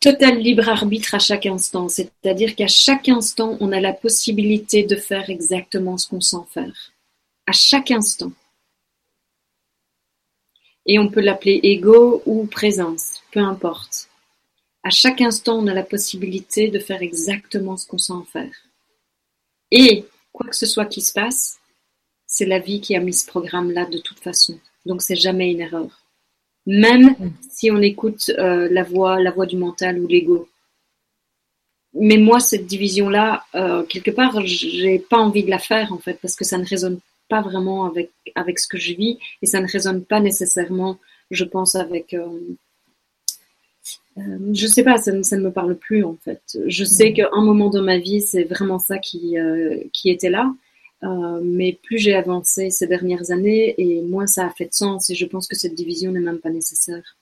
[0.00, 1.88] total libre arbitre à chaque instant.
[1.88, 6.92] C'est-à-dire qu'à chaque instant, on a la possibilité de faire exactement ce qu'on sent faire.
[7.46, 8.32] À chaque instant.
[10.86, 14.08] Et on peut l'appeler ego ou présence, peu importe.
[14.82, 18.54] À chaque instant, on a la possibilité de faire exactement ce qu'on sent faire.
[19.70, 21.59] Et quoi que ce soit qui se passe,
[22.30, 24.58] c'est la vie qui a mis ce programme-là de toute façon.
[24.86, 26.06] Donc c'est jamais une erreur.
[26.64, 27.16] Même
[27.50, 30.48] si on écoute euh, la voix, la voix du mental ou l'ego.
[31.92, 36.18] Mais moi, cette division-là, euh, quelque part, j'ai pas envie de la faire en fait,
[36.22, 39.60] parce que ça ne résonne pas vraiment avec avec ce que je vis et ça
[39.60, 40.98] ne résonne pas nécessairement,
[41.32, 42.28] je pense, avec euh,
[44.18, 46.42] euh je sais pas, ça, ça, ne me parle plus en fait.
[46.66, 47.14] Je sais mm.
[47.14, 49.34] qu'à un moment de ma vie, c'est vraiment ça qui,
[49.92, 50.52] qui était là.
[51.02, 55.08] Euh, mais plus j'ai avancé ces dernières années et moins ça a fait de sens
[55.08, 57.16] et je pense que cette division n'est même pas nécessaire.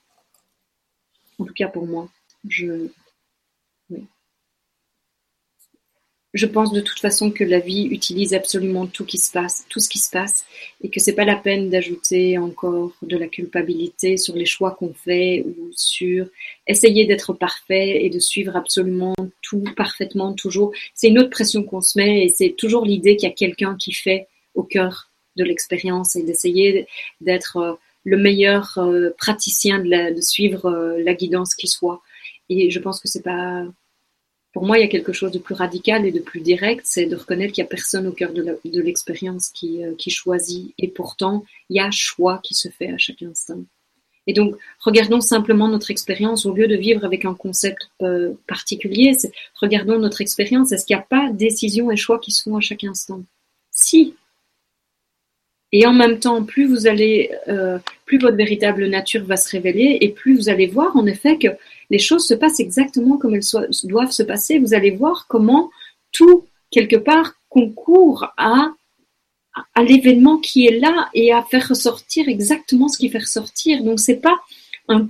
[1.39, 2.09] En tout cas pour moi.
[2.47, 2.89] Je,
[3.89, 4.07] oui
[6.33, 9.79] je pense de toute façon que la vie utilise absolument tout qui se passe, tout
[9.79, 10.45] ce qui se passe,
[10.81, 14.93] et que c'est pas la peine d'ajouter encore de la culpabilité sur les choix qu'on
[14.93, 16.27] fait ou sur
[16.67, 20.71] essayer d'être parfait et de suivre absolument tout parfaitement toujours.
[20.93, 23.75] C'est une autre pression qu'on se met et c'est toujours l'idée qu'il y a quelqu'un
[23.75, 26.87] qui fait au cœur de l'expérience et d'essayer
[27.21, 27.73] d'être euh,
[28.03, 32.01] le meilleur euh, praticien de, de suivre euh, la guidance qui soit.
[32.49, 33.65] Et je pense que c'est pas
[34.59, 37.05] pour moi, il y a quelque chose de plus radical et de plus direct, c'est
[37.05, 40.73] de reconnaître qu'il n'y a personne au cœur de l'expérience qui, euh, qui choisit.
[40.77, 43.63] Et pourtant, il y a choix qui se fait à chaque instant.
[44.27, 49.15] Et donc, regardons simplement notre expérience au lieu de vivre avec un concept euh, particulier.
[49.61, 50.73] Regardons notre expérience.
[50.73, 53.23] Est-ce qu'il n'y a pas décision et choix qui se font à chaque instant?
[53.71, 54.13] Si.
[55.71, 59.99] Et en même temps, plus vous allez, euh, plus votre véritable nature va se révéler,
[60.01, 61.47] et plus vous allez voir en effet que
[61.89, 63.41] les choses se passent exactement comme elles
[63.83, 64.59] doivent se passer.
[64.59, 65.69] Vous allez voir comment
[66.11, 68.73] tout, quelque part, concourt à,
[69.81, 73.83] l'événement qui est là et à faire ressortir exactement ce qui fait ressortir.
[73.83, 74.39] Donc c'est pas
[74.87, 75.07] un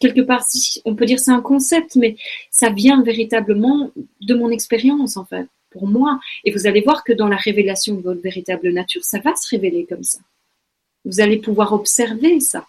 [0.00, 0.44] quelque part,
[0.84, 2.16] on peut dire c'est un concept, mais
[2.50, 3.90] ça vient véritablement
[4.20, 6.20] de mon expérience en fait, pour moi.
[6.44, 9.48] Et vous allez voir que dans la révélation de votre véritable nature, ça va se
[9.48, 10.18] révéler comme ça.
[11.04, 12.66] Vous allez pouvoir observer ça.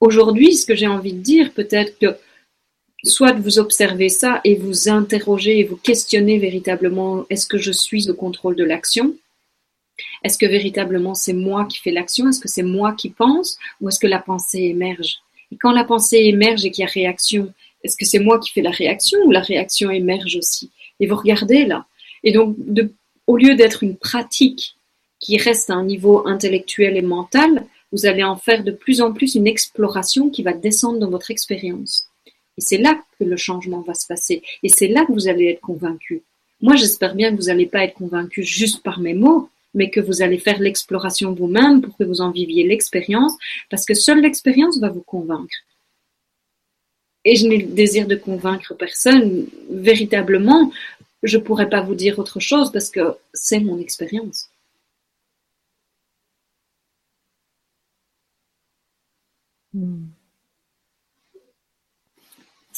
[0.00, 2.16] Aujourd'hui, ce que j'ai envie de dire, peut-être que
[3.04, 8.10] soit vous observez ça et vous interrogez et vous questionnez véritablement est-ce que je suis
[8.10, 9.14] au contrôle de l'action?
[10.24, 12.28] Est-ce que véritablement c'est moi qui fais l'action?
[12.28, 13.58] Est-ce que c'est moi qui pense?
[13.80, 15.18] Ou est-ce que la pensée émerge?
[15.52, 17.52] Et quand la pensée émerge et qu'il y a réaction,
[17.82, 20.70] est-ce que c'est moi qui fais la réaction ou la réaction émerge aussi?
[21.00, 21.86] Et vous regardez là.
[22.22, 22.56] Et donc,
[23.26, 24.76] au lieu d'être une pratique
[25.18, 29.12] qui reste à un niveau intellectuel et mental, vous allez en faire de plus en
[29.12, 32.09] plus une exploration qui va descendre dans votre expérience.
[32.58, 34.42] Et c'est là que le changement va se passer.
[34.62, 36.22] Et c'est là que vous allez être convaincu.
[36.60, 40.00] Moi, j'espère bien que vous n'allez pas être convaincu juste par mes mots, mais que
[40.00, 43.32] vous allez faire l'exploration vous-même pour que vous en viviez l'expérience,
[43.70, 45.54] parce que seule l'expérience va vous convaincre.
[47.24, 49.46] Et je n'ai le désir de convaincre personne.
[49.70, 50.72] Véritablement,
[51.22, 54.48] je ne pourrais pas vous dire autre chose parce que c'est mon expérience.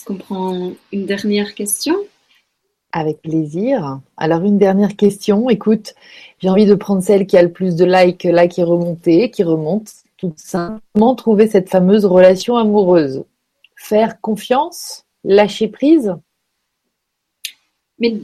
[0.02, 1.94] Est-ce qu'on prend une dernière question
[2.90, 4.00] Avec plaisir.
[4.16, 5.48] Alors une dernière question.
[5.48, 5.94] Écoute,
[6.40, 9.44] j'ai envie de prendre celle qui a le plus de likes là qui est qui
[9.44, 9.92] remonte.
[10.16, 13.22] Tout simplement trouver cette fameuse relation amoureuse.
[13.76, 16.16] Faire confiance, lâcher prise.
[18.00, 18.16] Mais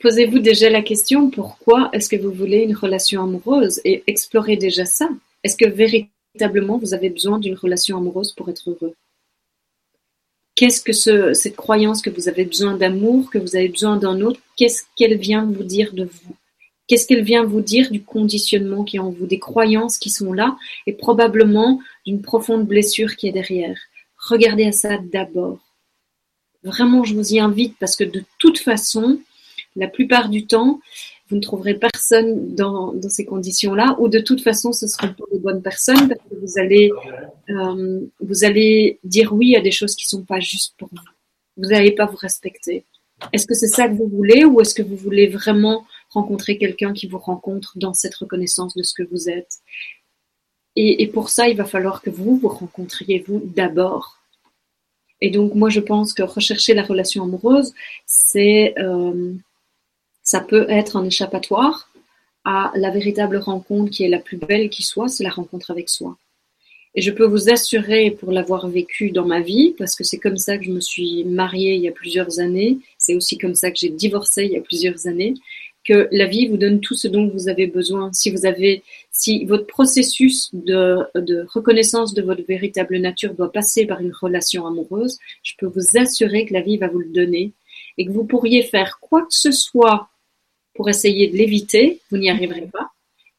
[0.00, 4.86] posez-vous déjà la question pourquoi est-ce que vous voulez une relation amoureuse et explorez déjà
[4.86, 5.10] ça.
[5.44, 8.94] Est-ce que véritablement vous avez besoin d'une relation amoureuse pour être heureux?
[10.56, 10.92] Qu'est-ce que
[11.34, 15.16] cette croyance que vous avez besoin d'amour, que vous avez besoin d'un autre, qu'est-ce qu'elle
[15.18, 16.34] vient vous dire de vous?
[16.88, 20.32] Qu'est-ce qu'elle vient vous dire du conditionnement qui est en vous, des croyances qui sont
[20.32, 20.56] là
[20.86, 23.78] et probablement d'une profonde blessure qui est derrière?
[24.28, 25.58] Regardez à ça d'abord.
[26.62, 29.20] Vraiment, je vous y invite parce que de toute façon,
[29.74, 30.80] la plupart du temps,
[31.28, 35.38] vous ne trouverez personne dans, ces conditions-là, ou de toute façon, ce seront pas les
[35.38, 36.90] bonnes personnes parce que vous allez,
[37.50, 40.98] euh, vous allez dire oui à des choses qui sont pas justes pour vous.
[41.56, 42.84] Vous n'allez pas vous respecter.
[43.32, 46.92] Est-ce que c'est ça que vous voulez, ou est-ce que vous voulez vraiment rencontrer quelqu'un
[46.92, 49.58] qui vous rencontre dans cette reconnaissance de ce que vous êtes?
[50.76, 54.18] Et, et pour ça, il va falloir que vous vous rencontriez vous d'abord.
[55.20, 57.72] Et donc, moi, je pense que rechercher la relation amoureuse,
[58.04, 59.34] c'est euh,
[60.26, 61.88] ça peut être un échappatoire
[62.44, 65.88] à la véritable rencontre qui est la plus belle qui soit, c'est la rencontre avec
[65.88, 66.18] soi.
[66.96, 70.36] Et je peux vous assurer, pour l'avoir vécu dans ma vie, parce que c'est comme
[70.36, 73.70] ça que je me suis mariée il y a plusieurs années, c'est aussi comme ça
[73.70, 75.34] que j'ai divorcé il y a plusieurs années,
[75.84, 78.12] que la vie vous donne tout ce dont vous avez besoin.
[78.12, 78.82] Si vous avez,
[79.12, 84.66] si votre processus de, de reconnaissance de votre véritable nature doit passer par une relation
[84.66, 87.52] amoureuse, je peux vous assurer que la vie va vous le donner
[87.96, 90.08] et que vous pourriez faire quoi que ce soit
[90.76, 92.90] pour essayer de l'éviter, vous n'y arriverez pas.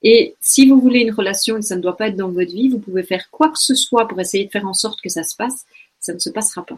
[0.03, 2.69] Et si vous voulez une relation et ça ne doit pas être dans votre vie,
[2.69, 5.23] vous pouvez faire quoi que ce soit pour essayer de faire en sorte que ça
[5.23, 5.65] se passe,
[5.99, 6.77] ça ne se passera pas.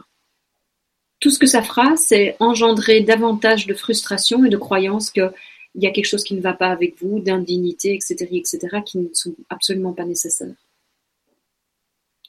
[1.20, 5.32] Tout ce que ça fera, c'est engendrer davantage de frustration et de croyances qu'il
[5.76, 9.10] y a quelque chose qui ne va pas avec vous, d'indignité, etc., etc., qui ne
[9.14, 10.56] sont absolument pas nécessaires.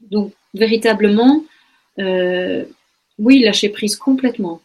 [0.00, 1.44] Donc, véritablement,
[2.00, 2.64] euh,
[3.18, 4.60] oui, lâchez prise complètement.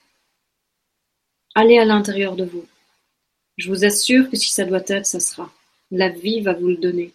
[1.54, 2.66] Allez à l'intérieur de vous.
[3.58, 5.52] Je vous assure que si ça doit être, ça sera.
[5.92, 7.14] La vie va vous le donner.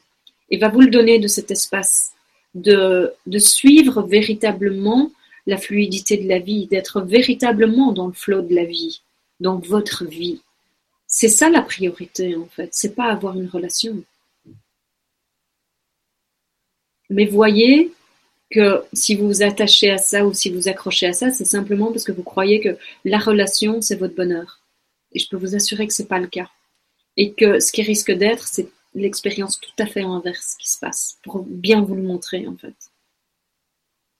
[0.50, 2.12] Et va vous le donner de cet espace,
[2.54, 5.12] de, suivre véritablement
[5.46, 9.02] la fluidité de la vie, d'être véritablement dans le flot de la vie,
[9.38, 10.40] dans votre vie.
[11.06, 14.02] C'est ça la priorité en fait, c'est pas avoir une relation.
[17.10, 17.92] Mais voyez
[18.50, 21.90] que si vous vous attachez à ça ou si vous accrochez à ça, c'est simplement
[21.90, 24.59] parce que vous croyez que la relation, c'est votre bonheur.
[25.12, 26.48] Et je peux vous assurer que c'est pas le cas.
[27.16, 31.18] Et que ce qui risque d'être, c'est l'expérience tout à fait inverse qui se passe,
[31.22, 32.74] pour bien vous le montrer en fait.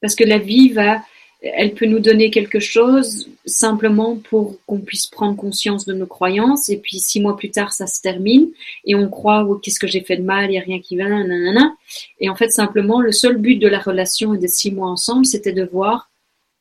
[0.01, 1.03] Parce que la vie va,
[1.43, 6.69] elle peut nous donner quelque chose simplement pour qu'on puisse prendre conscience de nos croyances,
[6.69, 8.51] et puis six mois plus tard, ça se termine,
[8.85, 10.97] et on croit, oh, qu'est-ce que j'ai fait de mal, il n'y a rien qui
[10.97, 11.75] va, nanana.
[12.19, 15.27] Et en fait, simplement, le seul but de la relation et des six mois ensemble,
[15.27, 16.11] c'était de voir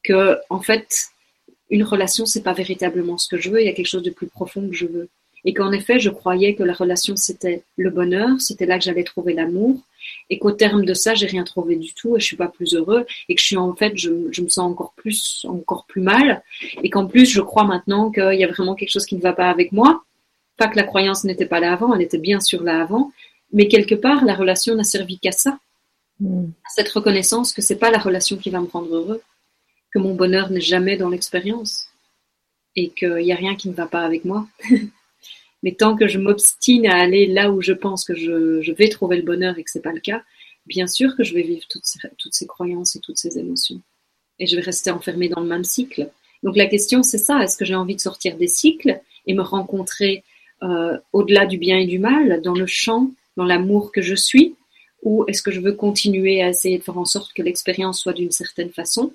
[0.03, 1.09] que, en fait,
[1.69, 4.09] une relation, c'est pas véritablement ce que je veux, il y a quelque chose de
[4.09, 5.09] plus profond que je veux.
[5.45, 9.03] Et qu'en effet, je croyais que la relation, c'était le bonheur, c'était là que j'allais
[9.03, 9.79] trouver l'amour,
[10.29, 12.73] et qu'au terme de ça, j'ai rien trouvé du tout, et je suis pas plus
[12.73, 16.01] heureux, et que je suis en fait, je, je me sens encore plus, encore plus
[16.01, 16.43] mal,
[16.83, 19.33] et qu'en plus, je crois maintenant qu'il y a vraiment quelque chose qui ne va
[19.33, 20.03] pas avec moi.
[20.57, 23.11] Pas que la croyance n'était pas là avant, elle était bien sûr là avant,
[23.53, 25.57] mais quelque part, la relation n'a servi qu'à ça.
[26.19, 26.47] Hmm.
[26.75, 29.21] Cette reconnaissance que c'est pas la relation qui va me rendre heureux,
[29.91, 31.87] que mon bonheur n'est jamais dans l'expérience
[32.75, 34.47] et qu'il n'y a rien qui ne va pas avec moi.
[35.63, 39.17] Mais tant que je m'obstine à aller là où je pense que je, vais trouver
[39.17, 40.23] le bonheur et que c'est pas le cas,
[40.65, 43.81] bien sûr que je vais vivre toutes ces, croyances et toutes ces émotions.
[44.39, 46.09] Et je vais rester enfermée dans le même cycle.
[46.43, 49.41] Donc la question c'est ça, est-ce que j'ai envie de sortir des cycles et me
[49.41, 50.23] rencontrer
[50.63, 54.55] euh, au-delà du bien et du mal, dans le champ, dans l'amour que je suis,
[55.03, 58.13] ou est-ce que je veux continuer à essayer de faire en sorte que l'expérience soit
[58.13, 59.13] d'une certaine façon?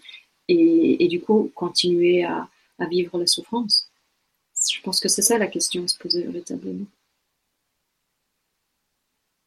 [0.49, 2.49] Et, du coup continuer à,
[2.91, 3.89] vivre la souffrance
[4.71, 6.87] Je pense que c'est ça la question à se poser véritablement.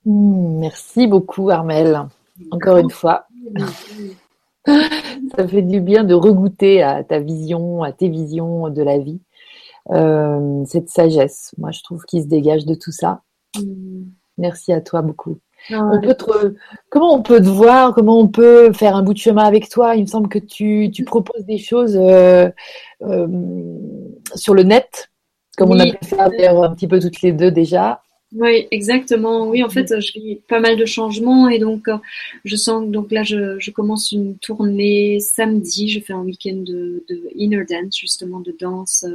[0.05, 2.07] Hmm, merci beaucoup Armel,
[2.51, 3.27] encore une fois.
[4.65, 9.21] ça fait du bien de regoûter à ta vision, à tes visions de la vie.
[9.91, 13.21] Euh, cette sagesse, moi je trouve qu'il se dégage de tout ça.
[13.55, 14.03] Mm.
[14.37, 15.39] Merci à toi beaucoup.
[15.71, 16.15] Ah on peut
[16.89, 17.93] comment on peut te voir?
[17.93, 19.95] Comment on peut faire un bout de chemin avec toi?
[19.95, 22.49] Il me semble que tu, proposes des choses euh,
[23.01, 23.27] euh,
[24.35, 25.09] sur le net,
[25.57, 26.29] comme on a pu faire
[26.63, 28.01] un petit peu toutes les deux déjà.
[28.33, 29.47] Oui, exactement.
[29.47, 31.97] Oui, en fait, je vis pas mal de changements et donc euh,
[32.43, 35.89] je sens que donc là, je, commence une tournée samedi.
[35.89, 37.03] Je fais un week-end de,
[37.35, 39.05] inner dance, justement, de danse,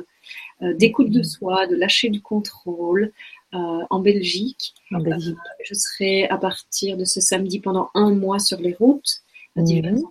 [0.60, 3.12] d'écoute de soi, de lâcher du contrôle.
[3.55, 4.74] Euh, en Belgique.
[4.93, 5.37] En Belgique.
[5.37, 9.23] Euh, je serai à partir de ce samedi pendant un mois sur les routes
[9.57, 10.03] à divers mhm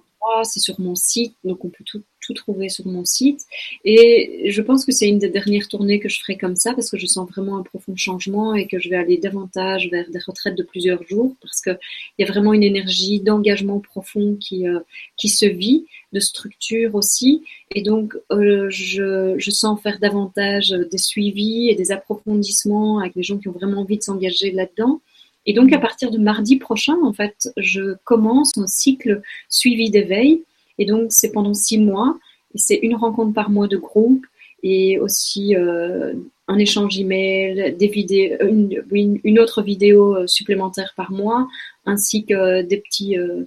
[0.44, 3.41] c'est sur mon site, donc on peut tout, trouver sur mon site.
[3.85, 6.89] Et je pense que c'est une des dernières tournées que je ferai comme ça parce
[6.89, 10.19] que je sens vraiment un profond changement et que je vais aller davantage vers des
[10.19, 11.77] retraites de plusieurs jours parce qu'il
[12.19, 14.80] y a vraiment une énergie d'engagement profond qui, euh,
[15.18, 17.43] qui se vit, de structure aussi.
[17.73, 23.23] Et donc, euh, je, je sens faire davantage des suivis et des approfondissements avec des
[23.23, 25.02] gens qui ont vraiment envie de s'engager là-dedans.
[25.45, 30.43] Et donc, à partir de mardi prochain, en fait, je commence un cycle suivi d'éveil.
[30.82, 32.18] Et donc, c'est pendant six mois.
[32.56, 34.26] C'est une rencontre par mois de groupe
[34.64, 36.14] et aussi euh,
[36.48, 41.48] un échange email, des vidéos, une, une, autre vidéo euh, supplémentaire par mois,
[41.86, 43.45] ainsi que des petits, euh,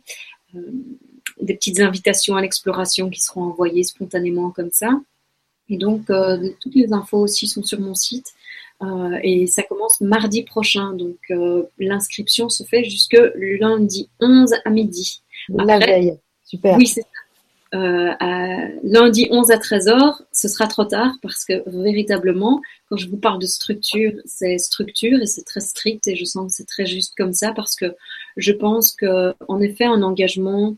[1.41, 4.91] des petites invitations à l'exploration qui seront envoyées spontanément comme ça.
[5.69, 6.07] Et donc,
[6.61, 8.35] toutes les infos aussi sont sur mon site.
[8.83, 10.93] Euh, et ça commence mardi prochain.
[10.95, 13.19] Donc euh, l'inscription se fait jusque
[13.61, 15.23] lundi 11 à midi.
[15.49, 16.77] La veille, super.
[16.77, 17.05] Oui, c'est
[17.75, 23.17] Euh, lundi 11 à 13h, ce sera trop tard parce que véritablement, quand je vous
[23.17, 26.87] parle de structure, c'est structure et c'est très strict et je sens que c'est très
[26.87, 27.95] juste comme ça parce que
[28.37, 30.77] je pense que en effet un engagement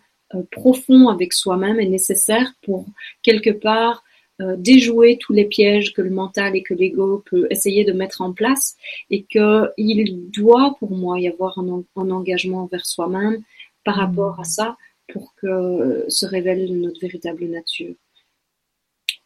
[0.51, 2.87] profond avec soi-même est nécessaire pour
[3.23, 4.03] quelque part
[4.43, 8.21] euh, déjouer tous les pièges que le mental et que l'ego peut essayer de mettre
[8.21, 8.77] en place
[9.09, 13.43] et qu'il doit pour moi y avoir un, engagement vers soi-même
[13.83, 14.77] par rapport à ça
[15.13, 17.95] pour que se révèle notre véritable nature.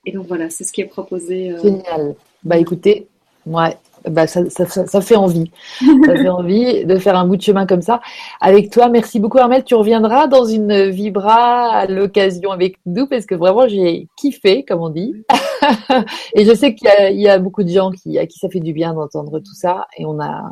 [0.06, 1.52] Et donc voilà, c'est ce qui est proposé.
[1.52, 2.14] Euh, Génial.
[2.42, 3.06] Bah écoutez,
[3.46, 3.76] ouais,
[4.08, 5.50] bah, ça, ça, ça, fait envie.
[5.78, 8.00] ça fait envie de faire un bout de chemin comme ça.
[8.40, 9.62] Avec toi, merci beaucoup Armel.
[9.62, 14.80] Tu reviendras dans une vibra à l'occasion avec nous parce que vraiment j'ai kiffé, comme
[14.80, 15.14] on dit.
[16.34, 18.60] et je sais qu'il y, y, a beaucoup de gens qui, à qui ça fait
[18.60, 19.86] du bien d'entendre tout ça.
[19.98, 20.50] Et on a,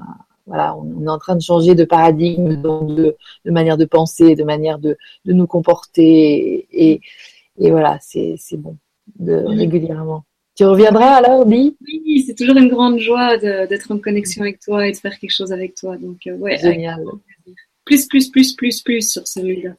[0.49, 4.45] voilà, on est en train de changer de paradigme, de, de manière de penser, de
[4.45, 6.67] manière de, de nous comporter.
[6.73, 7.01] Et,
[7.59, 8.77] et voilà, c'est bon
[9.19, 10.25] de régulièrement.
[10.57, 14.89] Tu reviendras alors, Di Oui, c'est toujours une grande joie d'être en connexion avec toi
[14.89, 15.97] et de faire quelque chose avec toi.
[15.97, 17.05] Donc, euh, ouais, Génial.
[17.85, 19.75] Plus, plus, plus, plus, plus sur celui-là.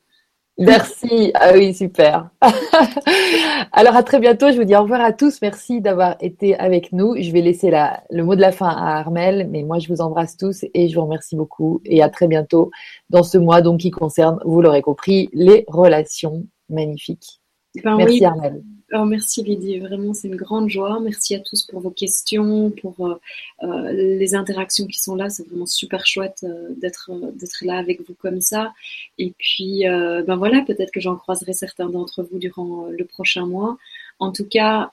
[0.60, 1.32] Merci.
[1.36, 2.30] Ah oui, super.
[3.72, 4.52] Alors à très bientôt.
[4.52, 5.42] Je vous dis au revoir à tous.
[5.42, 7.16] Merci d'avoir été avec nous.
[7.18, 10.02] Je vais laisser la, le mot de la fin à Armel, mais moi je vous
[10.02, 11.82] embrasse tous et je vous remercie beaucoup.
[11.86, 12.72] Et à très bientôt
[13.10, 17.40] dans ce mois donc qui concerne, vous l'aurez compris, les relations magnifiques.
[17.84, 18.62] Ben Merci Armel.
[18.92, 21.00] Merci Lydie, vraiment c'est une grande joie.
[21.00, 23.20] Merci à tous pour vos questions, pour euh,
[23.64, 25.30] euh, les interactions qui sont là.
[25.30, 28.74] C'est vraiment super chouette euh, d'être d'être là avec vous comme ça.
[29.18, 33.78] Et puis ben voilà, peut-être que j'en croiserai certains d'entre vous durant le prochain mois.
[34.20, 34.90] En tout cas,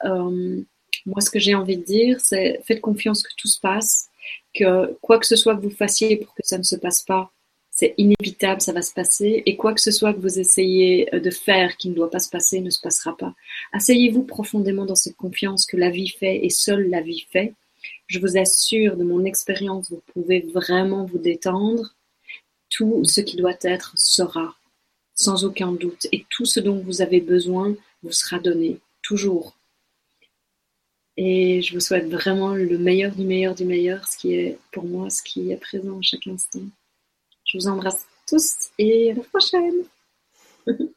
[1.06, 4.09] moi ce que j'ai envie de dire, c'est faites confiance que tout se passe,
[4.55, 7.31] que quoi que ce soit que vous fassiez pour que ça ne se passe pas,
[7.77, 11.20] c'est inévitable, ça va se passer, et quoi que ce soit que vous essayez euh,
[11.20, 13.35] de faire qui ne doit pas se passer, ne se passera pas.
[13.74, 17.53] Asseyez-vous profondément dans cette confiance que la vie fait et seule la vie fait.
[18.07, 21.94] Je vous assure, de mon expérience, vous pouvez vraiment vous détendre.
[22.70, 24.57] Tout ce qui doit être sera,
[25.15, 29.55] sans aucun doute, et tout ce dont vous avez besoin vous sera donné, toujours.
[31.19, 34.85] Et je vous souhaite vraiment le meilleur du meilleur du meilleur, ce qui est pour
[34.85, 36.61] moi ce qui est présent à chaque instant.
[37.47, 39.85] Je vous embrasse tous et à la prochaine.